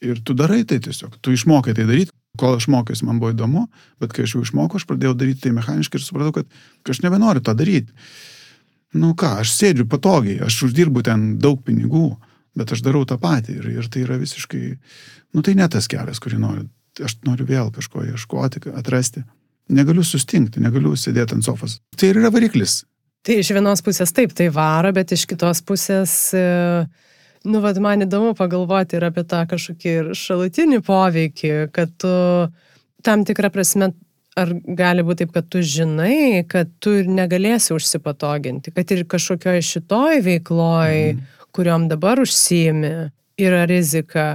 ir 0.00 0.22
tu 0.24 0.36
darai 0.36 0.62
tai 0.64 0.80
tiesiog, 0.80 1.18
tu 1.20 1.34
išmokai 1.36 1.76
tai 1.76 1.84
daryti, 1.88 2.14
Kol 2.38 2.56
aš 2.56 2.68
mokiausi, 2.70 3.04
man 3.08 3.18
buvo 3.18 3.32
įdomu, 3.34 3.66
bet 4.02 4.12
kai 4.14 4.24
aš 4.26 4.36
jau 4.36 4.42
išmokau, 4.44 4.78
aš 4.78 4.86
pradėjau 4.86 5.16
daryti 5.18 5.46
tai 5.46 5.54
mechaniškai 5.56 5.98
ir 5.98 6.04
supratau, 6.04 6.34
kad 6.40 6.92
aš 6.94 7.02
nebenoriu 7.02 7.42
to 7.42 7.54
daryti. 7.58 7.90
Nu 8.94 9.12
ką, 9.18 9.40
aš 9.42 9.54
sėdžiu 9.56 9.86
patogiai, 9.90 10.38
aš 10.46 10.60
uždirbu 10.68 11.02
ten 11.06 11.32
daug 11.42 11.58
pinigų, 11.66 12.12
bet 12.58 12.70
aš 12.74 12.84
darau 12.86 13.02
tą 13.06 13.18
patį 13.22 13.58
ir, 13.58 13.68
ir 13.80 13.90
tai 13.90 14.04
yra 14.04 14.18
visiškai, 14.20 14.62
nu 15.34 15.44
tai 15.46 15.56
ne 15.58 15.66
tas 15.70 15.90
kelias, 15.90 16.22
kurį 16.22 16.40
noriu. 16.42 16.68
Aš 17.00 17.18
noriu 17.26 17.46
vėl 17.46 17.70
kažko 17.74 18.02
ieškoti, 18.04 18.64
atrasti. 18.76 19.22
Negaliu 19.70 20.02
sustingti, 20.06 20.62
negaliu 20.62 20.96
sėdėti 20.98 21.36
ant 21.36 21.46
sofos. 21.46 21.78
Tai 21.96 22.10
ir 22.10 22.18
yra 22.18 22.32
variklis. 22.34 22.80
Tai 23.26 23.36
iš 23.38 23.52
vienos 23.54 23.82
pusės 23.86 24.10
taip, 24.16 24.34
tai 24.34 24.48
varo, 24.54 24.94
bet 24.94 25.18
iš 25.18 25.26
kitos 25.30 25.62
pusės... 25.66 26.18
E 26.34 27.09
Nu, 27.44 27.62
vad 27.64 27.78
man 27.80 28.04
įdomu 28.04 28.34
pagalvoti 28.36 28.98
ir 28.98 29.06
apie 29.08 29.24
tą 29.24 29.46
kažkokį 29.48 29.92
ir 29.96 30.08
šalutinį 30.18 30.82
poveikį, 30.84 31.52
kad 31.72 31.92
tu 32.00 32.12
tam 33.06 33.24
tikrą 33.24 33.48
prasme, 33.54 33.94
ar 34.36 34.52
gali 34.76 35.04
būti 35.06 35.24
taip, 35.24 35.32
kad 35.34 35.48
tu 35.52 35.62
žinai, 35.64 36.44
kad 36.48 36.68
tu 36.84 36.92
ir 37.00 37.08
negalėsi 37.08 37.72
užsipatoginti, 37.72 38.74
kad 38.76 38.92
ir 38.92 39.06
kažkokioj 39.08 39.62
šitoj 39.64 40.20
veikloj, 40.26 40.98
mm. 41.14 41.22
kuriuom 41.56 41.88
dabar 41.88 42.20
užsijimi, 42.20 42.92
yra 43.40 43.64
rizika. 43.70 44.26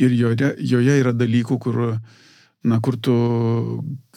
Ir 0.00 0.16
joje, 0.16 0.54
joje 0.66 0.98
yra 1.04 1.14
dalykų, 1.14 1.60
kur 1.62 1.80
na, 2.62 2.76
kur 2.84 2.96
tu 3.00 3.14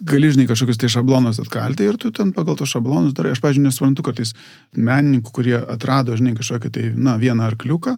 gali, 0.04 0.32
žinai, 0.34 0.48
kažkokius 0.50 0.80
tai 0.82 0.90
šablonus 0.92 1.40
atkalti 1.40 1.86
ir 1.88 2.00
tu 2.00 2.12
ten 2.12 2.34
pagal 2.36 2.58
tos 2.60 2.72
šablonus 2.74 3.16
darai. 3.16 3.32
Aš, 3.36 3.42
pažiūrėjau, 3.44 3.70
nesuprantu 3.70 4.04
kartais 4.04 4.34
menininkų, 4.76 5.32
kurie 5.36 5.56
atrado, 5.60 6.18
žinai, 6.20 6.36
kažkokią 6.36 6.74
tai, 6.74 6.90
na, 6.96 7.16
vieną 7.22 7.46
arkliuką, 7.54 7.96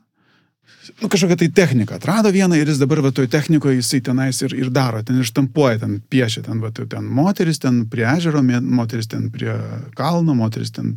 nu, 1.01 1.09
kažkokią 1.09 1.39
tai 1.41 1.49
techniką 1.49 1.97
atrado 1.97 2.29
vieną 2.33 2.59
ir 2.59 2.69
jis 2.69 2.81
dabar 2.81 3.01
va 3.01 3.11
toj 3.15 3.29
technikoje 3.33 3.79
jisai 3.79 4.03
tenais 4.05 4.41
ir, 4.45 4.53
ir 4.53 4.69
daro, 4.73 5.01
ten 5.03 5.21
ištampuoja, 5.23 5.79
ten 5.81 5.97
piešia, 6.13 6.45
ten, 6.45 6.61
va, 6.61 6.69
ten 6.75 7.07
moteris 7.09 7.61
ten 7.63 7.85
prie 7.89 8.05
ežero, 8.13 8.43
moteris 8.45 9.09
ten 9.09 9.31
prie 9.33 9.55
kalno, 9.97 10.37
moteris 10.37 10.73
ten 10.75 10.93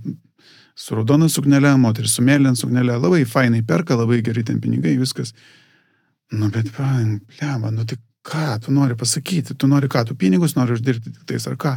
su 0.78 0.94
raudona 0.94 1.30
suknelė, 1.32 1.72
moteris 1.80 2.18
su 2.18 2.22
mėlyna 2.26 2.52
suknelė, 2.58 3.00
labai 3.00 3.24
fainai 3.26 3.64
perka, 3.66 3.96
labai 3.98 4.20
gerai 4.26 4.44
ten 4.46 4.60
pinigai, 4.60 4.98
viskas. 5.00 5.32
Nu, 6.30 6.50
bet, 6.52 6.68
plema, 6.76 7.72
nu 7.72 7.88
tik 7.88 8.02
ką 8.28 8.58
tu 8.64 8.74
nori 8.74 8.96
pasakyti, 8.98 9.56
tu 9.56 9.70
nori 9.70 9.88
ką, 9.90 10.04
tu 10.08 10.16
pinigus 10.18 10.56
nori 10.58 10.76
uždirbti 10.76 11.14
tik 11.14 11.26
tais 11.28 11.48
ar 11.48 11.56
ką. 11.60 11.76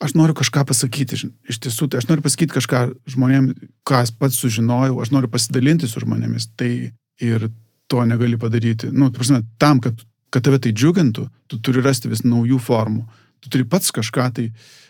Aš 0.00 0.14
noriu 0.16 0.32
kažką 0.36 0.64
pasakyti, 0.64 1.18
iš 1.52 1.58
tiesų, 1.60 1.90
tai 1.92 2.00
aš 2.00 2.08
noriu 2.08 2.24
pasakyti 2.24 2.56
kažką 2.56 2.84
žmonėms, 3.14 3.66
ką 3.84 4.00
pats 4.20 4.38
sužinojau, 4.40 4.96
aš 5.04 5.12
noriu 5.12 5.28
pasidalinti 5.28 5.90
su 5.90 6.00
žmonėmis, 6.00 6.48
tai 6.56 6.94
ir 7.20 7.50
to 7.90 8.04
negali 8.08 8.38
padaryti. 8.40 8.88
Nu, 8.94 9.10
prasme, 9.12 9.42
tam, 9.60 9.82
kad, 9.84 10.00
kad 10.32 10.46
tave 10.46 10.62
tai 10.62 10.72
džiugintų, 10.72 11.26
tu 11.52 11.60
turi 11.60 11.84
rasti 11.84 12.08
vis 12.08 12.24
naujų 12.24 12.56
formų, 12.64 13.04
tu 13.44 13.52
turi 13.52 13.66
pats 13.68 13.92
kažką 13.92 14.30
tai 14.38 14.48
uh, 14.48 14.89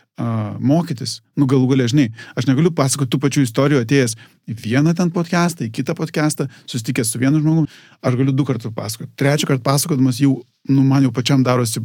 mokytis. 0.61 1.19
Nu, 1.39 1.47
galų 1.51 1.71
galia, 1.73 1.89
žinai, 1.91 2.09
aš 2.39 2.49
negaliu 2.49 2.73
pasakoti 2.77 3.13
tų 3.13 3.21
pačių 3.23 3.45
istorijų 3.47 3.83
atėjęs 3.85 4.17
į 4.51 4.57
vieną 4.65 4.95
ten 4.99 5.13
podcastą, 5.15 5.67
į 5.67 5.75
kitą 5.81 5.95
podcastą, 5.99 6.49
susitikęs 6.67 7.13
su 7.13 7.21
vienu 7.23 7.41
žmogumi, 7.41 7.71
aš 8.03 8.19
galiu 8.21 8.35
du 8.37 8.47
kartus 8.49 8.75
pasakoti. 8.77 9.13
Trečią 9.21 9.49
kartą 9.51 9.65
pasakodamas 9.67 10.21
jau, 10.21 10.41
nu, 10.69 10.85
man 10.87 11.07
jau 11.07 11.15
pačiam 11.17 11.45
darosi, 11.47 11.83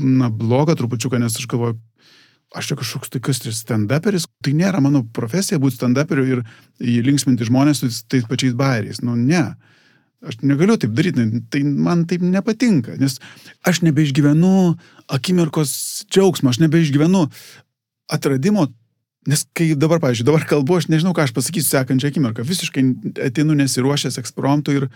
na, 0.00 0.30
bloga 0.30 0.76
trupučiuką, 0.78 1.20
nes 1.20 1.36
aš 1.40 1.48
galvoju, 1.50 1.78
aš 2.54 2.70
čia 2.70 2.78
kažkoks 2.78 3.12
tai 3.12 3.20
kas 3.24 3.42
tai 3.42 3.52
stand-uperis, 3.54 4.28
tai 4.44 4.54
nėra 4.56 4.80
mano 4.82 5.02
profesija 5.16 5.60
būti 5.62 5.80
stand-uperiu 5.80 6.24
ir 6.30 6.42
linksminti 6.80 7.48
žmonės 7.48 7.82
su 7.82 7.92
tais 8.08 8.26
pačiais 8.30 8.54
bairiais. 8.58 9.02
Nu, 9.04 9.18
ne. 9.18 9.52
Aš 10.24 10.38
negaliu 10.40 10.78
taip 10.80 10.94
daryti, 10.96 11.26
tai 11.52 11.60
man 11.64 12.06
taip 12.08 12.22
nepatinka, 12.24 12.94
nes 12.96 13.18
aš 13.68 13.82
nebeišgyvenu 13.84 14.52
akimirkos 15.12 15.74
džiaugsmo, 16.08 16.48
aš 16.48 16.62
nebeišgyvenu 16.62 17.26
atradimo, 18.10 18.68
nes 19.28 19.44
kai 19.56 19.72
dabar, 19.78 20.00
pavyzdžiui, 20.02 20.26
dabar 20.28 20.44
kalbu, 20.48 20.78
aš 20.78 20.88
nežinau, 20.92 21.14
ką 21.16 21.24
aš 21.24 21.34
pasakysiu 21.36 21.70
sekančią 21.70 22.12
akimirką, 22.12 22.44
visiškai 22.44 22.84
atinu 23.30 23.56
nesiruošęs 23.58 24.20
ekspromptų 24.20 24.76
ir, 24.78 24.86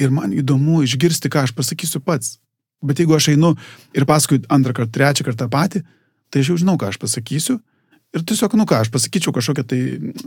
ir 0.00 0.12
man 0.14 0.32
įdomu 0.36 0.82
išgirsti, 0.86 1.30
ką 1.32 1.44
aš 1.46 1.54
pasakysiu 1.56 2.00
pats. 2.04 2.38
Bet 2.84 3.00
jeigu 3.00 3.16
aš 3.16 3.30
einu 3.32 3.54
ir 3.96 4.04
paskui 4.08 4.42
antrą 4.52 4.74
kartą, 4.76 4.92
trečią 4.96 5.26
kartą 5.26 5.46
tą 5.46 5.52
patį, 5.52 5.82
tai 6.30 6.42
aš 6.42 6.52
jau 6.52 6.60
žinau, 6.64 6.76
ką 6.80 6.92
aš 6.92 7.00
pasakysiu. 7.00 7.60
Ir 8.16 8.24
tiesiog, 8.24 8.54
nu 8.56 8.64
ką, 8.68 8.80
aš 8.84 8.90
pasakyčiau 8.94 9.34
kažkokią 9.34 9.64
tai 9.68 9.80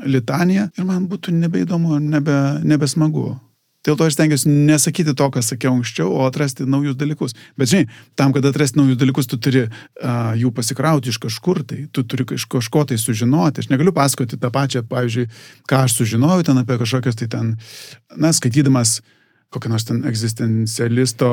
litaniją 0.06 0.68
ir 0.78 0.86
man 0.86 1.08
būtų 1.10 1.34
nebeįdomu, 1.34 1.98
nebe, 2.04 2.36
nebesmagu. 2.68 3.32
Dėl 3.88 3.96
to 3.96 4.08
aš 4.10 4.18
stengiuosi 4.18 4.52
nesakyti 4.52 5.14
to, 5.16 5.28
ką 5.32 5.42
sakiau 5.46 5.72
anksčiau, 5.78 6.10
o 6.12 6.26
atrasti 6.28 6.66
naujus 6.68 6.98
dalykus. 7.00 7.36
Bet 7.60 7.72
žinai, 7.72 7.88
tam, 8.20 8.34
kad 8.36 8.44
atrasti 8.50 8.80
naujus 8.80 9.00
dalykus, 9.00 9.30
tu 9.32 9.40
turi 9.40 9.62
uh, 9.68 10.34
jų 10.36 10.52
pasikrauti 10.56 11.14
iš 11.14 11.20
kažkur, 11.24 11.62
tai 11.68 11.86
tu 11.96 12.04
turi 12.04 12.26
iš 12.36 12.44
kažko 12.52 12.84
tai 12.90 13.00
sužinoti. 13.00 13.64
Aš 13.64 13.70
negaliu 13.72 13.96
pasakoti 13.96 14.40
tą 14.42 14.52
pačią, 14.52 14.84
pavyzdžiui, 14.90 15.30
ką 15.72 15.86
aš 15.86 15.96
sužinojau 15.96 16.44
ten 16.50 16.60
apie 16.60 16.76
kažkokias 16.82 17.22
tai 17.22 17.30
ten, 17.32 17.56
na, 18.20 18.34
skaitydamas 18.36 19.00
kokią 19.50 19.72
nors 19.72 19.88
ten 19.88 20.04
egzistencialisto, 20.06 21.30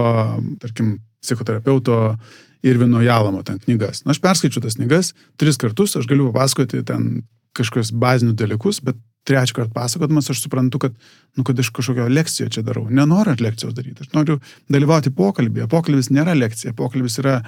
tarkim, 0.63 0.99
psichoterapeuto 1.21 2.17
Irvino 2.63 3.03
Jalamo 3.03 3.43
ten 3.43 3.59
knygas. 3.59 4.05
Na, 4.07 4.15
aš 4.15 4.23
perskaičiu 4.23 4.63
tas 4.65 4.79
knygas 4.79 5.13
tris 5.41 5.59
kartus, 5.61 5.97
aš 5.99 6.09
galiu 6.09 6.31
papasakoti 6.31 6.85
ten 6.87 7.27
kažkokius 7.57 7.93
bazinius 7.97 8.39
dalykus, 8.39 8.81
bet 8.85 8.99
trečią 9.27 9.59
kartą 9.59 9.75
pasakodamas 9.75 10.31
aš 10.31 10.45
suprantu, 10.45 10.81
kad, 10.87 10.97
nu, 11.37 11.45
kad 11.47 11.59
aš 11.59 11.71
kažkokio 11.75 12.09
lekcijo 12.13 12.49
čia 12.53 12.63
darau. 12.67 12.87
Nenoriu 12.91 13.37
lekcijos 13.43 13.75
daryti, 13.77 14.07
aš 14.07 14.13
noriu 14.15 14.39
dalyvauti 14.73 15.13
pokalbėje. 15.17 15.69
Pokalbis 15.73 16.11
nėra 16.15 16.37
lekcija, 16.39 16.75
pokalbis 16.79 17.19
yra, 17.23 17.41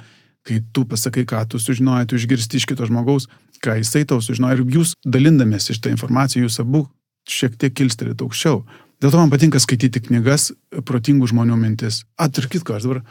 kai 0.47 0.59
tu 0.75 0.85
pasakai, 0.89 1.25
ką 1.29 1.45
tu 1.51 1.61
sužinojai, 1.61 2.07
tu 2.09 2.19
išgirsti 2.19 2.59
iš 2.59 2.67
kito 2.69 2.87
žmogaus, 2.89 3.29
ką 3.63 3.79
jisai 3.79 4.05
tau 4.07 4.21
sužinojo 4.23 4.59
ir 4.59 4.77
jūs 4.79 4.93
dalindamės 5.07 5.71
iš 5.73 5.81
tą 5.83 5.93
informaciją, 5.95 6.45
jūs 6.47 6.59
abu 6.63 6.85
šiek 7.29 7.57
tiek 7.59 7.75
kilstelite 7.75 8.25
aukščiau. 8.25 8.63
Dėl 8.99 9.13
to 9.13 9.19
man 9.21 9.31
patinka 9.31 9.59
skaityti 9.63 10.01
knygas, 10.09 10.49
protingų 10.87 11.29
žmonių 11.31 11.55
mintis. 11.59 12.03
At 12.19 12.37
ir 12.39 12.49
kitko, 12.51 12.75
aš 12.75 12.87
dabar 12.87 13.03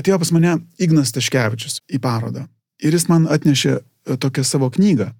atėjo 0.00 0.20
pas 0.22 0.30
mane 0.36 0.54
Ignas 0.80 1.12
Taškevičius 1.12 1.82
į 1.92 2.00
parodą. 2.04 2.46
Ir 2.84 2.96
jis 2.96 3.06
man 3.10 3.28
atnešė 3.30 3.74
e, 3.76 3.82
tokią 4.20 4.44
savo 4.46 4.70
knygą. 4.72 5.10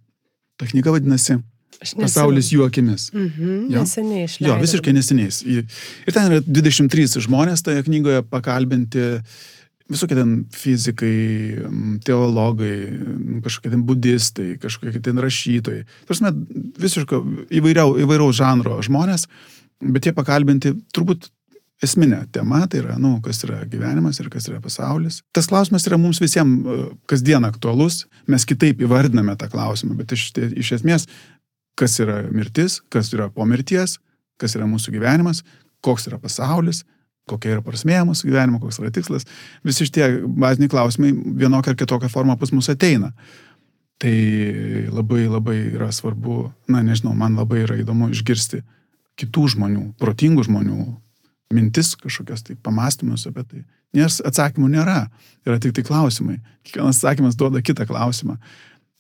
Ta 0.59 0.69
knyga 0.71 0.95
vadinasi 0.95 1.39
Pasaulis 1.81 2.51
jų 2.55 2.65
akimis. 2.69 3.09
Mhm, 3.15 3.67
jo? 3.73 3.83
Neseniai 3.83 4.29
išleidau. 4.29 4.55
Jo, 4.55 4.61
visiškai 4.63 4.95
neseniai. 4.97 5.33
Ir 5.55 6.15
ten 6.15 6.31
yra 6.31 6.41
23 6.45 7.25
žmonės 7.27 7.65
toje 7.67 7.85
knygoje 7.87 8.25
pakalbinti, 8.31 9.05
visokie 9.91 10.17
ten 10.17 10.35
fizikai, 10.55 11.15
teologai, 12.07 12.75
kažkokie 13.45 13.75
ten 13.75 13.85
budistai, 13.85 14.49
kažkokie 14.63 15.03
ten 15.05 15.21
rašytojai. 15.21 15.85
Prasme, 16.09 16.33
visiškai 16.81 17.21
įvairiau, 17.61 17.99
įvairiaus 18.05 18.39
žanro 18.41 18.81
žmonės, 18.85 19.29
bet 19.85 20.09
jie 20.09 20.15
pakalbinti 20.17 20.73
turbūt 20.97 21.29
esminė 21.85 22.23
tema, 22.33 22.63
tai 22.71 22.81
yra, 22.83 22.97
nu, 23.01 23.17
kas 23.25 23.43
yra 23.47 23.63
gyvenimas 23.69 24.21
ir 24.23 24.31
kas 24.33 24.47
yra 24.49 24.61
pasaulis. 24.63 25.21
Tas 25.35 25.49
klausimas 25.51 25.87
yra 25.89 25.99
mums 26.01 26.21
visiems 26.23 26.65
e, 26.65 26.77
kasdien 27.11 27.45
aktualus, 27.47 28.05
mes 28.31 28.47
kitaip 28.49 28.83
įvardiname 28.85 29.35
tą 29.41 29.51
klausimą, 29.53 29.97
bet 29.99 30.15
iš, 30.17 30.31
iš 30.63 30.75
esmės, 30.79 31.09
kas 31.79 31.99
yra 32.03 32.23
mirtis, 32.31 32.81
kas 32.93 33.13
yra 33.15 33.29
po 33.33 33.47
mirties, 33.49 33.99
kas 34.41 34.57
yra 34.59 34.67
mūsų 34.71 34.95
gyvenimas, 34.95 35.43
koks 35.85 36.09
yra 36.11 36.19
pasaulis, 36.23 36.85
kokia 37.31 37.57
yra 37.57 37.65
prasmė 37.65 38.03
mūsų 38.09 38.29
gyvenimo, 38.29 38.61
koks 38.63 38.81
yra 38.83 38.93
tikslas, 38.95 39.27
visi 39.65 39.89
šitie 39.89 40.09
baziniai 40.25 40.73
klausimai 40.73 41.13
vienokia 41.15 41.73
ar 41.73 41.79
kitokia 41.81 42.11
forma 42.13 42.37
pas 42.41 42.53
mus 42.53 42.69
ateina. 42.73 43.13
Tai 44.03 44.15
labai 44.93 45.29
labai 45.31 45.57
yra 45.71 45.89
svarbu, 45.95 46.51
na 46.69 46.83
nežinau, 46.85 47.15
man 47.17 47.39
labai 47.39 47.63
yra 47.63 47.79
įdomu 47.81 48.11
išgirsti 48.13 48.61
kitų 49.21 49.47
žmonių, 49.55 49.85
protingų 50.03 50.45
žmonių, 50.49 50.81
mintis 51.55 51.95
kažkokias 52.01 52.43
tai 52.45 52.59
pamastymus 52.59 53.29
apie 53.31 53.45
tai. 53.47 53.63
Nes 53.95 54.19
atsakymų 54.27 54.73
nėra, 54.73 55.05
yra 55.47 55.61
tik 55.63 55.77
tai 55.77 55.85
klausimai. 55.87 56.41
Kiekvienas 56.67 56.99
atsakymas 56.99 57.39
duoda 57.39 57.63
kitą 57.63 57.87
klausimą. 57.87 58.41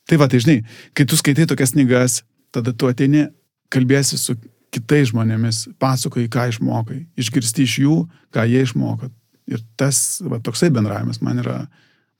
Tai 0.06 0.18
va, 0.20 0.28
tai 0.30 0.38
žinai, 0.44 0.60
kai 0.94 1.06
tu 1.08 1.18
skaitai 1.18 1.48
tokias 1.50 1.74
knygas, 1.74 2.20
tada 2.54 2.74
tu 2.76 2.88
ateini, 2.90 3.26
kalbėsi 3.74 4.18
su 4.20 4.36
kitais 4.74 5.10
žmonėmis, 5.12 5.64
pasakoji, 5.82 6.30
ką 6.32 6.48
išmokai, 6.50 7.00
išgirsti 7.20 7.66
iš 7.66 7.78
jų, 7.84 7.98
ką 8.34 8.46
jie 8.50 8.64
išmoko. 8.66 9.10
Ir 9.50 9.60
tas, 9.78 10.22
va, 10.24 10.40
toksai 10.42 10.70
bendravimas 10.74 11.20
man 11.22 11.42
yra 11.42 11.58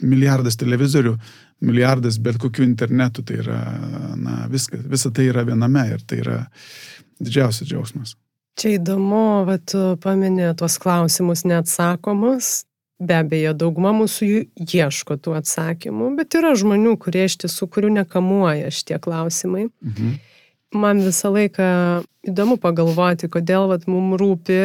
milijardas 0.03 0.59
televizorių, 0.61 1.15
milijardas 1.65 2.19
bet 2.23 2.39
kokių 2.43 2.67
internetų, 2.67 3.25
tai 3.27 3.39
yra, 3.41 3.61
na, 4.21 4.43
viskas, 4.53 4.83
visa 4.91 5.11
tai 5.15 5.31
yra 5.31 5.47
viename 5.47 5.87
ir 5.95 6.05
tai 6.07 6.21
yra 6.25 6.37
didžiausias 7.23 7.71
džiaugsmas. 7.71 8.15
Čia 8.61 8.77
įdomu, 8.77 9.47
kad 9.49 9.65
tu 9.71 9.83
paminė 10.03 10.53
tuos 10.59 10.77
klausimus 10.83 11.43
neatsakomus. 11.49 12.61
Be 13.05 13.19
abejo, 13.21 13.53
dauguma 13.59 13.93
mūsų 13.97 14.29
ieško 14.65 15.19
tų 15.21 15.37
atsakymų, 15.41 16.15
bet 16.19 16.37
yra 16.39 16.55
žmonių, 16.59 16.97
kurie 17.03 17.27
iš 17.29 17.39
tiesų, 17.45 17.69
kurių 17.75 17.93
nekamuoja 18.01 18.73
šitie 18.75 19.01
klausimai. 19.03 19.69
Mhm. 19.85 20.15
Man 20.75 20.99
visą 21.05 21.31
laiką 21.31 21.67
įdomu 22.27 22.57
pagalvoti, 22.59 23.29
kodėl 23.31 23.69
vat, 23.71 23.85
mums 23.87 24.17
rūpi 24.19 24.57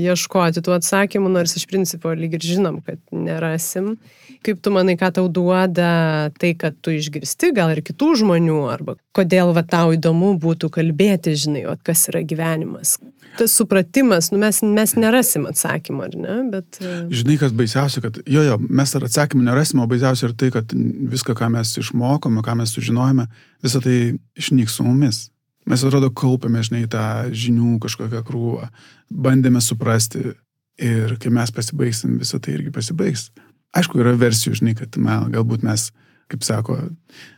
ieškoti 0.00 0.62
tų 0.64 0.74
atsakymų, 0.78 1.32
nors 1.34 1.52
iš 1.58 1.66
principo 1.68 2.14
lyg 2.16 2.38
ir 2.38 2.46
žinom, 2.46 2.78
kad 2.86 3.00
nerasim. 3.12 3.98
Kaip 4.46 4.62
tu 4.64 4.72
manai, 4.72 4.96
ką 4.96 5.10
tau 5.18 5.28
duoda 5.28 6.30
tai, 6.40 6.54
kad 6.56 6.78
tu 6.80 6.94
išgirsti 6.96 7.52
gal 7.56 7.74
ir 7.74 7.82
kitų 7.84 8.14
žmonių, 8.22 8.60
arba 8.72 8.96
kodėl 9.16 9.52
va, 9.56 9.66
tau 9.66 9.92
įdomu 9.92 10.32
būtų 10.40 10.70
kalbėti, 10.72 11.36
žinai, 11.36 11.66
o 11.68 11.76
kas 11.84 12.06
yra 12.12 12.24
gyvenimas. 12.24 12.96
Tas 13.38 13.54
supratimas, 13.56 14.30
nu, 14.32 14.38
mes, 14.42 14.58
mes 14.62 14.94
nerasim 14.98 15.46
atsakymą, 15.48 16.08
ar 16.08 16.16
ne? 16.18 16.36
Bet... 16.52 16.80
E, 16.82 16.94
žinai, 17.14 17.36
kas 17.40 17.54
baisiausia, 17.56 18.02
kad 18.04 18.18
jo, 18.26 18.42
jo, 18.46 18.56
mes 18.66 18.94
ar 18.98 19.06
atsakymų 19.06 19.46
nerasim, 19.46 19.82
o 19.82 19.86
baisiausia 19.90 20.28
ir 20.28 20.36
tai, 20.40 20.50
kad 20.54 20.74
viską, 21.14 21.36
ką 21.38 21.50
mes 21.54 21.76
išmokome, 21.80 22.42
ką 22.46 22.56
mes 22.60 22.74
sužinojame, 22.76 23.28
visą 23.64 23.82
tai 23.84 23.98
išnyks 24.40 24.78
su 24.78 24.86
mumis. 24.86 25.22
Mes 25.70 25.84
atrodo 25.86 26.10
kaupiame, 26.16 26.62
žinai, 26.66 26.86
tą 26.90 27.04
žinių 27.36 27.76
kažkokią 27.84 28.22
krūvą, 28.26 28.70
bandėme 29.12 29.62
suprasti 29.62 30.32
ir 30.80 31.16
kai 31.20 31.32
mes 31.34 31.52
pasibaigsim, 31.54 32.18
visą 32.20 32.40
tai 32.42 32.56
irgi 32.56 32.72
pasibaigs. 32.74 33.28
Aišku, 33.76 34.00
yra 34.02 34.16
versijų, 34.18 34.56
žinai, 34.58 34.74
kad 34.78 34.96
man, 34.98 35.28
galbūt 35.30 35.62
mes, 35.66 35.90
kaip 36.32 36.42
sako 36.46 36.80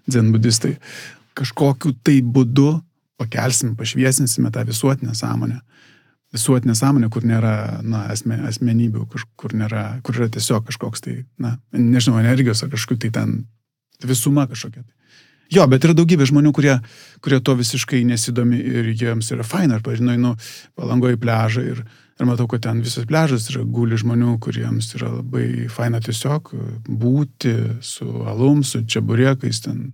dzen 0.08 0.30
budistai, 0.32 0.76
kažkokiu 1.36 1.92
tai 2.04 2.20
būdu 2.24 2.78
pakelsim, 3.20 3.74
pašviesinsime 3.78 4.52
tą 4.54 4.64
visuotinę 4.68 5.14
sąmonę. 5.18 5.60
Visuotinė 6.32 6.74
sąmonė, 6.78 7.10
kur 7.12 7.26
nėra, 7.28 7.82
na, 7.84 8.06
asme, 8.12 8.38
asmenybių, 8.48 9.04
kur, 9.36 9.52
nėra, 9.56 10.00
kur 10.04 10.16
yra 10.16 10.30
tiesiog 10.32 10.64
kažkoks 10.70 11.04
tai, 11.04 11.18
na, 11.36 11.58
nežinau, 11.76 12.22
energijos 12.22 12.64
ar 12.64 12.72
kažkokiu 12.72 13.02
tai 13.04 13.12
ten 13.18 13.34
visuma 14.08 14.46
kažkokia. 14.48 14.82
Tai. 14.86 15.18
Jo, 15.52 15.66
bet 15.68 15.84
yra 15.84 15.92
daugybė 15.92 16.24
žmonių, 16.30 16.54
kurie, 16.56 16.78
kurie 17.20 17.42
to 17.44 17.52
visiškai 17.58 18.00
nesidomi 18.08 18.56
ir 18.56 18.88
jiems 18.96 19.28
yra 19.36 19.44
faina, 19.44 19.76
ar, 19.76 19.84
pažinai, 19.84 20.16
nu, 20.20 20.32
palangoji 20.80 21.20
pležą 21.20 21.66
ir, 21.74 21.84
Ir 22.22 22.28
matau, 22.28 22.46
kad 22.46 22.62
ten 22.62 22.78
visas 22.84 23.06
pležas 23.08 23.48
yra 23.50 23.64
guli 23.66 23.96
žmonių, 23.98 24.36
kuriems 24.42 24.92
yra 24.94 25.08
labai 25.10 25.66
faina 25.72 25.98
tiesiog 26.02 26.52
būti 26.86 27.54
su 27.82 28.06
alum, 28.28 28.60
su 28.62 28.84
čiaburiekais 28.86 29.62
ten. 29.64 29.88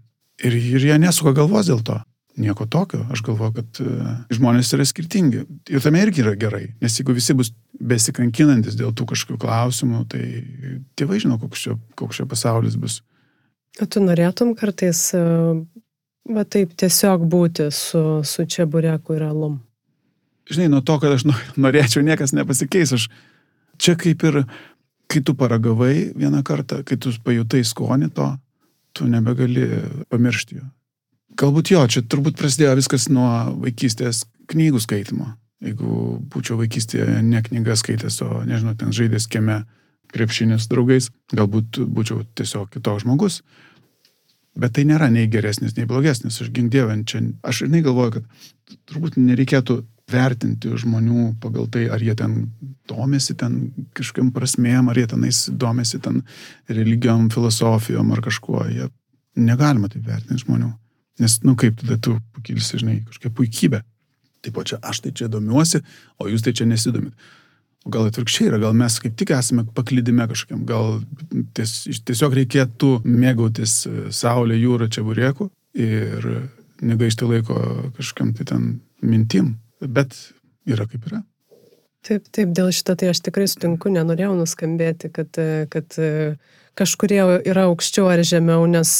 Ir, 0.45 0.55
ir 0.55 0.85
jie 0.91 0.99
nesuka 1.01 1.33
galvos 1.39 1.71
dėl 1.71 1.81
to. 1.87 1.97
Nieko 2.39 2.68
tokio. 2.70 3.03
Aš 3.12 3.22
galvoju, 3.26 3.55
kad 3.57 3.80
uh, 3.82 4.11
žmonės 4.34 4.70
yra 4.76 4.86
skirtingi. 4.86 5.45
Ir 5.74 5.82
tame 5.82 6.03
irgi 6.05 6.22
yra 6.22 6.36
gerai. 6.39 6.68
Nes 6.82 6.99
jeigu 7.01 7.16
visi 7.16 7.34
bus 7.39 7.53
besikankinantis 7.78 8.78
dėl 8.78 8.95
tų 8.95 9.09
kažkokių 9.12 9.41
klausimų, 9.43 10.05
tai 10.12 10.22
tėvai 10.99 11.18
žino, 11.24 11.41
koks 11.43 11.66
čia, 11.66 11.78
koks 11.99 12.20
čia 12.20 12.28
pasaulis 12.30 12.78
bus. 12.78 13.01
O 13.82 13.86
tu 13.91 14.03
norėtum 14.03 14.55
kartais, 14.59 15.03
uh, 15.18 15.59
va 16.30 16.47
taip, 16.47 16.78
tiesiog 16.78 17.26
būti 17.30 17.72
su, 17.74 18.05
su 18.22 18.47
čiabureku 18.47 19.18
ir 19.18 19.26
alum? 19.28 19.59
žinai, 20.51 20.68
nuo 20.68 20.80
to, 20.80 20.99
kad 21.01 21.14
aš 21.16 21.26
norėčiau, 21.64 22.05
niekas 22.05 22.34
nepasikeis. 22.36 22.95
Aš 22.97 23.09
čia 23.80 23.97
kaip 24.01 24.24
ir, 24.28 24.43
kai 25.09 25.22
tu 25.24 25.34
paragavai 25.39 26.11
vieną 26.16 26.43
kartą, 26.47 26.82
kai 26.86 26.99
tu 27.01 27.12
pajutai 27.24 27.62
skonį 27.64 28.11
to, 28.16 28.32
tu 28.97 29.09
nebegali 29.09 29.68
pamiršti 30.12 30.61
jo. 30.61 30.66
Galbūt 31.39 31.70
jo, 31.70 31.84
čia 31.86 32.03
turbūt 32.03 32.39
prasidėjo 32.41 32.74
viskas 32.80 33.07
nuo 33.12 33.28
vaikystės 33.62 34.24
knygų 34.51 34.80
skaitimo. 34.82 35.32
Jeigu 35.62 36.18
būčiau 36.32 36.59
vaikystėje 36.59 37.20
ne 37.26 37.43
knyga 37.43 37.76
skaitęs, 37.78 38.20
o, 38.26 38.43
nežinau, 38.47 38.74
ten 38.78 38.95
žaidęs 38.95 39.26
kieme 39.30 39.61
krepšinės 40.14 40.68
draugais, 40.70 41.11
galbūt 41.34 41.80
būčiau 41.82 42.24
tiesiog 42.39 42.70
kitoks 42.74 43.05
žmogus. 43.05 43.43
Bet 44.59 44.74
tai 44.74 44.84
nėra 44.89 45.11
nei 45.14 45.28
geresnis, 45.30 45.76
nei 45.76 45.86
blogesnis. 45.86 46.41
Aš 46.43 46.51
gindėvant 46.55 47.07
čia, 47.11 47.22
aš 47.47 47.62
ir 47.66 47.72
negalvoju, 47.74 48.16
kad 48.16 48.78
turbūt 48.91 49.18
nereikėtų 49.20 49.78
vertinti 50.11 50.72
žmonių 50.80 51.36
pagal 51.43 51.68
tai, 51.70 51.84
ar 51.93 52.03
jie 52.03 52.16
ten 52.18 52.41
domisi 52.89 53.36
ten 53.39 53.61
kažkokiam 53.95 54.32
prasmėm, 54.34 54.89
ar 54.91 54.99
jie 54.99 55.07
tenais 55.12 55.45
domisi 55.53 56.01
ten 56.03 56.22
religijom, 56.70 57.28
filosofijom 57.34 58.11
ar 58.16 58.24
kažkuo. 58.24 58.64
Jie 58.72 58.91
negalima 59.39 59.93
taip 59.93 60.07
vertinti 60.09 60.43
žmonių. 60.43 60.72
Nes, 61.23 61.39
nu 61.43 61.57
kaip 61.59 61.81
tada 61.81 61.99
tu 62.03 62.16
pakilsi, 62.37 62.79
žinai, 62.83 63.01
kažkokia 63.09 63.35
puikybė. 63.35 63.83
Taip, 64.45 64.59
o 64.61 64.64
čia 64.66 64.79
aš 64.87 65.03
tai 65.05 65.12
čia 65.19 65.27
domiuosi, 65.33 65.83
o 66.23 66.29
jūs 66.31 66.45
tai 66.47 66.55
čia 66.55 66.69
nesidomit. 66.71 67.14
O 67.87 67.93
gal 67.95 68.07
atvirkščiai 68.11 68.53
yra, 68.53 68.61
gal 68.62 68.77
mes 68.79 68.99
kaip 69.03 69.16
tik 69.19 69.33
esame 69.35 69.64
paklydime 69.75 70.29
kažkokiam, 70.31 70.62
gal 70.69 71.01
ties, 71.59 71.81
tiesiog 72.07 72.37
reikėtų 72.39 72.93
mėgautis 73.07 73.81
e, 73.87 73.97
saulė, 74.14 74.59
jūra, 74.61 74.91
čia 74.93 75.03
burėku 75.07 75.49
ir 75.79 76.29
negaišti 76.83 77.27
laiko 77.27 77.59
kažkam 77.99 78.35
tai 78.39 78.47
ten 78.51 78.69
mintim 79.03 79.57
bet 79.81 80.14
yra 80.69 80.87
kaip 80.89 81.07
yra. 81.11 81.23
Taip, 82.07 82.29
taip, 82.33 82.53
dėl 82.55 82.71
šito 82.73 82.95
tai 82.99 83.11
aš 83.12 83.21
tikrai 83.27 83.49
sutinku, 83.51 83.91
nenorėjau 83.93 84.35
nuskambėti, 84.39 85.11
kad, 85.12 85.39
kad 85.73 85.99
kažkurie 86.79 87.20
yra 87.49 87.66
aukščiau 87.68 88.09
ar 88.12 88.22
žemiau, 88.26 88.66
nes 88.70 88.93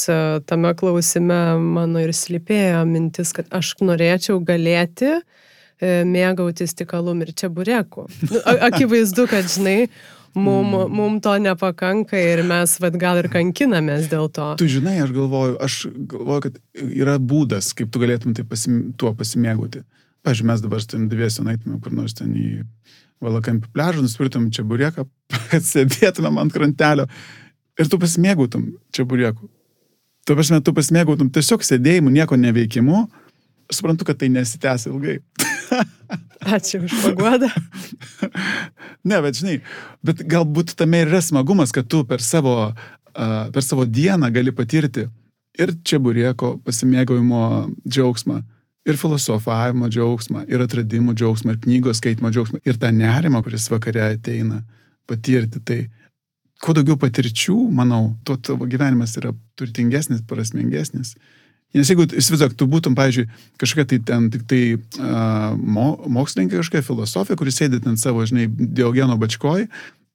tame 0.49 0.75
klausime 0.79 1.41
mano 1.63 2.03
ir 2.03 2.13
slipėjo 2.17 2.85
mintis, 2.89 3.33
kad 3.37 3.49
aš 3.55 3.77
norėčiau 3.81 4.41
galėti 4.45 5.15
e, 5.15 6.03
mėgautis 6.09 6.77
tik 6.79 6.95
alum 6.99 7.23
ir 7.27 7.35
čia 7.39 7.51
bureku. 7.53 8.09
Nu, 8.29 8.43
akivaizdu, 8.69 9.29
kad, 9.31 9.49
žinai, 9.53 9.89
mum, 10.35 10.67
mm. 10.67 10.97
mum 10.99 11.21
to 11.25 11.35
nepakanka 11.43 12.19
ir 12.19 12.43
mes 12.47 12.77
vad 12.83 12.99
gal 13.01 13.21
ir 13.23 13.31
kankinamės 13.33 14.09
dėl 14.11 14.31
to. 14.35 14.51
Tu 14.61 14.71
žinai, 14.79 14.99
aš 15.05 15.15
galvoju, 15.17 15.59
aš 15.65 15.81
galvoju, 16.13 16.45
kad 16.49 16.61
yra 16.89 17.19
būdas, 17.19 17.73
kaip 17.79 17.93
tu 17.95 18.03
galėtum 18.03 18.37
tai 18.37 18.47
pasim, 18.49 18.89
tuo 18.99 19.15
pasimėgauti. 19.17 19.85
Pavyzdžiui, 20.27 20.49
mes 20.51 20.63
dabar 20.65 20.83
su 20.83 20.91
tam 20.93 21.07
dviesiu 21.11 21.47
naitume 21.47 21.79
kur 21.83 21.95
nors 21.95 22.17
ten 22.19 22.35
į 22.37 22.49
Valakampį 23.25 23.73
pležą, 23.75 24.03
nusipirtum 24.05 24.45
čia 24.55 24.63
burieką, 24.67 25.03
sėdėtumėm 25.73 26.39
ant 26.39 26.55
krantelio 26.55 27.09
ir 27.79 27.91
tu 27.91 28.01
pasimėgautum 28.01 28.67
čia 28.95 29.07
burieku. 29.09 29.49
Tu 30.27 30.37
prasme, 30.37 30.61
tu 30.65 30.75
pasimėgautum 30.77 31.31
tiesiog 31.33 31.65
sėdėjimu, 31.65 32.13
nieko 32.13 32.37
neveikimu. 32.37 33.07
Suprantu, 33.73 34.07
kad 34.09 34.19
tai 34.21 34.29
nesitęs 34.33 34.89
ilgai. 34.91 35.19
Ačiū 36.57 36.83
už 36.85 36.95
paguodą. 37.05 37.49
ne, 39.09 39.21
bet 39.25 39.41
žinai, 39.41 39.59
bet 40.05 40.23
galbūt 40.29 40.75
tame 40.79 41.03
ir 41.03 41.11
yra 41.11 41.21
smagumas, 41.25 41.73
kad 41.75 41.89
tu 41.91 42.03
per 42.09 42.25
savo, 42.25 42.55
uh, 42.73 43.49
per 43.53 43.65
savo 43.65 43.85
dieną 43.89 44.31
gali 44.33 44.55
patirti 44.57 45.09
ir 45.59 45.75
čia 45.85 45.99
burieko 46.03 46.57
pasimėgaujimo 46.65 47.43
džiaugsmą 47.89 48.39
ir 48.89 48.97
filosofavimo 48.97 49.91
džiaugsmą, 49.93 50.47
ir 50.49 50.63
atradimų 50.65 51.13
džiaugsmą, 51.19 51.55
ir 51.55 51.63
knygos 51.65 52.01
skaitimo 52.01 52.31
džiaugsmą, 52.33 52.63
ir 52.65 52.79
tą 52.81 52.93
nerimą, 52.95 53.43
kuris 53.45 53.69
vakare 53.73 54.15
ateina 54.15 54.63
patirti. 55.09 55.61
Tai 55.61 55.81
kuo 56.63 56.75
daugiau 56.77 56.99
patirčių, 57.01 57.57
manau, 57.75 58.15
tuo 58.27 58.37
tavo 58.37 58.67
gyvenimas 58.71 59.17
yra 59.21 59.35
turtingesnis, 59.59 60.25
prasmingesnis 60.27 61.15
Nes 61.77 61.91
jeigu 61.91 62.07
įsivaizduok, 62.17 62.55
tu 62.57 62.65
būtum, 62.71 62.95
pavyzdžiui, 62.97 63.27
kažkokia 63.61 63.85
tai 63.91 63.99
ten 64.09 64.29
tik 64.33 64.47
tai 64.49 64.61
uh, 64.79 65.53
mo, 65.53 65.91
mokslininkė, 66.17 66.63
kažkokia 66.63 66.87
filosofija, 66.87 67.37
kuris 67.37 67.61
sėdė 67.61 67.83
ten 67.85 67.99
savo, 68.01 68.25
žinai, 68.29 68.47
Diogeno 68.49 69.19
bačkoj 69.21 69.67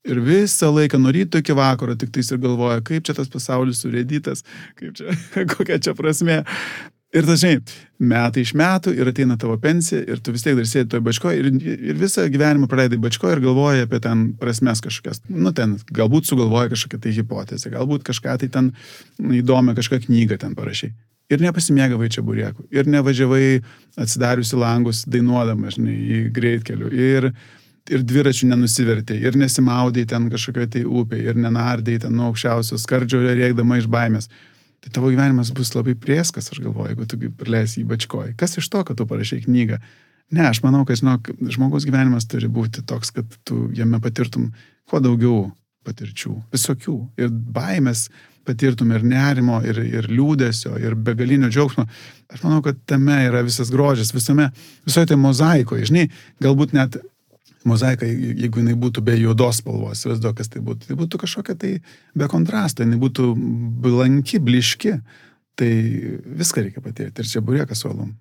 ir 0.04 0.20
visą 0.26 0.72
laiką 0.74 0.98
nuo 1.00 1.14
ryto 1.14 1.39
iki 1.39 1.54
vakaro 1.56 1.94
tik 1.96 2.10
tais 2.16 2.32
ir 2.34 2.41
galvoja, 2.44 2.82
kaip 2.84 3.06
čia 3.08 3.14
tas 3.16 3.30
pasaulis 3.32 3.84
surėdytas, 3.84 4.41
kaip 4.80 4.98
čia, 4.98 5.14
kokia 5.54 5.78
čia 5.78 5.94
prasme. 5.96 6.41
Ir 7.14 7.28
dažnai 7.30 7.59
metai 8.01 8.41
iš 8.41 8.55
metų 8.57 8.95
ir 8.97 9.11
ateina 9.11 9.38
tavo 9.39 9.55
pensija 9.61 10.01
ir 10.01 10.20
tu 10.24 10.34
vis 10.34 10.43
tiek 10.43 10.57
dar 10.57 10.66
sėdi 10.66 10.89
toje 10.89 11.05
bačkoje 11.05 11.39
ir, 11.43 11.49
ir 11.91 11.99
visą 11.99 12.26
gyvenimą 12.34 12.68
praleidai 12.72 12.97
bačkoje 13.01 13.38
ir 13.38 13.43
galvoji 13.45 13.86
apie 13.86 14.01
ten 14.03 14.26
prasmes 14.39 14.82
kažkokias. 14.84 15.22
Nu, 15.30 15.53
ten 15.53 15.78
galbūt 15.93 16.28
sugalvoji 16.28 16.74
kažkokią 16.74 17.03
tai 17.05 17.16
hipotezę, 17.20 17.74
galbūt 17.74 18.05
kažką 18.09 18.38
tai 18.41 18.49
ten 18.53 18.74
įdomią 19.22 19.78
kažkokią 19.78 20.09
knygą 20.09 20.41
ten 20.41 20.57
parašai 20.57 20.93
ir 21.32 21.43
nepasimėgavai 21.43 22.09
čia 22.14 22.24
burėkų, 22.26 22.68
ir 22.74 22.89
nevažiavai 22.91 23.47
atsidariusi 23.99 24.59
langus 24.59 25.03
dainuodama, 25.09 25.72
žinai, 25.74 25.95
į 25.95 26.22
greitkelių, 26.36 26.91
ir, 26.93 27.30
ir 27.91 28.07
dviračių 28.09 28.49
nenusivertė, 28.51 29.18
ir 29.22 29.38
nesimaudai 29.39 30.05
ten 30.09 30.30
kažkokioje 30.34 30.72
tai 30.78 30.84
upėje, 30.88 31.32
ir 31.32 31.39
nenardai 31.45 31.99
ten 32.03 32.16
nuo 32.18 32.32
aukščiausio 32.32 32.80
skardžio 32.82 33.24
rėkdama 33.30 33.80
iš 33.82 33.89
baimės. 33.91 34.30
Tai 34.84 34.92
tavo 34.92 35.12
gyvenimas 35.14 35.54
bus 35.56 35.72
labai 35.78 35.96
prieskas, 35.96 36.50
aš 36.52 36.60
galvoju, 36.60 36.92
jeigu 36.92 37.08
tu 37.08 37.20
praleisi 37.40 37.82
į 37.82 37.88
bačkoj. 37.88 38.34
Kas 38.40 38.58
iš 38.60 38.68
to, 38.68 38.84
kad 38.84 39.00
tu 39.00 39.08
parašai 39.08 39.40
knygą? 39.46 39.80
Ne, 40.34 40.44
aš 40.50 40.60
manau, 40.64 40.84
kad, 40.88 41.00
žinok, 41.00 41.30
žmogaus 41.56 41.86
gyvenimas 41.88 42.28
turi 42.28 42.50
būti 42.52 42.84
toks, 42.90 43.14
kad 43.16 43.38
tu 43.48 43.68
jame 43.76 44.00
patirtum 44.04 44.50
kuo 44.90 45.00
daugiau 45.04 45.46
patirčių, 45.88 46.34
visokių. 46.52 46.96
Ir 47.20 47.32
baimės, 47.32 48.08
patirtum 48.48 48.92
ir 48.96 49.06
nerimo, 49.08 49.62
ir, 49.64 49.80
ir 49.88 50.10
liūdėsio, 50.12 50.76
ir 50.82 50.98
begalinio 51.00 51.52
džiaugsmo. 51.52 51.86
Aš 52.34 52.44
manau, 52.44 52.60
kad 52.66 52.80
tame 52.90 53.22
yra 53.28 53.44
visas 53.46 53.72
grožis, 53.72 54.12
visame, 54.16 54.50
visoje 54.88 55.12
tai 55.12 55.20
mozaikoje. 55.20 55.88
Žinai, 55.92 56.08
galbūt 56.44 56.76
net 56.76 57.00
mozaika, 57.70 58.07
jeigu 58.07 58.61
jinai 58.61 58.76
būtų 58.80 59.03
be 59.05 59.16
juodos 59.20 59.61
spalvos, 59.61 60.01
įsivaizduoju, 60.01 60.38
kas 60.39 60.51
tai 60.53 60.64
būtų. 60.66 60.89
Tai 60.89 60.97
būtų 60.99 61.22
kažkokia 61.24 61.55
tai 61.59 61.72
be 62.18 62.28
kontrasto, 62.32 62.86
jinai 62.86 62.99
būtų 63.01 63.30
blanki, 63.86 64.41
bliški. 64.43 64.97
Tai 65.59 65.72
viską 66.41 66.66
reikia 66.66 66.82
patirti. 66.82 67.22
Ir 67.22 67.30
čia 67.30 67.41
burėkas 67.45 67.84
suolum. 67.84 68.16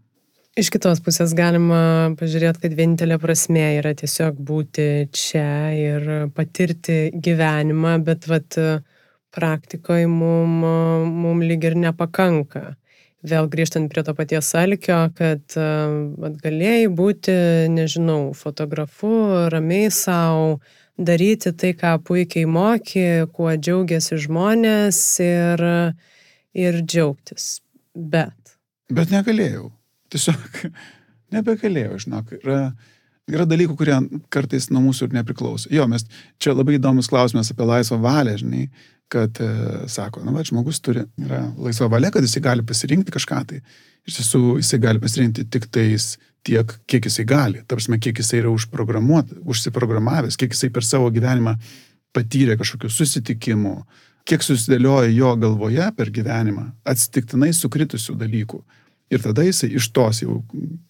Iš 0.61 0.69
kitos 0.69 1.01
pusės 1.01 1.33
galima 1.33 2.13
pažiūrėti, 2.21 2.61
kad 2.67 2.75
vienintelė 2.77 3.17
prasme 3.23 3.63
yra 3.79 3.95
tiesiog 3.97 4.37
būti 4.37 4.89
čia 5.17 5.73
ir 5.73 6.11
patirti 6.37 7.07
gyvenimą, 7.25 7.95
bet 8.05 8.29
vat, 8.29 8.59
praktikoje 9.33 10.07
mum, 10.13 10.61
mum 11.23 11.41
lyg 11.41 11.65
ir 11.65 11.79
nepakanka. 11.87 12.75
Vėl 13.23 13.47
grįžtant 13.47 13.87
prie 13.93 14.03
to 14.03 14.15
paties 14.19 14.49
alkio, 14.59 15.05
kad 15.15 15.55
vat, 15.55 16.39
galėjai 16.43 16.89
būti, 16.91 17.35
nežinau, 17.71 18.33
fotografu, 18.35 19.13
ramiai 19.53 19.93
savo, 19.95 20.57
daryti 20.99 21.53
tai, 21.55 21.71
ką 21.79 21.97
puikiai 22.03 22.49
moki, 22.51 23.05
kuo 23.31 23.53
džiaugiasi 23.55 24.19
žmonės 24.25 24.99
ir, 25.23 25.63
ir 26.59 26.81
džiaugtis. 26.83 27.61
Bet. 27.95 28.57
Bet 28.91 29.15
negalėjau. 29.15 29.71
Tiesiog 30.13 30.65
nebegalėjau, 31.35 32.01
žinok. 32.03 32.35
Yra, 32.43 32.59
yra 33.31 33.47
dalykų, 33.49 33.77
kurie 33.79 34.01
kartais 34.35 34.67
nuo 34.75 34.83
mūsų 34.89 35.09
ir 35.09 35.21
nepriklauso. 35.21 35.71
Jo, 35.73 35.87
mes 35.91 36.09
čia 36.43 36.57
labai 36.57 36.81
įdomus 36.81 37.11
klausimas 37.13 37.53
apie 37.55 37.69
laisvą 37.69 38.01
valią, 38.03 38.35
žinai 38.43 38.67
kad 39.13 39.41
e, 39.45 39.49
sako, 39.93 40.23
na, 40.25 40.33
va, 40.33 40.43
žmogus 40.47 40.81
turi, 40.85 41.05
yra 41.21 41.43
laisva 41.61 41.91
valia, 41.93 42.11
kad 42.15 42.25
jisai 42.25 42.43
gali 42.45 42.65
pasirinkti 42.67 43.13
kažką 43.13 43.41
tai. 43.51 43.61
Iš 44.09 44.19
tiesų, 44.19 44.43
jisai 44.63 44.81
gali 44.83 45.03
pasirinkti 45.03 45.45
tik 45.53 45.69
tais 45.75 46.15
tiek, 46.47 46.73
kiek 46.91 47.07
jisai 47.07 47.27
gali. 47.29 47.63
Tarsi, 47.69 47.93
kiek 48.03 48.23
jisai 48.23 48.41
yra 48.41 48.53
užsiprogramavęs, 48.53 50.39
kiek 50.41 50.57
jisai 50.57 50.73
per 50.75 50.87
savo 50.87 51.11
gyvenimą 51.15 51.55
patyrė 52.17 52.57
kažkokių 52.61 52.91
susitikimų, 52.93 53.75
kiek 54.29 54.45
susidėlioja 54.45 55.13
jo 55.13 55.35
galvoje 55.45 55.89
per 55.97 56.11
gyvenimą 56.15 56.69
atsitiktinai 56.89 57.53
sukritusių 57.57 58.17
dalykų. 58.21 58.63
Ir 59.13 59.23
tada 59.23 59.45
jisai 59.45 59.71
iš 59.77 59.91
tos 59.93 60.23
jau, 60.25 60.41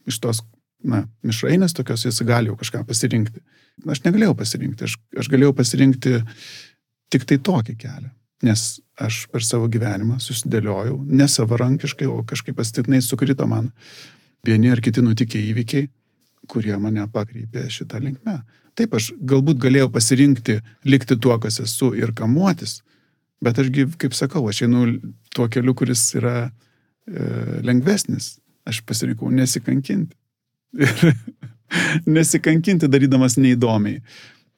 iš 0.09 0.21
tos, 0.23 0.43
na, 0.87 1.05
mišrainės 1.27 1.75
tokios, 1.75 2.07
jis 2.07 2.23
gali 2.27 2.51
jau 2.51 2.59
kažką 2.61 2.85
pasirinkti. 2.87 3.43
Aš 3.89 4.03
negalėjau 4.05 4.35
pasirinkti, 4.39 4.87
aš, 4.87 4.99
aš 5.19 5.31
galėjau 5.33 5.55
pasirinkti 5.59 6.21
tik 7.13 7.27
tai 7.29 7.39
tokį 7.39 7.77
kelią. 7.79 8.11
Nes 8.43 8.63
aš 8.99 9.27
per 9.31 9.45
savo 9.47 9.69
gyvenimą 9.71 10.19
susidėliojau, 10.23 10.97
ne 11.07 11.29
savarankiškai, 11.31 12.09
o 12.11 12.25
kažkaip 12.27 12.57
pasitiknai 12.59 13.03
sukrito 13.05 13.47
man 13.47 13.71
vieni 14.47 14.73
ar 14.73 14.83
kiti 14.83 15.05
nutikę 15.05 15.39
įvykiai, 15.53 15.87
kurie 16.51 16.75
mane 16.83 17.05
pakreipė 17.13 17.69
šitą 17.71 18.01
linkmę. 18.03 18.41
Taip, 18.79 18.97
aš 18.99 19.13
galbūt 19.29 19.61
galėjau 19.63 19.91
pasirinkti 19.95 20.59
likti 20.89 21.19
tuo, 21.21 21.37
kas 21.39 21.61
esu 21.63 21.93
ir 21.95 22.15
kamuotis, 22.19 22.81
bet 23.45 23.61
ašgi, 23.63 23.87
kaip 24.01 24.17
sakau, 24.17 24.47
aš 24.51 24.65
einu 24.67 24.87
tuo 25.35 25.47
keliu, 25.53 25.77
kuris 25.79 26.03
yra 26.19 26.37
e, 26.49 26.51
lengvesnis. 27.67 28.39
Aš 28.67 28.81
pasirinkau 28.87 29.31
nesikankinti. 29.35 30.15
Ir 30.83 31.15
nesikankinti 32.07 32.89
darydamas 32.91 33.37
neįdomiai. 33.41 34.01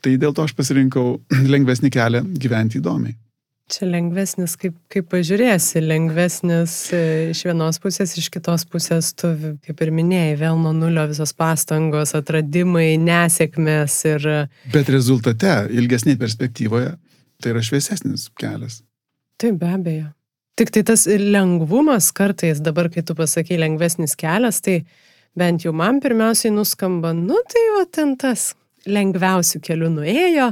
Tai 0.05 0.14
dėl 0.20 0.34
to 0.36 0.44
aš 0.44 0.52
pasirinkau 0.57 1.18
lengvesnį 1.55 1.92
kelią 1.94 2.24
gyventi 2.40 2.80
įdomiai. 2.82 3.16
Čia 3.72 3.86
lengvesnis, 3.88 4.59
kaip, 4.61 4.74
kaip 4.92 5.07
pažiūrėsi, 5.09 5.80
lengvesnis 5.80 6.72
e, 6.92 6.98
iš 7.32 7.46
vienos 7.46 7.78
pusės, 7.80 8.11
iš 8.20 8.26
kitos 8.28 8.66
pusės 8.68 9.14
tu, 9.16 9.30
kaip 9.64 9.78
ir 9.80 9.92
minėjai, 9.96 10.34
vėl 10.42 10.59
nuo 10.61 10.74
nulio 10.76 11.07
visos 11.09 11.32
pastangos, 11.32 12.12
atradimai, 12.18 12.98
nesėkmės 13.00 13.94
ir... 14.11 14.26
Bet 14.74 14.90
rezultate, 14.92 15.55
ilgesnėje 15.72 16.20
perspektyvoje, 16.20 16.90
tai 17.40 17.55
yra 17.55 17.62
šviesesnis 17.64 18.26
kelias. 18.36 18.82
Taip, 19.40 19.57
be 19.62 19.70
abejo. 19.78 20.11
Tik 20.61 20.74
tai 20.76 20.84
tas 20.92 21.07
lengvumas 21.09 22.11
kartais, 22.14 22.61
dabar 22.62 22.90
kai 22.92 23.00
tu 23.00 23.16
pasakai 23.16 23.57
lengvesnis 23.64 24.12
kelias, 24.20 24.61
tai 24.61 24.82
bent 25.40 25.64
jau 25.64 25.72
man 25.72 26.05
pirmiausiai 26.05 26.52
nuskamba, 26.52 27.16
nu 27.16 27.40
tai 27.48 27.64
va 27.78 27.88
ten 27.88 28.12
tas 28.20 28.52
lengviausių 28.87 29.61
kelių 29.64 29.91
nuėjo, 29.99 30.51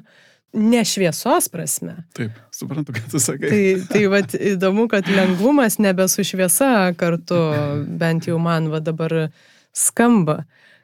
ne 0.52 0.82
šviesos 0.84 1.48
prasme. 1.52 1.96
Taip, 2.16 2.36
suprantu, 2.54 2.94
ką 2.96 3.04
tu 3.10 3.20
sakai. 3.22 3.50
Tai, 3.50 3.62
tai 3.92 4.02
vat, 4.12 4.34
įdomu, 4.36 4.86
kad 4.92 5.08
lengvumas 5.08 5.78
nebe 5.80 6.06
su 6.12 6.24
šviesa 6.26 6.92
kartu, 6.98 7.40
bent 8.02 8.28
jau 8.28 8.38
man 8.42 8.68
va 8.72 8.82
dabar 8.84 9.16
skamba. 9.72 10.42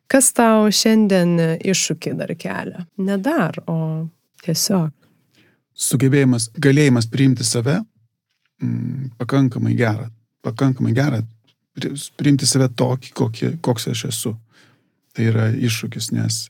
Kas 0.08 0.30
tau 0.32 0.70
šiandien 0.72 1.60
iššūkį 1.60 2.14
dar 2.16 2.32
kelia? 2.40 2.86
Ne 3.04 3.18
dar, 3.20 3.60
o 3.68 4.08
tiesiog. 4.44 4.94
Sugebėjimas, 5.78 6.48
galėjimas 6.58 7.06
priimti 7.12 7.44
save 7.46 7.76
mm, 8.62 9.18
pakankamai 9.20 9.76
gerą. 9.78 10.08
Pakankamai 10.42 10.94
gerą. 10.96 11.20
Priimti 12.18 12.48
save 12.48 12.70
tokį, 12.74 13.12
kokį, 13.14 13.50
koks 13.62 13.90
aš 13.92 14.08
esu. 14.08 14.32
Tai 15.14 15.28
yra 15.28 15.50
iššūkis, 15.52 16.10
nes 16.16 16.46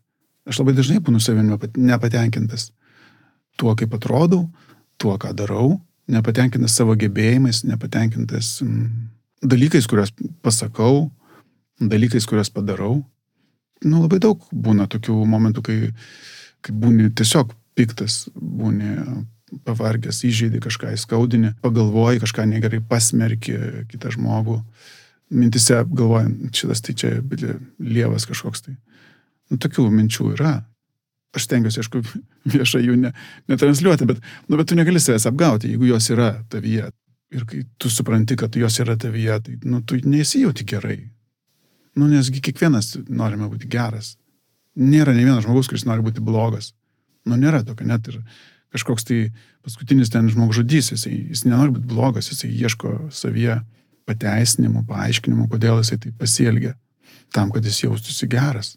Aš 0.48 0.62
labai 0.62 0.74
dažnai 0.76 1.02
būnu 1.04 1.20
savimi 1.20 1.58
nepatenkintas 1.76 2.70
tuo, 3.58 3.74
kaip 3.76 3.94
atrodau, 3.98 4.46
tuo, 4.98 5.16
ką 5.20 5.34
darau, 5.36 5.76
nepatenkintas 6.08 6.76
savo 6.78 6.94
gebėjimais, 6.98 7.64
nepatenkintas 7.68 8.58
dalykais, 9.42 9.86
kuriuos 9.90 10.14
pasakau, 10.42 11.08
dalykais, 11.80 12.26
kuriuos 12.26 12.50
padarau. 12.54 13.02
Nu, 13.84 14.02
labai 14.02 14.20
daug 14.22 14.42
būna 14.50 14.88
tokių 14.90 15.16
momentų, 15.28 15.64
kai, 15.66 15.78
kai 16.64 16.74
būni 16.74 17.10
tiesiog 17.14 17.52
piktas, 17.78 18.24
būni 18.34 18.96
pavargęs, 19.64 20.24
įžeidži 20.28 20.60
kažką, 20.64 20.92
įskaudini, 20.96 21.54
pagalvoji 21.64 22.22
kažką 22.24 22.44
negerai, 22.50 22.82
pasmerki 22.84 23.54
kitą 23.92 24.12
žmogų. 24.16 24.58
Mintise 25.34 25.82
galvojant, 25.84 26.48
šitas 26.56 26.82
tai 26.84 26.94
čia 26.96 27.14
lievas 27.78 28.26
kažkoks 28.28 28.64
tai. 28.64 28.76
Nu, 29.48 29.58
tokių 29.60 29.88
minčių 29.92 30.32
yra. 30.36 30.54
Aš 31.36 31.44
stengiuosi, 31.48 31.82
aišku, 31.82 32.02
viešai 32.54 32.82
jų 32.86 32.96
ne, 33.02 33.12
netransliuoti, 33.50 34.08
bet, 34.08 34.22
nu, 34.48 34.58
bet 34.60 34.70
tu 34.70 34.78
negali 34.78 35.00
savęs 35.02 35.28
apgauti, 35.30 35.72
jeigu 35.72 35.90
jos 35.90 36.08
yra 36.14 36.32
tavyje. 36.52 36.88
Ir 37.36 37.44
kai 37.44 37.62
tu 37.76 37.90
supranti, 37.92 38.38
kad 38.40 38.54
jos 38.56 38.78
yra 38.80 38.96
tavyje, 38.96 39.34
tai 39.44 39.56
nu, 39.68 39.82
tu 39.84 39.98
nesijauti 40.08 40.64
gerai. 40.68 41.02
Nu, 41.98 42.08
nesgi 42.08 42.40
kiekvienas 42.44 42.94
norime 43.08 43.50
būti 43.50 43.68
geras. 43.68 44.14
Nėra 44.78 45.12
ne 45.12 45.26
vienas 45.26 45.44
žmogus, 45.44 45.68
kuris 45.68 45.84
nori 45.84 46.04
būti 46.06 46.24
blogas. 46.24 46.72
Nu, 47.28 47.36
nėra 47.36 47.60
tokio, 47.66 47.84
net 47.88 48.08
ir 48.08 48.20
kažkoks 48.72 49.04
tai 49.08 49.18
paskutinis 49.66 50.12
ten 50.12 50.28
žmogžudys, 50.32 50.92
jis, 50.94 51.04
jis 51.08 51.44
nenori 51.44 51.74
būti 51.76 51.90
blogas, 51.90 52.30
jis 52.32 52.46
ieško 52.48 52.94
savyje 53.12 53.58
pateisinimų, 54.08 54.86
paaiškinimų, 54.88 55.48
kodėl 55.52 55.82
jisai 55.82 55.98
tai 56.00 56.12
pasielgia, 56.16 56.74
tam, 57.34 57.52
kad 57.52 57.66
jis 57.66 57.82
jaustųsi 57.84 58.28
geras. 58.30 58.76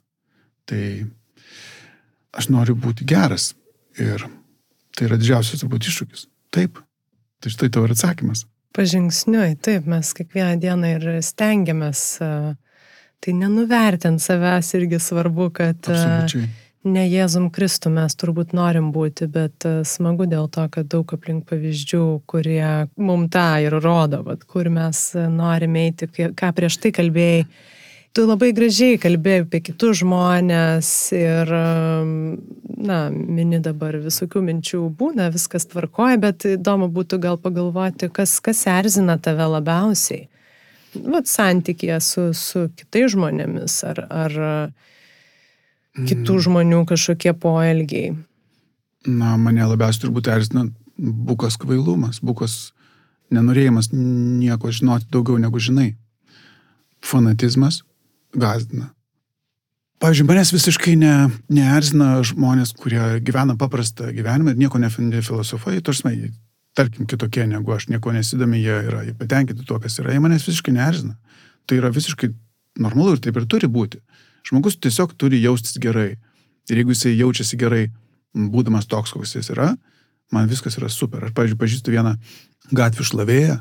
Tai 0.71 0.85
aš 2.39 2.47
noriu 2.53 2.77
būti 2.79 3.03
geras. 3.07 3.51
Ir 3.99 4.23
tai 4.95 5.09
yra 5.09 5.19
didžiausias 5.19 5.59
turbūt 5.63 5.89
iššūkis. 5.91 6.25
Taip. 6.55 6.79
Tai 7.41 7.51
štai 7.51 7.71
tavo 7.73 7.89
ir 7.89 7.95
atsakymas. 7.95 8.45
Pažingsniui, 8.71 9.57
taip, 9.59 9.87
mes 9.89 10.13
kiekvieną 10.15 10.55
dieną 10.61 10.91
ir 10.95 11.07
stengiamės, 11.25 12.03
tai 13.19 13.33
nenuvertint 13.35 14.23
savęs 14.23 14.69
irgi 14.77 14.99
svarbu, 15.03 15.49
kad 15.57 15.89
Absoliučiai. 15.91 16.45
ne 16.87 17.03
Jėzum 17.11 17.49
Kristų 17.51 17.91
mes 17.97 18.15
turbūt 18.15 18.55
norim 18.55 18.93
būti, 18.95 19.27
bet 19.27 19.67
smagu 19.89 20.29
dėl 20.31 20.47
to, 20.53 20.69
kad 20.71 20.87
daug 20.87 21.11
aplink 21.17 21.49
pavyzdžių, 21.51 22.05
kurie 22.31 22.63
mum 22.95 23.27
tą 23.33 23.49
ir 23.65 23.75
rodo, 23.75 24.21
vat, 24.29 24.47
kur 24.47 24.71
mes 24.71 25.03
norime 25.19 25.89
eiti, 25.89 26.07
ką 26.31 26.53
prieš 26.55 26.79
tai 26.79 26.95
kalbėjai 26.95 27.43
tu 28.15 28.25
labai 28.27 28.51
gražiai 28.55 28.99
kalbėjai 29.01 29.45
apie 29.45 29.61
kitus 29.69 30.01
žmonės 30.01 30.89
ir, 31.15 31.51
na, 32.91 32.97
mini 33.11 33.61
dabar 33.63 33.95
visokių 34.03 34.43
minčių 34.47 34.81
būna, 34.99 35.29
viskas 35.33 35.67
tvarkoja, 35.71 36.19
bet 36.21 36.47
įdomu 36.57 36.91
būtų 36.91 37.21
gal 37.23 37.39
pagalvoti, 37.41 38.11
kas, 38.13 38.39
kas 38.43 38.65
erzina 38.67 39.17
tave 39.21 39.47
labiausiai. 39.55 40.27
Vat 40.91 41.29
santykėje 41.31 42.01
su, 42.03 42.25
su 42.35 42.65
kitais 42.75 43.13
žmonėmis 43.13 43.77
ar, 43.87 44.03
ar 44.11 44.35
kitų 45.95 46.35
mm. 46.35 46.43
žmonių 46.47 46.83
kažkokie 46.89 47.31
poelgiai. 47.39 48.11
Na, 49.07 49.37
mane 49.39 49.63
labiausiai 49.65 50.03
turbūt 50.05 50.27
erzina 50.31 50.67
bukas 51.01 51.55
kvailumas, 51.61 52.19
bukas 52.21 52.73
nenorėjimas 53.31 53.89
nieko 53.95 54.71
žinoti 54.75 55.07
daugiau 55.13 55.39
negu 55.41 55.63
žinai. 55.63 55.93
Fanatizmas, 57.01 57.81
gazdina. 58.33 58.91
Pavyzdžiui, 60.01 60.25
manęs 60.25 60.49
visiškai 60.49 60.95
ne, 60.97 61.15
neerzina 61.53 62.15
žmonės, 62.25 62.71
kurie 62.73 63.19
gyvena 63.21 63.53
paprastą 63.59 64.09
gyvenimą 64.15 64.55
ir 64.55 64.63
nieko 64.63 64.79
nefilosofuoja, 64.81 65.83
tarsi, 65.85 66.31
tarkim, 66.73 67.05
kitokie 67.05 67.45
negu 67.45 67.75
aš, 67.75 67.85
nieko 67.91 68.13
nesidomi, 68.15 68.63
jie 68.63 68.79
yra 68.87 69.03
jie 69.05 69.13
patenkinti 69.19 69.67
tuo, 69.67 69.77
kas 69.83 69.99
yra, 70.01 70.15
jie 70.15 70.23
manęs 70.23 70.47
visiškai 70.49 70.73
neerzina. 70.73 71.13
Tai 71.69 71.77
yra 71.77 71.91
visiškai 71.93 72.31
normalu 72.81 73.13
ir 73.13 73.21
taip 73.21 73.37
ir 73.37 73.45
turi 73.51 73.69
būti. 73.69 74.01
Žmogus 74.49 74.79
tiesiog 74.81 75.13
turi 75.21 75.41
jaustis 75.43 75.77
gerai. 75.81 76.15
Ir 76.71 76.81
jeigu 76.81 76.95
jisai 76.95 77.13
jaučiasi 77.13 77.59
gerai, 77.61 77.85
būdamas 78.33 78.89
toks, 78.89 79.13
koks 79.13 79.35
jis 79.35 79.51
yra, 79.53 79.73
man 80.33 80.49
viskas 80.49 80.79
yra 80.79 80.89
super. 80.89 81.27
Aš, 81.27 81.35
pavyzdžiui, 81.37 81.59
pažįstu 81.61 81.93
vieną 81.93 82.15
gatvių 82.73 83.05
šlavėją, 83.05 83.57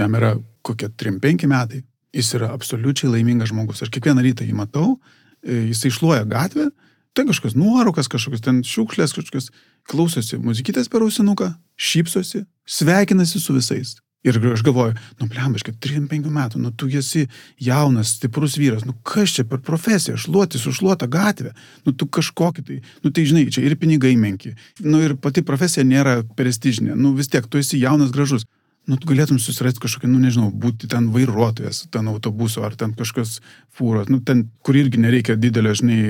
jam 0.00 0.16
yra 0.16 0.36
kokie 0.64 0.88
3-5 0.88 1.48
metai, 1.50 1.84
jis 2.14 2.32
yra 2.38 2.52
absoliučiai 2.54 3.12
laimingas 3.12 3.50
žmogus. 3.50 3.82
Aš 3.84 3.92
kiekvieną 3.94 4.24
rytą 4.24 4.46
jį 4.46 4.54
matau, 4.56 4.98
e, 5.42 5.66
jisai 5.70 5.90
išluoja 5.92 6.24
gatvę, 6.30 6.70
ten 7.14 7.28
kažkokios 7.28 7.58
nuorokas, 7.58 8.08
kažkokios 8.10 8.42
ten 8.42 8.62
šiukšlės, 8.66 9.14
kažkokios 9.16 9.50
klausosi 9.88 10.38
muzikytės 10.42 10.90
per 10.90 11.04
ausinuką, 11.06 11.52
šypsosi, 11.76 12.44
sveikinasi 12.66 13.40
su 13.40 13.54
visais. 13.54 13.96
Ir 14.24 14.38
aš 14.54 14.62
galvoju, 14.64 14.94
nu 15.20 15.26
blembaškai, 15.28 15.74
35 15.84 16.30
metų, 16.32 16.60
nu 16.64 16.70
tu 16.72 16.86
esi 16.88 17.26
jaunas, 17.60 18.14
stiprus 18.16 18.54
vyras, 18.56 18.86
nu 18.88 18.94
kas 19.04 19.34
čia 19.36 19.44
per 19.44 19.60
profesiją, 19.60 20.16
šluoti 20.16 20.56
su 20.56 20.72
šluota 20.72 21.04
gatvė, 21.12 21.52
nu 21.84 21.92
tu 21.92 22.08
kažkokį 22.08 22.64
tai, 22.64 22.78
nu 23.04 23.12
tai 23.12 23.26
žinai, 23.28 23.44
čia 23.52 23.66
ir 23.68 23.76
pinigai 23.76 24.14
menki, 24.16 24.54
nu 24.80 25.02
ir 25.04 25.18
pati 25.20 25.44
profesija 25.44 25.84
nėra 25.84 26.22
prestižinė, 26.38 26.96
nu 26.96 27.12
vis 27.18 27.28
tiek 27.28 27.44
tu 27.44 27.60
esi 27.60 27.82
jaunas, 27.82 28.14
gražus 28.16 28.48
nu, 28.90 28.98
tu 29.00 29.08
galėtum 29.08 29.38
susirasti 29.40 29.80
kažkokį, 29.82 30.10
nu, 30.12 30.20
nežinau, 30.22 30.50
būti 30.50 30.88
ten 30.92 31.08
vairuotojas, 31.14 31.84
ten 31.92 32.08
autobuso 32.12 32.64
ar 32.66 32.76
ten 32.78 32.92
kažkokios 32.96 33.38
fūros, 33.74 34.10
nu, 34.12 34.20
ten, 34.20 34.46
kur 34.64 34.76
irgi 34.76 35.00
nereikia 35.00 35.38
didelio, 35.40 35.72
žinai, 35.78 36.00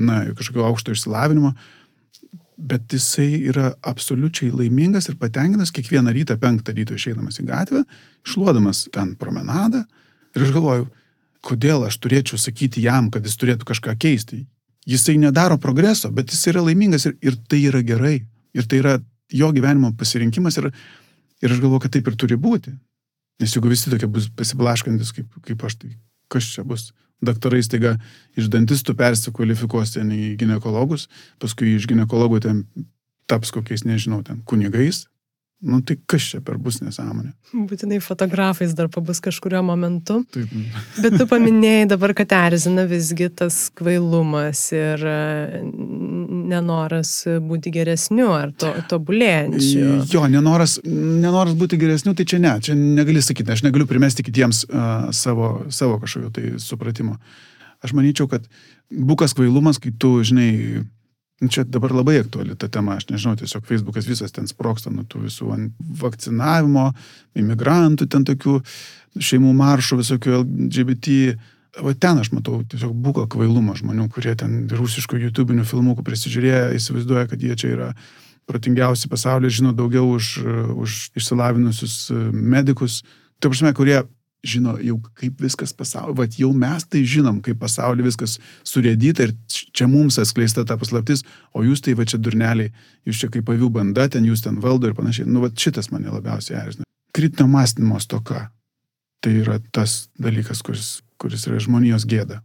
na, 0.00 0.20
kažkokio 0.38 0.64
aukšto 0.70 0.94
išsilavinimo, 0.96 1.52
bet 2.64 2.94
jisai 2.94 3.28
yra 3.50 3.72
absoliučiai 3.84 4.52
laimingas 4.54 5.10
ir 5.10 5.18
patenkintas 5.20 5.74
kiekvieną 5.74 6.14
rytą, 6.14 6.38
penktą 6.40 6.74
ryto 6.76 6.96
išeidamas 6.96 7.40
į 7.42 7.48
gatvę, 7.50 7.84
išluodamas 8.24 8.86
ten 8.94 9.14
promenadą. 9.20 9.82
Ir 10.34 10.46
aš 10.46 10.54
galvoju, 10.54 10.88
kodėl 11.44 11.84
aš 11.88 11.98
turėčiau 12.02 12.40
sakyti 12.40 12.84
jam, 12.86 13.10
kad 13.12 13.26
jis 13.26 13.36
turėtų 13.40 13.68
kažką 13.68 13.96
keisti. 14.00 14.44
Jisai 14.88 15.16
nedaro 15.20 15.58
progreso, 15.60 16.10
bet 16.12 16.32
jis 16.32 16.46
yra 16.52 16.62
laimingas 16.64 17.08
ir, 17.08 17.18
ir 17.24 17.36
tai 17.48 17.64
yra 17.68 17.82
gerai. 17.84 18.18
Ir 18.54 18.68
tai 18.70 18.80
yra 18.80 18.98
jo 19.34 19.50
gyvenimo 19.52 19.90
pasirinkimas 19.98 20.60
ir 20.60 20.70
Ir 21.44 21.52
aš 21.52 21.60
galvoju, 21.60 21.84
kad 21.84 21.94
taip 21.94 22.08
ir 22.08 22.18
turi 22.20 22.38
būti. 22.40 22.72
Nes 23.42 23.54
jeigu 23.54 23.70
visi 23.70 23.90
tokie 23.92 24.08
bus 24.10 24.30
pasiblaškantis, 24.38 25.12
kaip, 25.16 25.40
kaip 25.44 25.64
aš, 25.66 25.78
tai 25.82 25.94
kas 26.32 26.48
čia 26.54 26.64
bus? 26.66 26.92
Daktarai 27.24 27.62
staiga 27.64 27.94
iš 28.38 28.50
dantistų 28.52 28.96
persikvalifikuos 28.98 29.94
ten 29.96 30.10
į 30.12 30.34
gynekologus, 30.40 31.08
paskui 31.42 31.74
iš 31.76 31.86
gynekologų 31.90 32.40
ten 32.44 32.64
taps 33.30 33.52
kokiais, 33.54 33.86
nežinau, 33.88 34.20
ten 34.26 34.42
kunigais, 34.48 35.04
Nu 35.64 35.80
tai 35.80 35.96
kas 36.10 36.26
čia 36.28 36.38
per 36.44 36.58
bus 36.60 36.82
nesąmonė? 36.84 37.30
Būtinai 37.68 37.96
fotografais 38.04 38.74
dar 38.76 38.90
pabus 38.92 39.22
kažkurio 39.24 39.62
momentu. 39.64 40.18
Taip. 40.34 40.50
Bet 41.00 41.16
tu 41.16 41.26
paminėjai 41.30 41.86
dabar, 41.94 42.12
kad 42.18 42.34
erzina 42.36 42.84
visgi 42.90 43.30
tas 43.32 43.70
kvailumas 43.78 44.60
ir 44.76 45.06
e, 45.08 45.62
nenoras 46.52 47.14
būti 47.48 47.72
geresniu 47.72 48.28
ar 48.36 48.52
to, 48.60 48.74
tobulėjančiu. 48.92 49.86
Jo, 50.12 50.26
nenoras, 50.28 50.76
nenoras 50.84 51.56
būti 51.56 51.80
geresniu, 51.80 52.12
tai 52.18 52.28
čia 52.28 52.42
ne, 52.44 52.54
čia 52.64 52.76
negali 52.76 53.24
sakyti, 53.24 53.56
aš 53.56 53.64
negaliu 53.64 53.88
primesti 53.88 54.26
kitiems 54.26 54.66
uh, 54.68 55.08
savo, 55.16 55.54
savo 55.72 55.96
kažkokio 56.02 56.32
tai 56.34 56.54
supratimo. 56.60 57.16
Aš 57.84 57.96
manyčiau, 57.96 58.28
kad 58.28 58.44
bukas 58.90 59.32
kvailumas, 59.36 59.80
kai 59.80 59.92
tu, 59.96 60.18
žinai, 60.24 60.84
čia 61.52 61.64
dabar 61.64 61.92
labai 61.94 62.18
aktuali 62.20 62.56
ta 62.56 62.68
tema, 62.72 62.98
aš 62.98 63.08
nežinau, 63.10 63.36
tiesiog 63.40 63.64
Facebookas 63.68 64.08
visas 64.08 64.34
ten 64.34 64.46
sproksta 64.50 64.92
nuo 64.92 65.04
tų 65.08 65.24
visų 65.26 65.48
vakcinavimo, 66.00 66.90
imigrantų, 67.40 68.08
ten 68.10 68.26
tokių 68.28 68.60
šeimų 69.18 69.54
maršų, 69.58 70.00
visokių 70.02 70.38
LGBT. 70.38 71.18
O 71.82 71.90
ten 71.98 72.20
aš 72.22 72.30
matau 72.30 72.60
tiesiog 72.70 72.92
buką 73.04 73.26
kvailumą 73.34 73.74
žmonių, 73.80 74.06
kurie 74.14 74.36
ten 74.38 74.68
rusiškų 74.70 75.18
YouTube'inių 75.24 75.64
filmukų 75.66 76.04
prisižiūrėję, 76.06 76.68
įsivaizduoja, 76.78 77.26
kad 77.32 77.42
jie 77.42 77.56
čia 77.58 77.72
yra 77.74 77.88
protingiausi 78.46 79.10
pasaulyje, 79.10 79.58
žino 79.58 79.72
daugiau 79.74 80.06
už, 80.14 80.36
už 80.84 80.98
išsilavinusius 81.18 82.12
medikus. 82.30 83.02
Tai 83.42 83.50
prasme, 83.50 83.72
kurie 83.74 84.04
žino 84.44 84.76
jau 84.84 84.98
kaip 85.18 85.40
viskas 85.42 85.72
pasaulyje, 85.76 86.16
vat 86.20 86.38
jau 86.38 86.50
mes 86.56 86.86
tai 86.86 87.02
žinom, 87.08 87.40
kaip 87.44 87.58
pasaulyje 87.62 88.06
viskas 88.06 88.36
surėdyta 88.68 89.28
ir 89.28 89.34
čia 89.48 89.88
mums 89.90 90.20
atskleista 90.22 90.66
ta 90.68 90.76
paslaptis, 90.80 91.24
o 91.56 91.64
jūs 91.64 91.84
tai 91.84 91.96
va 91.98 92.06
čia 92.08 92.20
durneliai, 92.20 92.72
jūs 93.08 93.24
čia 93.24 93.30
kaip 93.32 93.50
avių 93.50 93.70
banda, 93.74 94.08
ten 94.12 94.26
jūs 94.28 94.44
ten 94.44 94.60
valdo 94.62 94.90
ir 94.90 94.96
panašiai. 94.98 95.28
Nu, 95.28 95.42
va 95.44 95.50
šitas 95.50 95.90
mane 95.94 96.12
labiausiai 96.12 96.60
erzina. 96.60 96.88
Kritinio 97.14 97.48
mąstymo 97.50 98.00
stoka. 98.02 98.48
Tai 99.24 99.32
yra 99.40 99.60
tas 99.72 100.10
dalykas, 100.20 100.60
kuris, 100.66 100.98
kuris 101.20 101.46
yra 101.48 101.62
žmonijos 101.62 102.04
gėda. 102.08 102.42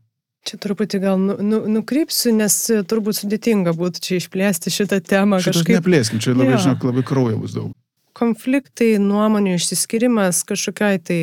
Čia 0.47 0.55
truputį 0.63 1.01
gal 1.03 1.19
nu, 1.19 1.35
nu, 1.43 1.59
nukrypsiu, 1.67 2.31
nes 2.37 2.55
turbūt 2.87 3.17
sudėtinga 3.19 3.73
būtų 3.75 4.03
čia 4.05 4.19
išplėsti 4.21 4.71
šitą 4.71 5.01
temą. 5.03 5.41
Šitas 5.43 5.59
kažkaip... 5.59 5.75
neplėskim, 5.81 6.21
čia 6.23 6.31
labai, 6.31 6.55
žinok, 6.55 6.85
labai 6.87 7.03
kraujo 7.05 7.41
bus 7.41 7.57
daug. 7.57 7.73
Konfliktai, 8.15 8.93
nuomonių 9.03 9.57
išsiskirimas 9.59 10.41
kažkokiai 10.47 11.01
tai 11.03 11.19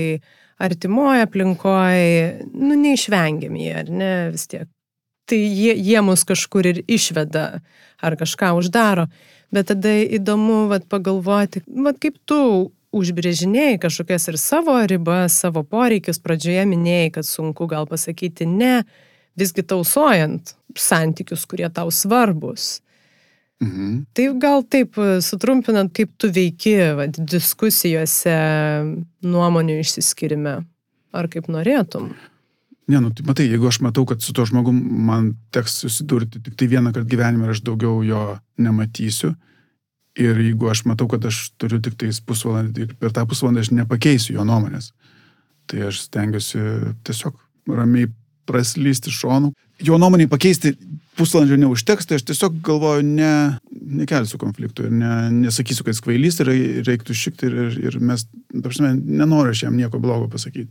artimoje 0.58 1.26
aplinkoje, 1.26 2.46
nu, 2.54 2.76
neišvengiami, 2.80 3.68
ar 3.76 3.90
ne, 3.92 4.12
vis 4.34 4.46
tiek. 4.50 4.68
Tai 5.26 5.38
jie, 5.38 5.74
jie 5.74 6.00
mus 6.06 6.22
kažkur 6.26 6.68
ir 6.70 6.82
išveda, 6.86 7.60
ar 7.98 8.16
kažką 8.18 8.52
uždaro. 8.60 9.08
Bet 9.54 9.68
tada 9.72 9.92
įdomu 10.18 10.66
vat, 10.70 10.86
pagalvoti, 10.90 11.64
vat, 11.66 11.98
kaip 12.02 12.18
tu 12.28 12.70
užbrėžinėjai 12.96 13.80
kažkokias 13.82 14.30
ir 14.30 14.38
savo 14.40 14.76
ribas, 14.88 15.36
savo 15.42 15.62
poreikius, 15.66 16.20
pradžioje 16.22 16.64
minėjai, 16.70 17.10
kad 17.18 17.28
sunku 17.28 17.68
gal 17.70 17.88
pasakyti 17.90 18.46
ne, 18.48 18.84
visgi 19.36 19.66
tausojant 19.66 20.54
santykius, 20.76 21.44
kurie 21.48 21.68
tau 21.74 21.92
svarbus. 21.92 22.80
Mhm. 23.64 24.04
Tai 24.12 24.26
gal 24.40 24.64
taip 24.68 24.98
e, 25.00 25.20
sutrumpinant, 25.24 25.92
kaip 25.96 26.12
tu 26.20 26.28
veiki 26.32 26.76
va, 26.98 27.06
diskusijose 27.08 28.34
nuomonių 29.24 29.78
išsiskirime, 29.80 30.58
ar 31.16 31.28
kaip 31.32 31.48
norėtum? 31.48 32.10
Ne, 32.86 33.00
nu, 33.00 33.10
tai 33.10 33.24
matai, 33.26 33.48
jeigu 33.48 33.66
aš 33.66 33.80
matau, 33.82 34.04
kad 34.06 34.20
su 34.22 34.34
to 34.36 34.44
žmogum 34.46 34.76
man 35.08 35.32
teks 35.56 35.80
susidurti 35.82 36.38
tik 36.44 36.54
tai 36.54 36.68
vieną 36.70 36.92
kartą 36.94 37.08
gyvenime 37.10 37.48
ir 37.48 37.56
aš 37.56 37.64
daugiau 37.66 38.04
jo 38.06 38.20
nematysiu, 38.62 39.32
ir 40.16 40.38
jeigu 40.40 40.70
aš 40.70 40.84
matau, 40.86 41.08
kad 41.10 41.24
aš 41.26 41.48
turiu 41.60 41.80
tik 41.82 41.96
tais 42.00 42.20
pusvalandį 42.24 42.84
ir 42.84 42.94
per 43.00 43.16
tą 43.16 43.24
pusvalandį 43.28 43.64
aš 43.64 43.72
nepakeisiu 43.80 44.36
jo 44.38 44.46
nuomonės, 44.48 44.92
tai 45.66 45.88
aš 45.88 46.04
stengiuosi 46.06 46.62
tiesiog 47.08 47.40
ramiai 47.72 48.12
praslysti 48.46 49.10
šonų. 49.10 49.50
Jo 49.82 49.98
nuomonį 50.00 50.28
pakeisti 50.30 50.76
pusvalandžio 51.16 51.58
neužteks, 51.60 52.08
tai 52.08 52.18
aš 52.18 52.26
tiesiog 52.28 52.58
galvoju, 52.66 53.04
ne, 53.06 53.30
nekelsiu 54.00 54.40
konfliktų 54.40 54.88
ir 54.88 54.94
ne, 54.96 55.12
nesakysiu, 55.46 55.86
kad 55.86 55.96
jis 55.96 56.02
kvailys 56.04 56.40
ir 56.42 56.52
reiktų 56.86 57.16
šikti 57.16 57.48
ir, 57.48 57.56
ir, 57.64 57.78
ir 57.88 57.98
mes, 58.04 58.26
prasme, 58.54 58.92
nenoriu 58.96 59.54
aš 59.54 59.64
jam 59.66 59.78
nieko 59.78 60.00
blogo 60.02 60.28
pasakyti. 60.32 60.68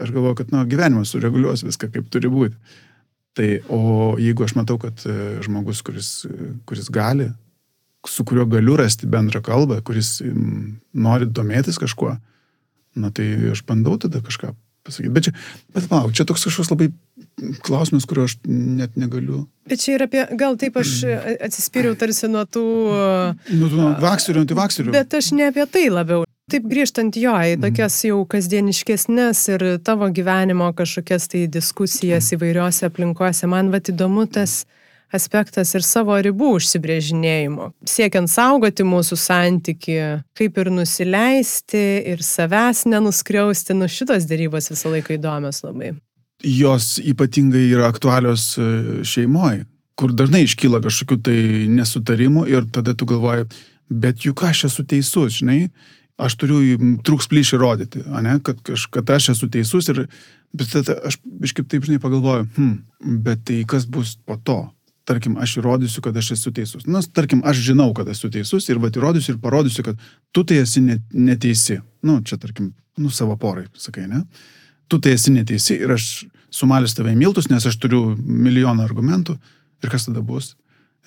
Aš 0.00 0.14
galvoju, 0.14 0.38
kad, 0.40 0.54
na, 0.54 0.64
gyvenimas 0.68 1.12
sureguliuos 1.12 1.66
viską, 1.66 1.90
kaip 1.92 2.08
turi 2.12 2.32
būti. 2.32 2.56
Tai, 3.36 3.48
o 3.72 4.12
jeigu 4.20 4.44
aš 4.44 4.56
matau, 4.58 4.78
kad 4.80 5.04
e, 5.08 5.16
žmogus, 5.44 5.80
kuris, 5.84 6.10
kuris 6.68 6.88
gali, 6.92 7.30
su 8.08 8.24
kuriuo 8.28 8.44
galiu 8.50 8.76
rasti 8.80 9.08
bendrą 9.08 9.40
kalbą, 9.44 9.78
kuris 9.86 10.18
nori 10.92 11.28
domėtis 11.28 11.78
kažkuo, 11.80 12.16
Na 12.94 13.08
tai 13.10 13.52
aš 13.52 13.64
bandau 13.64 13.96
tada 13.96 14.20
kažką 14.20 14.52
pasakyti. 14.84 15.12
Bet 15.14 15.28
čia, 15.28 15.32
bet 15.72 15.88
palauk, 15.88 16.12
čia 16.12 16.26
toks 16.28 16.44
kažkoks 16.44 16.72
labai 16.74 16.90
klausimas, 17.64 18.06
kurio 18.08 18.26
aš 18.28 18.36
net 18.46 18.96
negaliu. 19.00 19.46
Bet 19.68 19.82
čia 19.84 19.96
ir 19.96 20.04
apie, 20.08 20.24
gal 20.38 20.58
taip 20.60 20.76
aš 20.80 20.98
atsispyriau 21.46 21.96
tarsi 21.98 22.30
nuo 22.30 22.42
tų... 22.44 22.66
Nu, 23.54 23.70
nuo 23.70 23.92
vakserių, 24.02 24.44
antivakserių. 24.44 24.94
Bet 24.94 25.14
aš 25.18 25.32
ne 25.38 25.48
apie 25.52 25.66
tai 25.70 25.86
labiau. 25.92 26.26
Taip 26.50 26.66
grįžtant 26.68 27.16
jo 27.16 27.32
į 27.32 27.54
tokias 27.62 27.96
jau 28.04 28.18
kasdieniškesnės 28.28 29.40
ir 29.54 29.64
tavo 29.86 30.10
gyvenimo 30.12 30.66
kažkokias 30.76 31.30
tai 31.32 31.46
diskusijas 31.48 32.32
įvairiose 32.34 32.90
aplinkose, 32.90 33.48
man 33.48 33.70
va 33.72 33.80
įdomu 33.80 34.26
tas 34.28 34.64
aspektas 35.14 35.72
ir 35.76 35.84
savo 35.86 36.16
ribų 36.24 36.56
užsibrėžinėjimo. 36.58 37.70
Siekiant 37.88 38.30
saugoti 38.32 38.84
mūsų 38.84 39.18
santyki, 39.20 39.98
kaip 40.36 40.58
ir 40.58 40.72
nusileisti 40.74 41.84
ir 42.12 42.24
savęs 42.26 42.86
nenuskriausti, 42.90 43.76
nu 43.78 43.88
šitos 43.88 44.26
dėrybos 44.28 44.72
visą 44.72 44.92
laiką 44.92 45.20
įdomios 45.20 45.62
labai. 45.64 45.94
Jos 46.42 46.96
ypatingai 46.98 47.68
yra 47.70 47.88
aktualios 47.92 48.52
e, 48.58 48.66
šeimoje, 49.06 49.64
kur 49.98 50.14
dažnai 50.16 50.42
iškyla 50.46 50.82
kažkokių 50.82 51.18
tai 51.22 51.38
nesutarimų 51.70 52.46
ir 52.50 52.66
tada 52.74 52.96
tu 52.98 53.06
galvoji, 53.06 53.46
bet 53.92 54.26
juk 54.26 54.42
aš 54.48 54.66
esu 54.70 54.84
teisus, 54.88 55.38
žinai, 55.38 55.68
aš 56.22 56.36
turiu 56.40 56.60
trūks 57.06 57.28
plyšį 57.30 57.60
rodyti, 57.60 58.02
ne, 58.26 58.38
kad, 58.44 58.58
kad 58.94 59.16
aš 59.16 59.32
esu 59.36 59.48
teisus 59.52 59.90
ir 59.92 60.06
bet 60.52 60.72
tada 60.74 60.98
aš 61.08 61.18
iškaip 61.46 61.70
taip, 61.70 61.86
žinai, 61.88 62.02
pagalvoju, 62.02 62.48
hm, 62.56 62.76
bet 63.24 63.44
tai 63.48 63.62
kas 63.68 63.86
bus 63.88 64.16
po 64.26 64.38
to? 64.42 64.64
tarkim, 65.08 65.36
aš 65.40 65.56
įrodysiu, 65.60 66.02
kad 66.04 66.16
aš 66.18 66.32
esu 66.36 66.52
teisus. 66.54 66.86
Na, 66.86 67.02
tarkim, 67.02 67.42
aš 67.48 67.62
žinau, 67.66 67.90
kad 67.96 68.08
esu 68.12 68.30
teisus 68.32 68.68
ir 68.70 68.80
va 68.82 68.90
įrodysiu 68.92 69.34
ir 69.34 69.40
parodysiu, 69.42 69.84
kad 69.86 70.02
tu 70.34 70.44
tai 70.46 70.62
esi 70.62 70.82
neteisi. 70.84 71.80
Nu, 72.06 72.20
čia, 72.26 72.38
tarkim, 72.42 72.72
nu, 72.98 73.10
savo 73.10 73.36
porai, 73.40 73.66
sakai, 73.78 74.06
ne? 74.10 74.22
Tu 74.92 75.00
tai 75.00 75.14
esi 75.16 75.32
neteisi 75.32 75.78
ir 75.80 75.94
aš 75.94 76.08
sumalęs 76.52 76.92
tave 76.98 77.14
miltus, 77.16 77.48
nes 77.48 77.64
aš 77.64 77.78
turiu 77.80 78.12
milijoną 78.20 78.84
argumentų. 78.84 79.38
Ir 79.82 79.92
kas 79.92 80.04
tada 80.08 80.20
bus? 80.20 80.52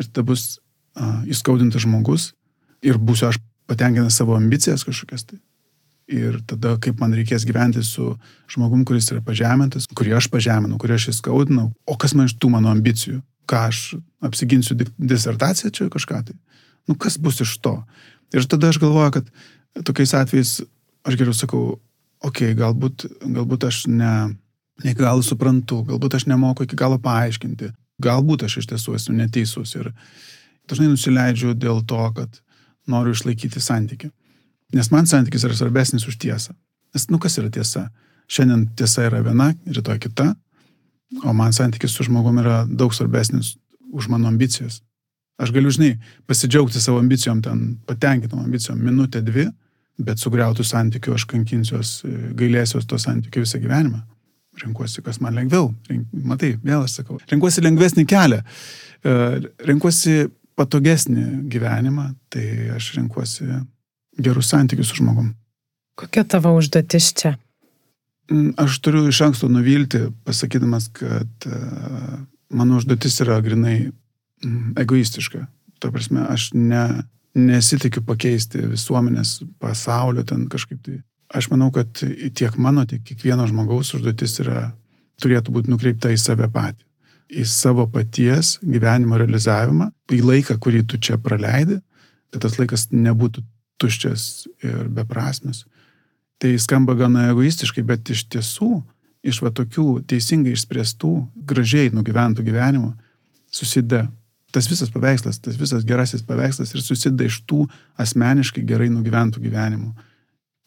Ir 0.02 0.10
tada 0.10 0.26
bus 0.26 0.56
uh, 0.98 1.22
įskaudintas 1.30 1.86
žmogus 1.86 2.32
ir 2.86 2.98
būsiu 2.98 3.30
aš 3.30 3.38
patenkinęs 3.70 4.18
savo 4.18 4.34
ambicijas 4.38 4.86
kažkokias 4.88 5.30
tai. 5.30 5.38
Ir 6.10 6.42
tada, 6.50 6.76
kaip 6.82 7.00
man 7.02 7.14
reikės 7.18 7.46
gyventi 7.46 7.82
su 7.86 8.12
žmogum, 8.52 8.84
kuris 8.86 9.08
yra 9.14 9.24
pažemintas, 9.26 9.88
kurį 9.90 10.18
aš 10.20 10.28
pažeminau, 10.34 10.78
kurį 10.82 11.00
aš 11.00 11.08
įskaudinau, 11.16 11.72
o 11.86 11.96
kas 11.98 12.14
man 12.18 12.30
iš 12.30 12.36
tų 12.42 12.52
mano 12.54 12.74
ambicijų? 12.74 13.24
ką 13.46 13.70
aš 13.70 13.80
apsiginsiu 14.26 14.78
disertaciją 14.98 15.72
čia 15.72 15.90
kažką 15.94 16.22
tai. 16.28 16.36
Nu, 16.90 16.98
kas 16.98 17.18
bus 17.22 17.42
iš 17.42 17.58
to? 17.62 17.78
Ir 18.34 18.46
tada 18.50 18.70
aš 18.70 18.80
galvoju, 18.82 19.12
kad 19.20 19.86
tokiais 19.86 20.14
atvejais 20.18 20.54
aš 21.06 21.18
geriau 21.18 21.36
sakau, 21.38 21.78
okei, 22.24 22.52
okay, 22.52 22.60
galbūt, 22.60 23.08
galbūt 23.24 23.68
aš 23.70 23.86
ne, 23.92 24.12
ne 24.84 24.94
iki 24.94 25.02
galo 25.02 25.24
suprantu, 25.26 25.84
galbūt 25.90 26.20
aš 26.20 26.28
nemoku 26.32 26.68
iki 26.68 26.78
galo 26.80 27.00
paaiškinti, 27.02 27.72
galbūt 28.04 28.46
aš 28.48 28.60
iš 28.62 28.70
tiesų 28.74 28.96
esu 29.00 29.16
neteisus 29.16 29.76
ir 29.76 29.92
dažnai 30.70 30.92
nusileidžiu 30.92 31.54
dėl 31.58 31.84
to, 31.88 32.02
kad 32.16 32.42
noriu 32.88 33.16
išlaikyti 33.16 33.62
santykių. 33.62 34.12
Nes 34.76 34.90
man 34.92 35.06
santykis 35.10 35.46
yra 35.46 35.56
svarbesnis 35.58 36.08
už 36.10 36.18
tiesą. 36.22 36.56
Nes, 36.96 37.10
nu, 37.12 37.20
kas 37.22 37.38
yra 37.38 37.52
tiesa? 37.54 37.90
Šiandien 38.32 38.66
tiesa 38.78 39.06
yra 39.06 39.22
viena, 39.22 39.52
rytoj 39.70 40.00
kita, 40.02 40.34
O 41.24 41.34
man 41.34 41.54
santykis 41.54 41.94
su 41.94 42.04
žmogumi 42.04 42.42
yra 42.42 42.66
daug 42.70 42.94
svarbesnis 42.94 43.56
už 43.94 44.08
mano 44.10 44.28
ambicijas. 44.28 44.82
Aš 45.38 45.52
galiu, 45.52 45.72
žinai, 45.72 45.98
pasidžiaugti 46.28 46.82
savo 46.82 47.00
ambicijom, 47.00 47.42
ten 47.44 47.78
patenkintam 47.86 48.40
ambicijom 48.40 48.80
minutę, 48.80 49.22
dvi, 49.22 49.50
bet 50.02 50.20
sugriautų 50.20 50.66
santykių 50.68 51.16
aš 51.16 51.26
kankinsiuos, 51.32 51.92
gailėsiuos 52.38 52.88
to 52.90 53.00
santykių 53.02 53.46
visą 53.46 53.62
gyvenimą. 53.64 54.02
Renkuosi, 54.62 55.04
kas 55.04 55.20
man 55.24 55.36
lengviau. 55.36 55.70
Rink, 55.90 56.08
matai, 56.28 56.54
vėl 56.64 56.86
aš 56.86 57.02
sakau. 57.02 57.20
Renkuosi 57.32 57.64
lengvesnį 57.64 58.06
kelią. 58.08 58.40
E, 58.40 59.16
renkuosi 59.68 60.30
patogesnį 60.56 61.26
gyvenimą, 61.52 62.10
tai 62.32 62.46
aš 62.76 62.94
renkuosi 62.96 63.50
gerus 64.24 64.52
santykius 64.54 64.92
su 64.92 65.02
žmogum. 65.02 65.34
Kokia 66.00 66.24
tavo 66.28 66.54
užduotis 66.56 67.12
čia? 67.20 67.34
Mm, 68.32 68.54
aš 68.60 68.80
turiu 68.84 69.04
iš 69.12 69.22
anksto 69.28 69.50
nuvilti, 69.52 70.06
pasakydamas, 70.28 70.88
kad 70.96 71.50
e, 71.50 71.60
mano 72.56 72.80
užduotis 72.80 73.20
yra 73.26 73.42
grinai 73.44 73.78
mm, 73.90 74.74
egoistiška. 74.82 75.46
Ta 75.84 75.92
prasme, 75.92 76.24
aš 76.32 76.50
ne, 76.56 76.86
nesitikiu 77.36 78.04
pakeisti 78.06 78.64
visuomenės 78.72 79.42
pasaulio 79.60 80.24
ten 80.28 80.48
kažkaip 80.52 80.82
tai. 80.86 81.02
Aš 81.36 81.50
manau, 81.52 81.72
kad 81.74 81.90
tiek 82.38 82.58
mano, 82.62 82.86
tiek 82.88 83.02
kiekvieno 83.04 83.48
žmogaus 83.50 83.92
užduotis 83.98 84.38
yra, 84.44 84.70
turėtų 85.22 85.56
būti 85.56 85.72
nukreipta 85.74 86.12
į 86.14 86.20
save 86.22 86.48
patį. 86.54 86.86
Į 87.36 87.44
savo 87.50 87.88
paties 87.90 88.60
gyvenimo 88.62 89.18
realizavimą, 89.18 89.90
į 90.14 90.22
laiką, 90.22 90.60
kurį 90.62 90.84
tu 90.86 91.02
čia 91.02 91.18
praleidi, 91.18 91.80
kad 92.32 92.46
tas 92.46 92.60
laikas 92.62 92.92
nebūtų 92.94 93.42
tuščias 93.82 94.46
ir 94.64 94.86
beprasmis 94.94 95.66
Tai 96.38 96.52
skamba 96.60 96.94
gana 97.00 97.30
egoistiškai, 97.32 97.84
bet 97.88 98.12
iš 98.12 98.26
tiesų 98.28 98.82
iš 99.26 99.40
va 99.42 99.50
tokių 99.56 100.04
teisingai 100.10 100.54
išspręstų, 100.54 101.12
gražiai 101.48 101.94
nugyventų 101.96 102.44
gyvenimų 102.46 102.92
susideda 103.50 104.04
tas 104.54 104.70
visas 104.72 104.92
paveikslas, 104.94 105.40
tas 105.44 105.58
visas 105.60 105.86
gerasis 105.88 106.24
paveikslas 106.26 106.74
ir 106.74 106.84
susideda 106.84 107.28
iš 107.28 107.42
tų 107.50 107.66
asmeniškai 108.02 108.64
gerai 108.68 108.90
nugyventų 108.94 109.44
gyvenimų. 109.44 109.92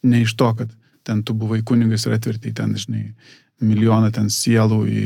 Ne 0.09 0.23
iš 0.23 0.35
to, 0.39 0.49
kad 0.55 0.73
ten 1.07 1.23
tu 1.23 1.33
buvai 1.33 1.61
kunigas 1.65 2.05
ir 2.05 2.15
atvertai 2.17 2.53
ten, 2.55 2.75
žinai, 2.77 3.09
milijoną 3.63 4.11
ten 4.15 4.29
sielų 4.31 4.81
į, 4.87 5.05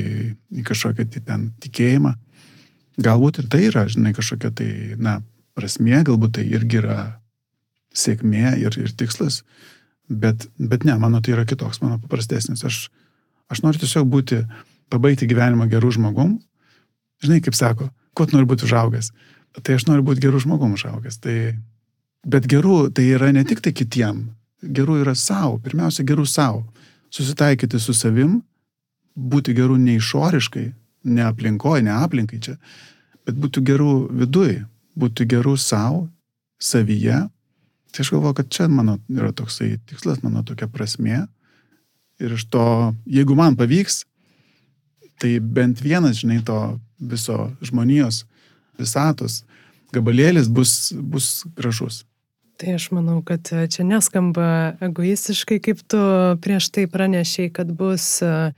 į 0.60 0.66
kažkokią 0.68 1.08
tai 1.14 1.24
ten 1.26 1.46
tikėjimą. 1.64 2.14
Galbūt 3.04 3.42
ir 3.42 3.50
tai 3.50 3.64
yra, 3.70 3.88
žinai, 3.90 4.14
kažkokia 4.14 4.52
tai, 4.54 4.70
na, 5.02 5.20
prasmė, 5.58 6.04
galbūt 6.06 6.38
tai 6.38 6.46
irgi 6.50 6.82
yra 6.84 6.98
sėkmė 7.98 8.58
ir, 8.62 8.78
ir 8.82 8.94
tikslas, 8.98 9.42
Bet, 10.10 10.50
bet 10.60 10.84
ne, 10.84 10.96
mano 11.00 11.22
tai 11.24 11.34
yra 11.34 11.46
kitoks, 11.48 11.80
mano 11.82 11.98
paprastesnis. 12.02 12.64
Aš, 12.68 12.90
aš 13.52 13.64
noriu 13.64 13.80
tiesiog 13.80 14.08
būti, 14.12 14.42
pabaigti 14.92 15.28
gyvenimą 15.30 15.70
gerų 15.72 15.94
žmogum. 15.98 16.36
Žinai, 17.24 17.40
kaip 17.44 17.56
sako, 17.56 17.88
kuo 18.14 18.28
nori 18.32 18.48
būti 18.50 18.68
užaugęs. 18.68 19.12
Tai 19.62 19.76
aš 19.78 19.86
noriu 19.90 20.06
būti 20.06 20.24
gerų 20.24 20.42
žmogum 20.46 20.78
užaugęs. 20.78 21.20
Tai, 21.22 21.36
bet 22.26 22.48
gerų 22.50 22.88
tai 22.96 23.10
yra 23.18 23.32
ne 23.36 23.44
tik 23.48 23.62
tai 23.64 23.74
kitiem. 23.76 24.26
Gerų 24.64 25.02
yra 25.04 25.14
savo. 25.18 25.60
Pirmiausia, 25.64 26.06
gerų 26.08 26.26
savo. 26.30 26.64
Susitaikyti 27.14 27.80
su 27.80 27.94
savim, 27.94 28.40
būti 29.14 29.54
gerų 29.54 29.78
ne 29.78 30.00
išoriškai, 30.00 30.66
ne 31.14 31.26
aplinkoje, 31.28 31.84
ne 31.86 31.94
aplinkai 31.94 32.40
čia, 32.42 32.56
bet 33.28 33.38
būti 33.38 33.62
gerų 33.62 33.94
viduj, 34.24 34.64
būti 34.98 35.28
gerų 35.30 35.54
savo, 35.62 36.08
savyje 36.58 37.20
Tai 37.94 38.02
aš 38.02 38.10
galvoju, 38.10 38.34
kad 38.34 38.50
čia 38.50 38.68
mano 38.68 38.98
yra 39.10 39.30
toksai 39.32 39.78
tikslas, 39.86 40.24
mano 40.26 40.42
tokia 40.44 40.66
prasme. 40.68 41.28
Ir 42.18 42.34
iš 42.34 42.48
to, 42.50 42.94
jeigu 43.06 43.36
man 43.38 43.54
pavyks, 43.58 44.00
tai 45.22 45.36
bent 45.40 45.84
vienas, 45.86 46.18
žinai, 46.24 46.40
to 46.46 46.58
viso 47.12 47.52
žmonijos, 47.66 48.24
visatos 48.80 49.44
gabalėlis 49.94 50.50
bus, 50.50 50.92
bus 50.94 51.44
gražus. 51.58 52.04
Tai 52.58 52.76
aš 52.78 52.92
manau, 52.94 53.20
kad 53.26 53.50
čia 53.50 53.84
neskamba 53.86 54.78
egoistiškai, 54.84 55.58
kaip 55.64 55.82
tu 55.90 56.00
prieš 56.42 56.70
tai 56.74 56.86
pranešiai, 56.90 57.50
kad 57.54 57.72
bus 57.78 58.06
uh, 58.26 58.54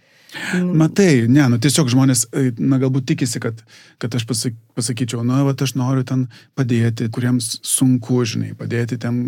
Matai, 0.60 1.26
ne, 1.32 1.44
nu 1.52 1.58
tiesiog 1.62 1.88
žmonės, 1.92 2.26
e, 2.36 2.50
na 2.60 2.78
galbūt 2.82 3.06
tikisi, 3.08 3.40
kad, 3.44 3.62
kad 4.02 4.16
aš 4.18 4.26
pasak, 4.28 4.56
pasakyčiau, 4.76 5.24
na, 5.24 5.42
va, 5.48 5.54
aš 5.56 5.76
noriu 5.80 6.04
ten 6.08 6.26
padėti, 6.60 7.08
kuriems 7.14 7.62
sunku, 7.66 8.20
žinai, 8.28 8.52
padėti 8.58 8.98
ten 9.02 9.22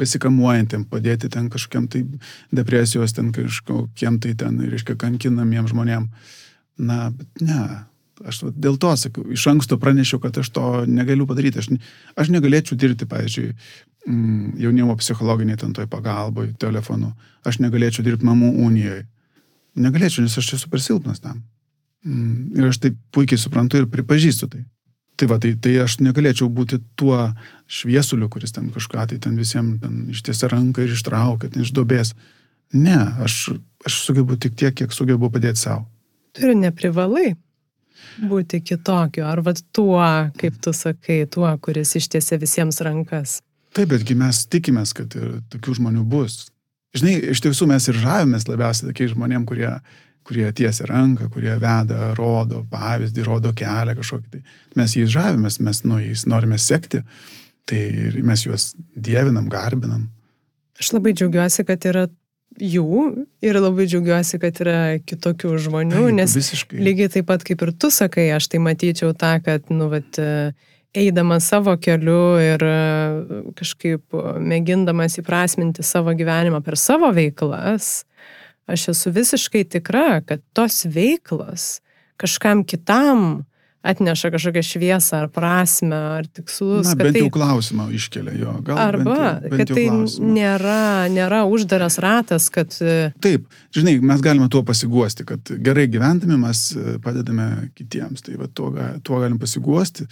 besikamuojantiem, 0.00 0.88
padėti 0.90 1.30
ten 1.34 1.46
kažkokiam 1.52 1.86
tai 1.92 2.02
depresijos, 2.54 3.14
ten 3.14 3.30
kažkokiem 3.36 4.18
tai 4.24 4.34
ten, 4.38 4.58
reiškia, 4.72 4.98
kankinamiem 4.98 5.70
žmonėm. 5.70 6.08
Na, 6.78 6.98
bet 7.14 7.44
ne, 7.44 7.62
aš 8.26 8.40
dėl 8.54 8.78
to 8.80 8.94
sakau, 8.98 9.26
iš 9.34 9.44
anksto 9.50 9.78
pranešiau, 9.78 10.22
kad 10.22 10.38
aš 10.40 10.50
to 10.54 10.64
negaliu 10.88 11.26
padaryti. 11.28 11.62
Aš, 11.62 11.70
aš 12.18 12.32
negalėčiau 12.34 12.78
dirbti, 12.78 13.06
pavyzdžiui, 13.10 13.52
mm, 14.08 14.56
jaunimo 14.64 14.96
psichologiniai 14.98 15.60
ten 15.60 15.76
toj 15.76 15.86
pagalboj, 15.92 16.54
telefonu. 16.58 17.12
Aš 17.46 17.60
negalėčiau 17.62 18.06
dirbti 18.06 18.26
mamų 18.28 18.56
unijoje 18.66 19.06
negalėčiau, 19.82 20.24
nes 20.24 20.38
aš 20.38 20.54
esu 20.58 20.70
per 20.70 20.82
silpnas 20.82 21.22
tam. 21.22 21.42
Mm, 22.06 22.58
ir 22.58 22.68
aš 22.70 22.80
tai 22.82 22.92
puikiai 23.14 23.40
suprantu 23.40 23.80
ir 23.80 23.88
pripažįstu 23.90 24.50
tai. 24.52 24.64
Tai 25.18 25.26
va, 25.32 25.40
tai, 25.42 25.56
tai 25.58 25.74
aš 25.82 25.98
negalėčiau 26.04 26.46
būti 26.54 26.78
tuo 26.98 27.16
šviesuliu, 27.66 28.28
kuris 28.30 28.54
ten 28.54 28.68
kažką 28.74 29.08
tai 29.10 29.18
ten 29.22 29.34
visiems 29.38 29.80
ten 29.82 30.04
ištiesia 30.14 30.50
ranką 30.52 30.84
ir 30.84 30.94
ištraukia 30.94 31.50
ten 31.50 31.64
iš 31.66 31.72
dobės. 31.74 32.14
Ne, 32.72 32.98
aš, 33.24 33.48
aš 33.88 33.98
sugebu 34.04 34.38
tik 34.38 34.54
tiek, 34.58 34.76
kiek 34.78 34.94
sugebu 34.94 35.30
padėti 35.34 35.64
savo. 35.64 35.88
Tu 36.36 36.46
ir 36.46 36.54
neprivalai 36.54 37.32
būti 38.30 38.60
kitokiu, 38.64 39.24
ar 39.28 39.42
vad 39.46 39.60
tuo, 39.74 40.02
kaip 40.38 40.58
tu 40.64 40.72
sakai, 40.76 41.22
tuo, 41.30 41.50
kuris 41.62 41.94
ištiesia 41.98 42.38
visiems 42.40 42.80
rankas. 42.84 43.38
Taip, 43.76 43.90
betgi 43.92 44.16
mes 44.18 44.44
tikimės, 44.50 44.94
kad 44.96 45.14
ir 45.18 45.40
tokių 45.52 45.78
žmonių 45.78 46.04
bus. 46.08 46.46
Žinai, 46.96 47.14
iš 47.34 47.42
tiesų 47.44 47.68
mes 47.68 47.88
ir 47.90 47.98
žavimės 48.00 48.48
labiausiai 48.48 48.90
tokiais 48.90 49.12
žmonėm, 49.12 49.44
kurie, 49.48 49.70
kurie 50.26 50.46
tiesia 50.56 50.88
ranką, 50.88 51.28
kurie 51.32 51.52
veda, 51.60 52.12
rodo 52.18 52.64
pavyzdį, 52.72 53.26
rodo 53.26 53.52
kelią 53.56 53.96
kažkokį. 53.98 54.30
Tai 54.32 54.80
mes 54.80 54.96
jais 54.96 55.12
žavimės, 55.12 55.60
mes 55.64 55.82
nu, 55.84 56.00
jais 56.02 56.24
norime 56.30 56.58
sekti, 56.58 57.02
tai 57.68 57.82
mes 58.24 58.46
juos 58.46 58.72
dievinam, 58.96 59.50
garbinam. 59.52 60.08
Aš 60.80 60.94
labai 60.94 61.12
džiaugiuosi, 61.16 61.66
kad 61.68 61.84
yra 61.90 62.06
jų 62.58 63.02
ir 63.44 63.58
labai 63.60 63.86
džiaugiuosi, 63.88 64.40
kad 64.42 64.58
yra 64.64 64.78
kitokių 65.04 65.54
žmonių, 65.62 66.04
Taip, 66.08 66.16
nes 66.18 66.34
visiškai. 66.38 66.80
lygiai 66.82 67.12
taip 67.12 67.28
pat 67.30 67.44
kaip 67.46 67.62
ir 67.64 67.72
tu 67.72 67.90
sakai, 67.94 68.28
aš 68.34 68.50
tai 68.52 68.60
matyčiau 68.62 69.14
tą, 69.16 69.36
kad, 69.44 69.70
nu, 69.70 69.90
vat, 69.92 70.18
eidamas 70.96 71.48
savo 71.48 71.76
keliu 71.80 72.38
ir 72.40 72.62
e, 72.64 72.78
kažkaip 73.58 74.16
mėgindamas 74.40 75.18
įprasminti 75.20 75.84
savo 75.86 76.14
gyvenimą 76.16 76.62
per 76.64 76.78
savo 76.80 77.10
veiklas, 77.14 78.04
aš 78.68 78.88
esu 78.94 79.12
visiškai 79.14 79.64
tikra, 79.76 80.22
kad 80.26 80.42
tos 80.56 80.84
veiklos 80.88 81.78
kažkam 82.18 82.64
kitam 82.66 83.44
atneša 83.88 84.30
kažkokią 84.34 84.62
šviesą 84.64 85.22
ar 85.22 85.28
prasme 85.32 85.98
ar 86.18 86.28
tikslus. 86.28 86.86
Na, 86.86 86.94
bent 86.98 87.16
tai, 87.16 87.24
jau 87.24 87.32
klausimą 87.34 87.88
iškelia 87.96 88.34
jo. 88.38 88.54
Gal 88.66 88.80
arba, 88.82 89.16
bent 89.16 89.18
jau, 89.18 89.52
bent 89.52 89.60
kad 89.62 89.74
tai 89.74 89.86
klausimą. 89.88 90.32
nėra, 90.36 90.80
nėra 91.14 91.42
uždaras 91.48 91.98
ratas, 92.04 92.48
kad 92.54 92.74
e, 92.84 92.96
Taip, 93.24 93.46
žinai, 93.74 93.98
mes 94.12 94.24
galime 94.24 94.50
tuo 94.52 94.64
pasiguosti, 94.66 95.26
kad 95.28 95.54
gerai 95.64 95.88
gyvendami 95.92 96.40
mes 96.40 96.64
e, 96.76 96.98
padedame 97.04 97.48
kitiems. 97.78 98.26
Tai 98.26 98.36
va, 98.42 98.50
tuo, 98.52 98.72
tuo 99.04 99.22
galim 99.22 99.40
pasiguosti. 99.40 100.08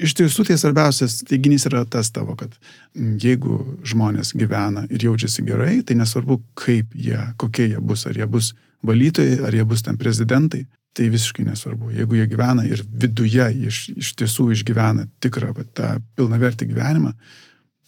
Iš 0.00 0.14
tiesų 0.16 0.46
tai 0.48 0.56
svarbiausias 0.56 1.18
teiginys 1.28 1.66
yra 1.68 1.82
tas 1.84 2.08
tavo, 2.14 2.32
kad 2.38 2.54
jeigu 2.96 3.58
žmonės 3.84 4.32
gyvena 4.32 4.86
ir 4.88 5.04
jaučiasi 5.10 5.44
gerai, 5.44 5.74
tai 5.84 5.98
nesvarbu, 5.98 6.38
kaip 6.56 6.94
jie, 6.96 7.20
kokie 7.40 7.68
jie 7.74 7.82
bus, 7.84 8.06
ar 8.08 8.16
jie 8.16 8.28
bus 8.30 8.54
valytojai, 8.86 9.42
ar 9.44 9.56
jie 9.58 9.66
bus 9.68 9.84
ten 9.84 10.00
prezidentai, 10.00 10.64
tai 10.96 11.06
visiškai 11.12 11.44
nesvarbu. 11.46 11.92
Jeigu 11.94 12.18
jie 12.18 12.26
gyvena 12.30 12.64
ir 12.66 12.82
viduje 12.84 13.46
iš, 13.68 13.84
iš 13.94 14.14
tiesų 14.18 14.50
išgyvena 14.56 15.06
tikrą 15.22 15.52
va, 15.56 15.64
tą 15.64 15.92
pilnavertį 16.18 16.70
gyvenimą, 16.72 17.12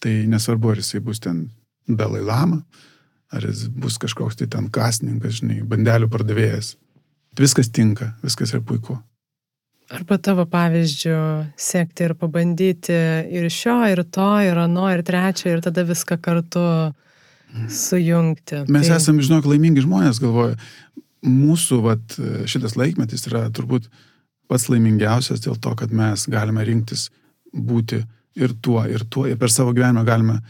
tai 0.02 0.22
nesvarbu, 0.30 0.72
ar 0.72 0.82
jisai 0.82 1.02
bus 1.04 1.22
ten 1.22 1.48
Dalai 1.88 2.22
Lama, 2.22 2.60
ar 3.32 3.46
jis 3.48 3.66
bus 3.66 3.98
kažkoks 3.98 4.38
tai 4.38 4.46
ten 4.50 4.68
kasininkas, 4.70 5.40
žinai, 5.40 5.62
bandelių 5.66 6.10
pardavėjas. 6.12 6.76
Viskas 7.38 7.72
tinka, 7.72 8.12
viskas 8.22 8.52
yra 8.54 8.62
puiku. 8.66 9.00
arba 9.92 10.16
tavo 10.18 10.44
pavyzdžių 10.48 11.18
sekti 11.60 12.06
ir 12.06 12.14
pabandyti 12.16 12.96
ir 13.34 13.48
šio, 13.52 13.82
ir 13.92 14.04
to, 14.08 14.30
ir 14.46 14.58
ano, 14.62 14.86
ir 14.92 15.02
trečio, 15.04 15.50
ir 15.52 15.60
tada 15.64 15.84
viską 15.84 16.16
kartu 16.22 16.62
sujungti. 17.68 18.62
Mes 18.72 18.88
tai, 18.88 18.96
esame, 18.96 19.24
žinok, 19.24 19.48
laimingi 19.50 19.84
žmonės, 19.84 20.20
galvoju. 20.22 20.56
Mūsų 21.22 21.78
vat, 21.84 22.16
šitas 22.50 22.74
laikmetis 22.78 23.28
yra 23.30 23.44
turbūt 23.54 23.86
pats 24.50 24.68
laimingiausias 24.68 25.42
dėl 25.44 25.56
to, 25.62 25.74
kad 25.78 25.94
mes 25.94 26.26
galime 26.30 26.64
rinktis 26.66 27.08
būti 27.52 28.02
ir 28.34 28.54
tuo, 28.64 28.82
ir 28.88 29.04
tuo, 29.10 29.26
ir 29.28 29.38
per 29.38 29.52
savo 29.52 29.74
gyvenimą 29.76 30.04
galime 30.08 30.40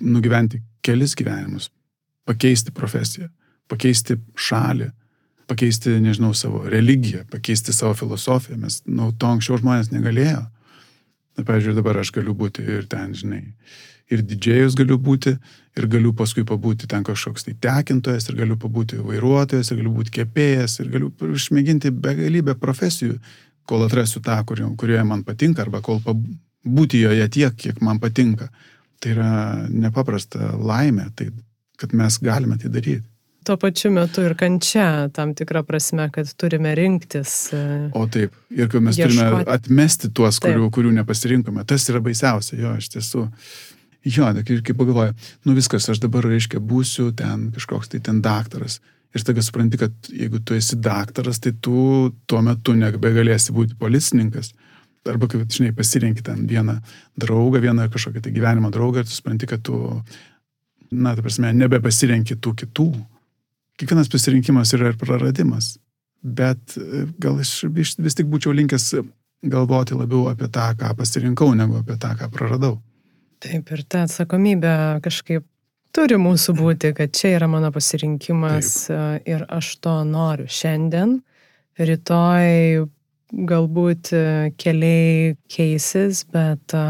nugyventi 0.00 0.62
kelis 0.84 1.14
gyvenimus, 1.18 1.70
pakeisti 2.26 2.72
profesiją, 2.74 3.28
pakeisti 3.70 4.16
šalį, 4.48 4.90
pakeisti, 5.50 5.96
nežinau, 6.02 6.32
savo 6.34 6.64
religiją, 6.70 7.24
pakeisti 7.30 7.74
savo 7.74 7.94
filosofiją. 7.98 8.58
Mes, 8.62 8.80
nu, 8.86 9.12
to 9.14 9.30
anksčiau 9.30 9.60
žmonės 9.60 9.92
negalėjo. 9.94 10.42
Na, 11.36 11.44
pavyzdžiui, 11.44 11.76
dabar 11.76 12.00
aš 12.00 12.12
galiu 12.16 12.34
būti 12.36 12.64
ir 12.64 12.86
ten, 12.90 13.12
žinai, 13.14 13.42
ir 14.10 14.22
didžėjus 14.22 14.76
galiu 14.78 14.98
būti, 15.02 15.32
ir 15.76 15.86
galiu 15.90 16.12
paskui 16.16 16.44
pabūti 16.46 16.86
ten 16.88 17.02
kažkoks 17.04 17.44
tai 17.48 17.54
tekintojas, 17.60 18.28
ir 18.30 18.36
galiu 18.38 18.56
pabūti 18.56 19.00
vairuotojas, 19.02 19.70
ir 19.72 19.80
galiu 19.82 19.92
būti 19.98 20.14
kepėjas, 20.20 20.78
ir 20.80 20.88
galiu 20.94 21.10
išmėginti 21.34 21.90
begalybę 21.90 22.54
profesijų, 22.60 23.18
kol 23.66 23.82
atrasiu 23.88 24.20
tą, 24.22 24.38
kurio- 24.46 24.70
kurioje 24.78 25.04
man 25.04 25.24
patinka, 25.26 25.62
arba 25.66 25.80
kol 25.82 26.00
būti 26.66 27.00
joje 27.02 27.28
tiek, 27.28 27.56
kiek 27.56 27.80
man 27.82 27.98
patinka. 27.98 28.48
Tai 29.00 29.10
yra 29.12 29.32
nepaprasta 29.68 30.54
laimė, 30.56 31.10
tai, 31.14 31.28
kad 31.76 31.92
mes 31.92 32.16
galime 32.22 32.56
tai 32.58 32.70
daryti. 32.70 33.02
tuo 33.46 33.54
pačiu 33.62 33.92
metu 33.94 34.22
ir 34.26 34.32
kančia, 34.34 35.08
tam 35.14 35.30
tikrą 35.34 35.60
prasme, 35.62 36.08
kad 36.10 36.26
turime 36.34 36.72
rinktis. 36.74 37.52
e, 37.54 37.90
O 37.94 38.06
taip, 38.10 38.32
ir 38.50 38.66
kad 38.68 38.82
mes 38.82 38.96
turime 38.96 39.22
Ieškoti. 39.22 39.50
atmesti 39.54 40.08
tuos, 40.10 40.40
Taip. 40.40 40.56
kurių, 40.56 40.70
kurių 40.74 40.90
nepasirinkome. 40.96 41.62
Tas 41.64 41.84
yra 41.88 42.00
baisiausia, 42.00 42.56
jo, 42.58 42.72
iš 42.76 42.88
tiesų. 42.96 43.28
Jo, 44.06 44.28
ir 44.30 44.60
kaip 44.62 44.76
pagalvoju, 44.78 45.14
nu 45.48 45.54
viskas, 45.56 45.88
aš 45.90 45.98
dabar, 46.04 46.26
reiškia, 46.30 46.60
būsiu 46.62 47.08
ten 47.18 47.48
kažkoks 47.54 47.90
tai 47.90 48.00
ten 48.06 48.20
daktaras. 48.22 48.78
Ir 49.16 49.22
staiga 49.22 49.42
supranti, 49.42 49.80
kad 49.80 50.10
jeigu 50.12 50.38
tu 50.46 50.54
esi 50.54 50.78
daktaras, 50.78 51.40
tai 51.42 51.54
tu 51.64 52.12
tuo 52.28 52.42
metu 52.44 52.76
nebegalėsi 52.78 53.54
būti 53.56 53.78
policininkas. 53.80 54.52
Arba, 55.06 55.28
kaip, 55.30 55.46
žinai, 55.50 55.72
pasirinki 55.74 56.22
ten 56.26 56.46
vieną 56.50 56.76
draugą, 57.18 57.62
vieną 57.62 57.88
kažkokią 57.94 58.22
tai 58.22 58.34
gyvenimo 58.34 58.70
draugą 58.74 59.02
ir 59.02 59.08
tu 59.08 59.14
supranti, 59.14 59.48
kad 59.50 59.62
tu, 59.66 59.80
na, 60.90 61.14
ta 61.14 61.22
prasme, 61.22 61.52
nebepasirenki 61.54 62.38
tų 62.42 62.54
kitų. 62.62 62.88
Kiekvienas 63.80 64.10
pasirinkimas 64.12 64.74
yra 64.76 64.92
ir 64.92 64.98
praradimas. 65.00 65.76
Bet 66.22 66.74
e, 66.78 67.06
gal 67.22 67.38
aš 67.42 67.68
vis 67.74 68.18
tik 68.18 68.26
būčiau 68.30 68.54
linkęs 68.54 68.92
galvoti 69.46 69.98
labiau 69.98 70.28
apie 70.30 70.50
tą, 70.52 70.72
ką 70.78 70.94
pasirinkau, 70.98 71.54
negu 71.58 71.78
apie 71.82 71.98
tą, 72.02 72.14
ką 72.18 72.30
praradau. 72.34 72.78
Taip, 73.44 73.68
ir 73.74 73.82
ta 73.84 74.06
atsakomybė 74.06 74.72
kažkaip 75.04 75.44
turi 75.96 76.18
mūsų 76.20 76.54
būti, 76.56 76.92
kad 76.96 77.12
čia 77.16 77.34
yra 77.36 77.48
mano 77.50 77.70
pasirinkimas 77.72 78.70
e, 78.88 79.00
ir 79.28 79.44
aš 79.52 79.74
to 79.84 79.96
noriu 80.08 80.48
šiandien. 80.48 81.18
Rytoj 81.76 82.86
galbūt 83.48 84.12
e, 84.16 84.22
keliai 84.60 85.34
keisis, 85.52 86.24
bet 86.32 86.76
e, 86.76 86.86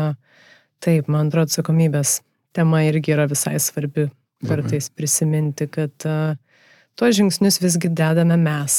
taip, 0.83 1.11
man 1.11 1.31
atrodo, 1.31 1.51
atsakomybės 1.51 2.21
tema 2.57 2.85
irgi 2.87 3.15
yra 3.17 3.29
visai 3.31 3.59
svarbi. 3.63 4.11
Kartais 4.47 4.91
prisiminti, 4.93 5.65
kad 5.73 5.95
tuos 5.97 7.15
žingsnius 7.17 7.57
visgi 7.63 7.89
dedame 7.89 8.37
mes. 8.37 8.75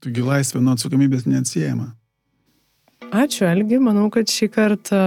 Taigi 0.00 0.24
laisvė 0.24 0.62
nuo 0.64 0.72
atsakomybės 0.74 1.26
neatsiejama. 1.28 1.90
Ačiū, 3.12 3.44
Elgi, 3.50 3.76
manau, 3.84 4.06
kad 4.10 4.32
šį 4.32 4.48
kartą 4.54 5.02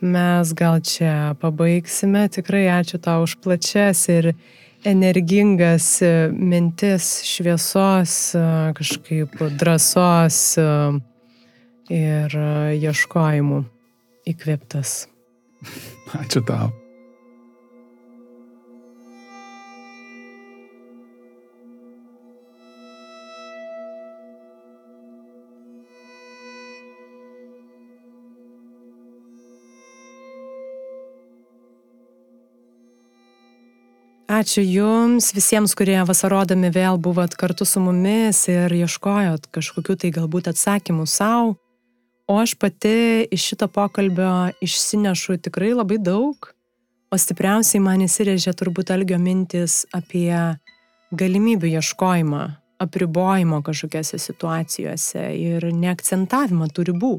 mes 0.00 0.52
gal 0.54 0.80
čia 0.80 1.34
pabaigsime. 1.40 2.28
Tikrai 2.28 2.66
ačiū 2.78 3.00
tau 3.02 3.26
už 3.26 3.38
plačias 3.42 4.06
ir 4.08 4.32
energingas 4.84 6.02
e, 6.02 6.30
mintis, 6.32 7.22
šviesos, 7.26 8.34
e, 8.34 8.42
kažkaip 8.78 9.38
drąsos 9.58 10.40
e, 10.58 10.66
ir 11.94 12.36
ieškojimų 12.78 13.62
įkvėptas. 14.28 14.98
Ačiū 16.20 16.44
tau. 16.44 16.87
Ačiū 34.38 34.62
Jums 34.62 35.32
visiems, 35.34 35.72
kurie 35.74 35.96
vasarodami 36.06 36.68
vėl 36.70 36.98
buvot 37.02 37.32
kartu 37.34 37.64
su 37.66 37.80
mumis 37.82 38.44
ir 38.46 38.70
ieškojot 38.70 39.48
kažkokių 39.50 39.96
tai 39.98 40.10
galbūt 40.14 40.50
atsakymų 40.52 41.06
savo. 41.10 41.56
O 42.30 42.36
aš 42.38 42.52
pati 42.54 43.24
iš 43.34 43.48
šito 43.48 43.66
pokalbio 43.66 44.52
išsinešu 44.62 45.40
tikrai 45.42 45.72
labai 45.74 45.98
daug, 45.98 46.52
o 47.10 47.18
stipriausiai 47.18 47.82
man 47.82 48.04
įsirėžė 48.06 48.54
turbūt 48.60 48.92
algio 48.94 49.18
mintis 49.18 49.80
apie 49.96 50.30
galimybių 51.10 51.72
ieškojimą, 51.80 52.42
apribojimo 52.84 53.58
kažkokiose 53.66 54.20
situacijose 54.22 55.24
ir 55.34 55.66
neakcentavimą 55.72 56.70
tų 56.76 56.92
ribų. 56.92 57.16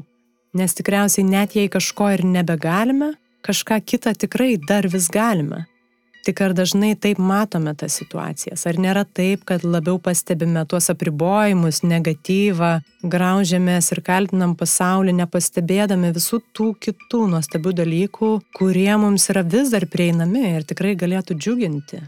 Nes 0.56 0.78
tikriausiai 0.78 1.28
net 1.28 1.58
jei 1.58 1.68
kažko 1.68 2.14
ir 2.16 2.24
nebegalime, 2.24 3.12
kažką 3.44 3.82
kitą 3.84 4.16
tikrai 4.16 4.54
dar 4.56 4.88
vis 4.88 5.12
galime. 5.12 5.66
Tik 6.20 6.40
ar 6.44 6.52
dažnai 6.52 6.92
taip 7.00 7.16
matome 7.16 7.72
tas 7.80 7.94
situacijas? 7.96 8.66
Ar 8.68 8.76
nėra 8.76 9.06
taip, 9.08 9.46
kad 9.48 9.64
labiau 9.64 9.96
pastebime 10.02 10.66
tuos 10.68 10.90
apribojimus, 10.92 11.80
negatyvą, 11.80 12.74
graužiamės 13.08 13.88
ir 13.94 14.02
kaltinam 14.04 14.52
pasaulį, 14.60 15.16
nepastebėdami 15.22 16.12
visų 16.16 16.42
tų 16.52 16.74
kitų 16.84 17.24
nuostabių 17.32 17.72
dalykų, 17.80 18.32
kurie 18.58 18.92
mums 19.00 19.30
yra 19.32 19.46
vis 19.56 19.72
dar 19.72 19.88
prieinami 19.88 20.44
ir 20.58 20.68
tikrai 20.68 20.92
galėtų 21.00 21.38
džiuginti? 21.40 22.02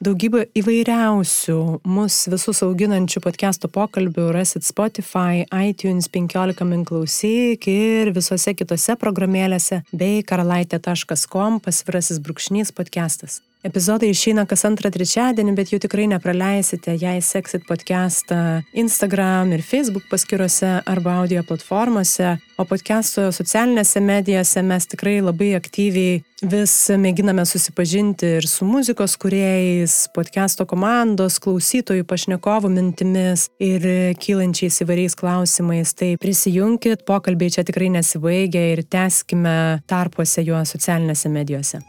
Daugybė 0.00 0.46
įvairiausių 0.56 1.58
mus 1.84 2.14
visus 2.32 2.62
auginančių 2.64 3.20
podcast'o 3.20 3.68
pokalbių 3.68 4.30
rasit 4.32 4.64
Spotify, 4.64 5.44
iTunes 5.52 6.08
15 6.08 6.64
min 6.64 6.86
klausyk 6.88 7.68
ir 7.68 8.14
visose 8.16 8.56
kitose 8.56 8.96
programėlėse 8.96 9.82
bei 9.92 10.24
karalaitė.com 10.24 11.60
pasvirasis 11.60 12.24
brūkšnys 12.24 12.72
podcastas. 12.72 13.42
Epizodai 13.60 14.08
išeina 14.08 14.46
kas 14.48 14.62
antrą 14.64 14.88
trečiadienį, 14.88 15.52
bet 15.52 15.68
jų 15.68 15.82
tikrai 15.84 16.06
nepraleisite, 16.08 16.94
jei 16.96 17.20
seksit 17.20 17.66
podcastą 17.68 18.62
Instagram 18.72 19.52
ir 19.52 19.60
Facebook 19.60 20.06
paskiruose 20.08 20.78
arba 20.88 21.18
audio 21.20 21.42
platformose, 21.44 22.38
o 22.56 22.64
podcast'o 22.64 23.26
socialinėse 23.36 24.00
medijose 24.00 24.64
mes 24.64 24.88
tikrai 24.88 25.18
labai 25.20 25.50
aktyviai 25.58 26.22
vis 26.40 26.72
mėginame 26.96 27.44
susipažinti 27.44 28.32
ir 28.38 28.48
su 28.48 28.64
muzikos 28.64 29.18
kuriejais, 29.20 29.98
podcast'o 30.16 30.64
komandos, 30.64 31.36
klausytojų, 31.44 32.08
pašnekovų 32.08 32.72
mintimis 32.72 33.50
ir 33.60 33.84
kylančiais 34.24 34.80
įvairiais 34.86 35.20
klausimais. 35.20 35.92
Tai 35.92 36.14
prisijunkit, 36.22 37.04
pokalbiai 37.04 37.52
čia 37.52 37.68
tikrai 37.68 37.92
nesibaigia 37.92 38.70
ir 38.72 38.86
teskime 38.88 39.82
tarpuose 39.84 40.48
juos 40.48 40.72
socialinėse 40.78 41.28
medijose. 41.28 41.84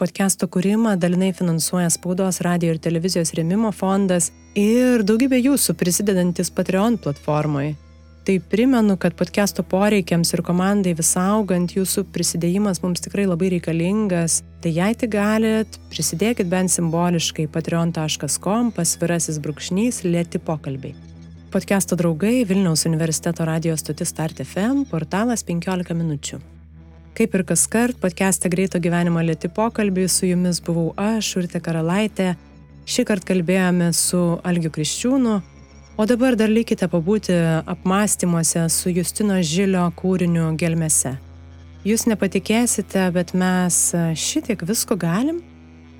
Podcast'o 0.00 0.46
kūrimą 0.48 0.94
dalinai 0.96 1.34
finansuoja 1.36 1.90
spaudos, 1.92 2.38
radio 2.40 2.70
ir 2.72 2.78
televizijos 2.80 3.34
rėmimo 3.36 3.68
fondas 3.76 4.30
ir 4.56 5.02
daugybė 5.04 5.36
jūsų 5.42 5.74
prisidedantis 5.76 6.48
Patreon 6.56 6.94
platformai. 7.04 7.74
Tai 8.24 8.36
primenu, 8.52 8.94
kad 8.96 9.12
podcast'o 9.18 9.60
poreikiams 9.68 10.32
ir 10.32 10.40
komandai 10.46 10.94
vis 10.96 11.10
augant 11.20 11.74
jūsų 11.76 12.06
prisidėjimas 12.14 12.80
mums 12.80 13.04
tikrai 13.04 13.26
labai 13.28 13.50
reikalingas. 13.52 14.38
Tai 14.64 14.72
jei 14.72 14.96
tik 14.96 15.12
galit, 15.12 15.76
prisidėkit 15.92 16.48
bent 16.48 16.72
simboliškai 16.72 17.44
patreon.com 17.52 18.70
pasvirasis 18.78 19.36
brūkšnys 19.44 20.00
lėti 20.08 20.40
pokalbiai. 20.40 20.94
Podcast'o 21.52 22.00
draugai 22.00 22.46
Vilniaus 22.48 22.86
universiteto 22.88 23.44
radijos 23.44 23.84
stotis 23.84 24.14
Start 24.14 24.40
FM, 24.46 24.86
portalas 24.88 25.44
15 25.44 25.92
minučių. 26.00 26.40
Kaip 27.20 27.34
ir 27.36 27.42
kas 27.44 27.66
kart, 27.68 27.98
podcast'e 28.00 28.48
greito 28.48 28.78
gyvenimo 28.80 29.20
lėti 29.20 29.50
pokalbiai 29.52 30.08
su 30.08 30.24
jumis 30.24 30.56
buvau 30.64 30.94
aš, 30.96 31.26
Urte 31.36 31.58
Karalaitė. 31.60 32.30
Šį 32.88 33.02
kartą 33.10 33.26
kalbėjome 33.34 33.90
su 33.92 34.20
Algiu 34.40 34.70
Kriščiūnu, 34.72 35.34
o 36.00 36.06
dabar 36.08 36.38
dar 36.40 36.48
likite 36.48 36.86
pabūti 36.88 37.34
apmąstymuose 37.68 38.62
su 38.72 38.88
Justino 38.96 39.36
Žilio 39.44 39.82
kūriniu 39.98 40.46
gelmėse. 40.62 41.12
Jūs 41.84 42.06
nepatikėsite, 42.08 43.02
bet 43.12 43.34
mes 43.36 43.82
šitiek 44.16 44.64
visko 44.64 44.96
galim 44.96 45.42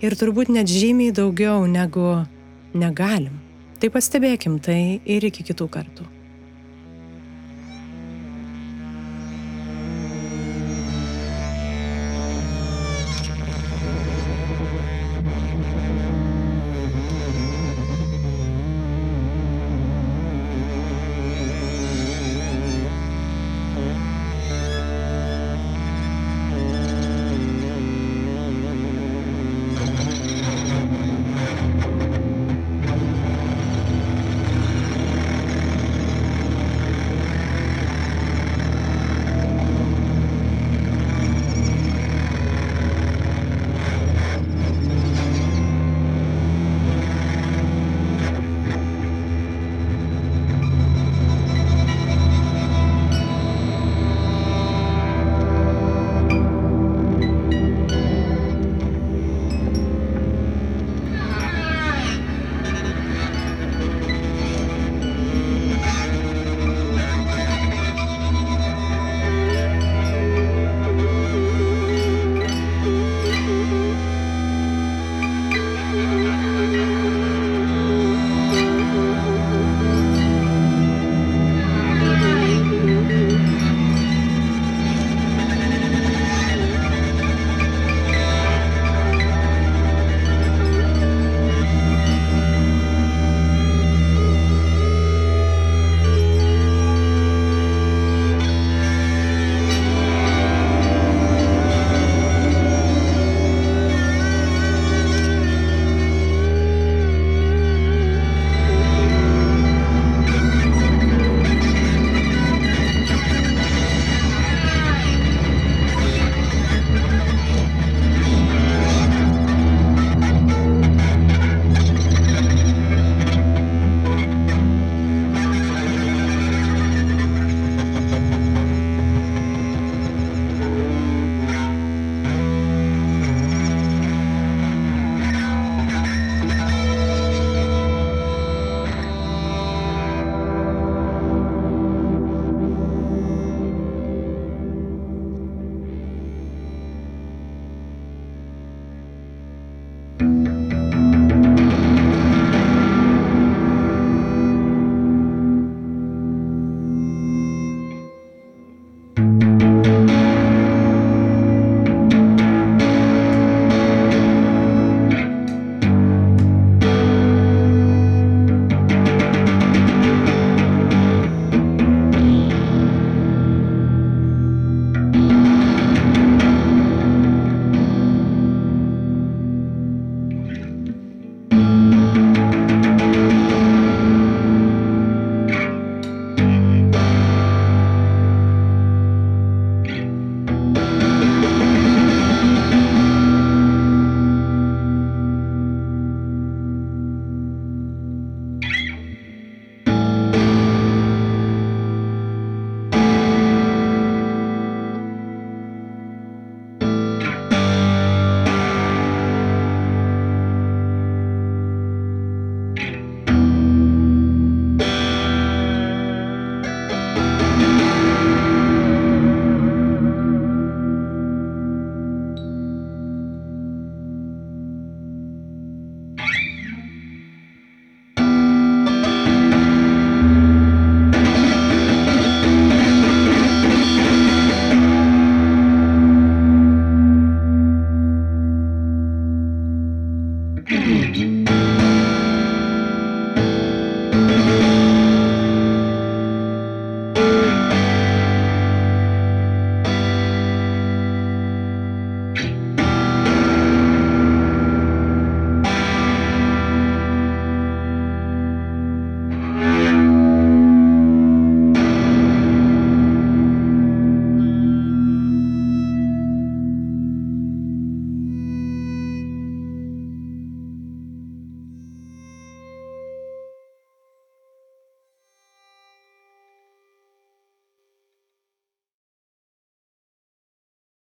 ir 0.01 0.17
turbūt 0.17 0.49
net 0.57 0.73
žymiai 0.73 1.13
daugiau 1.13 1.69
negu 1.69 2.15
negalim. 2.73 3.37
Tai 3.77 3.93
pastebėkim 3.93 4.57
tai 4.57 5.03
ir 5.05 5.29
iki 5.29 5.45
kitų 5.53 5.69
kartų. 5.77 6.09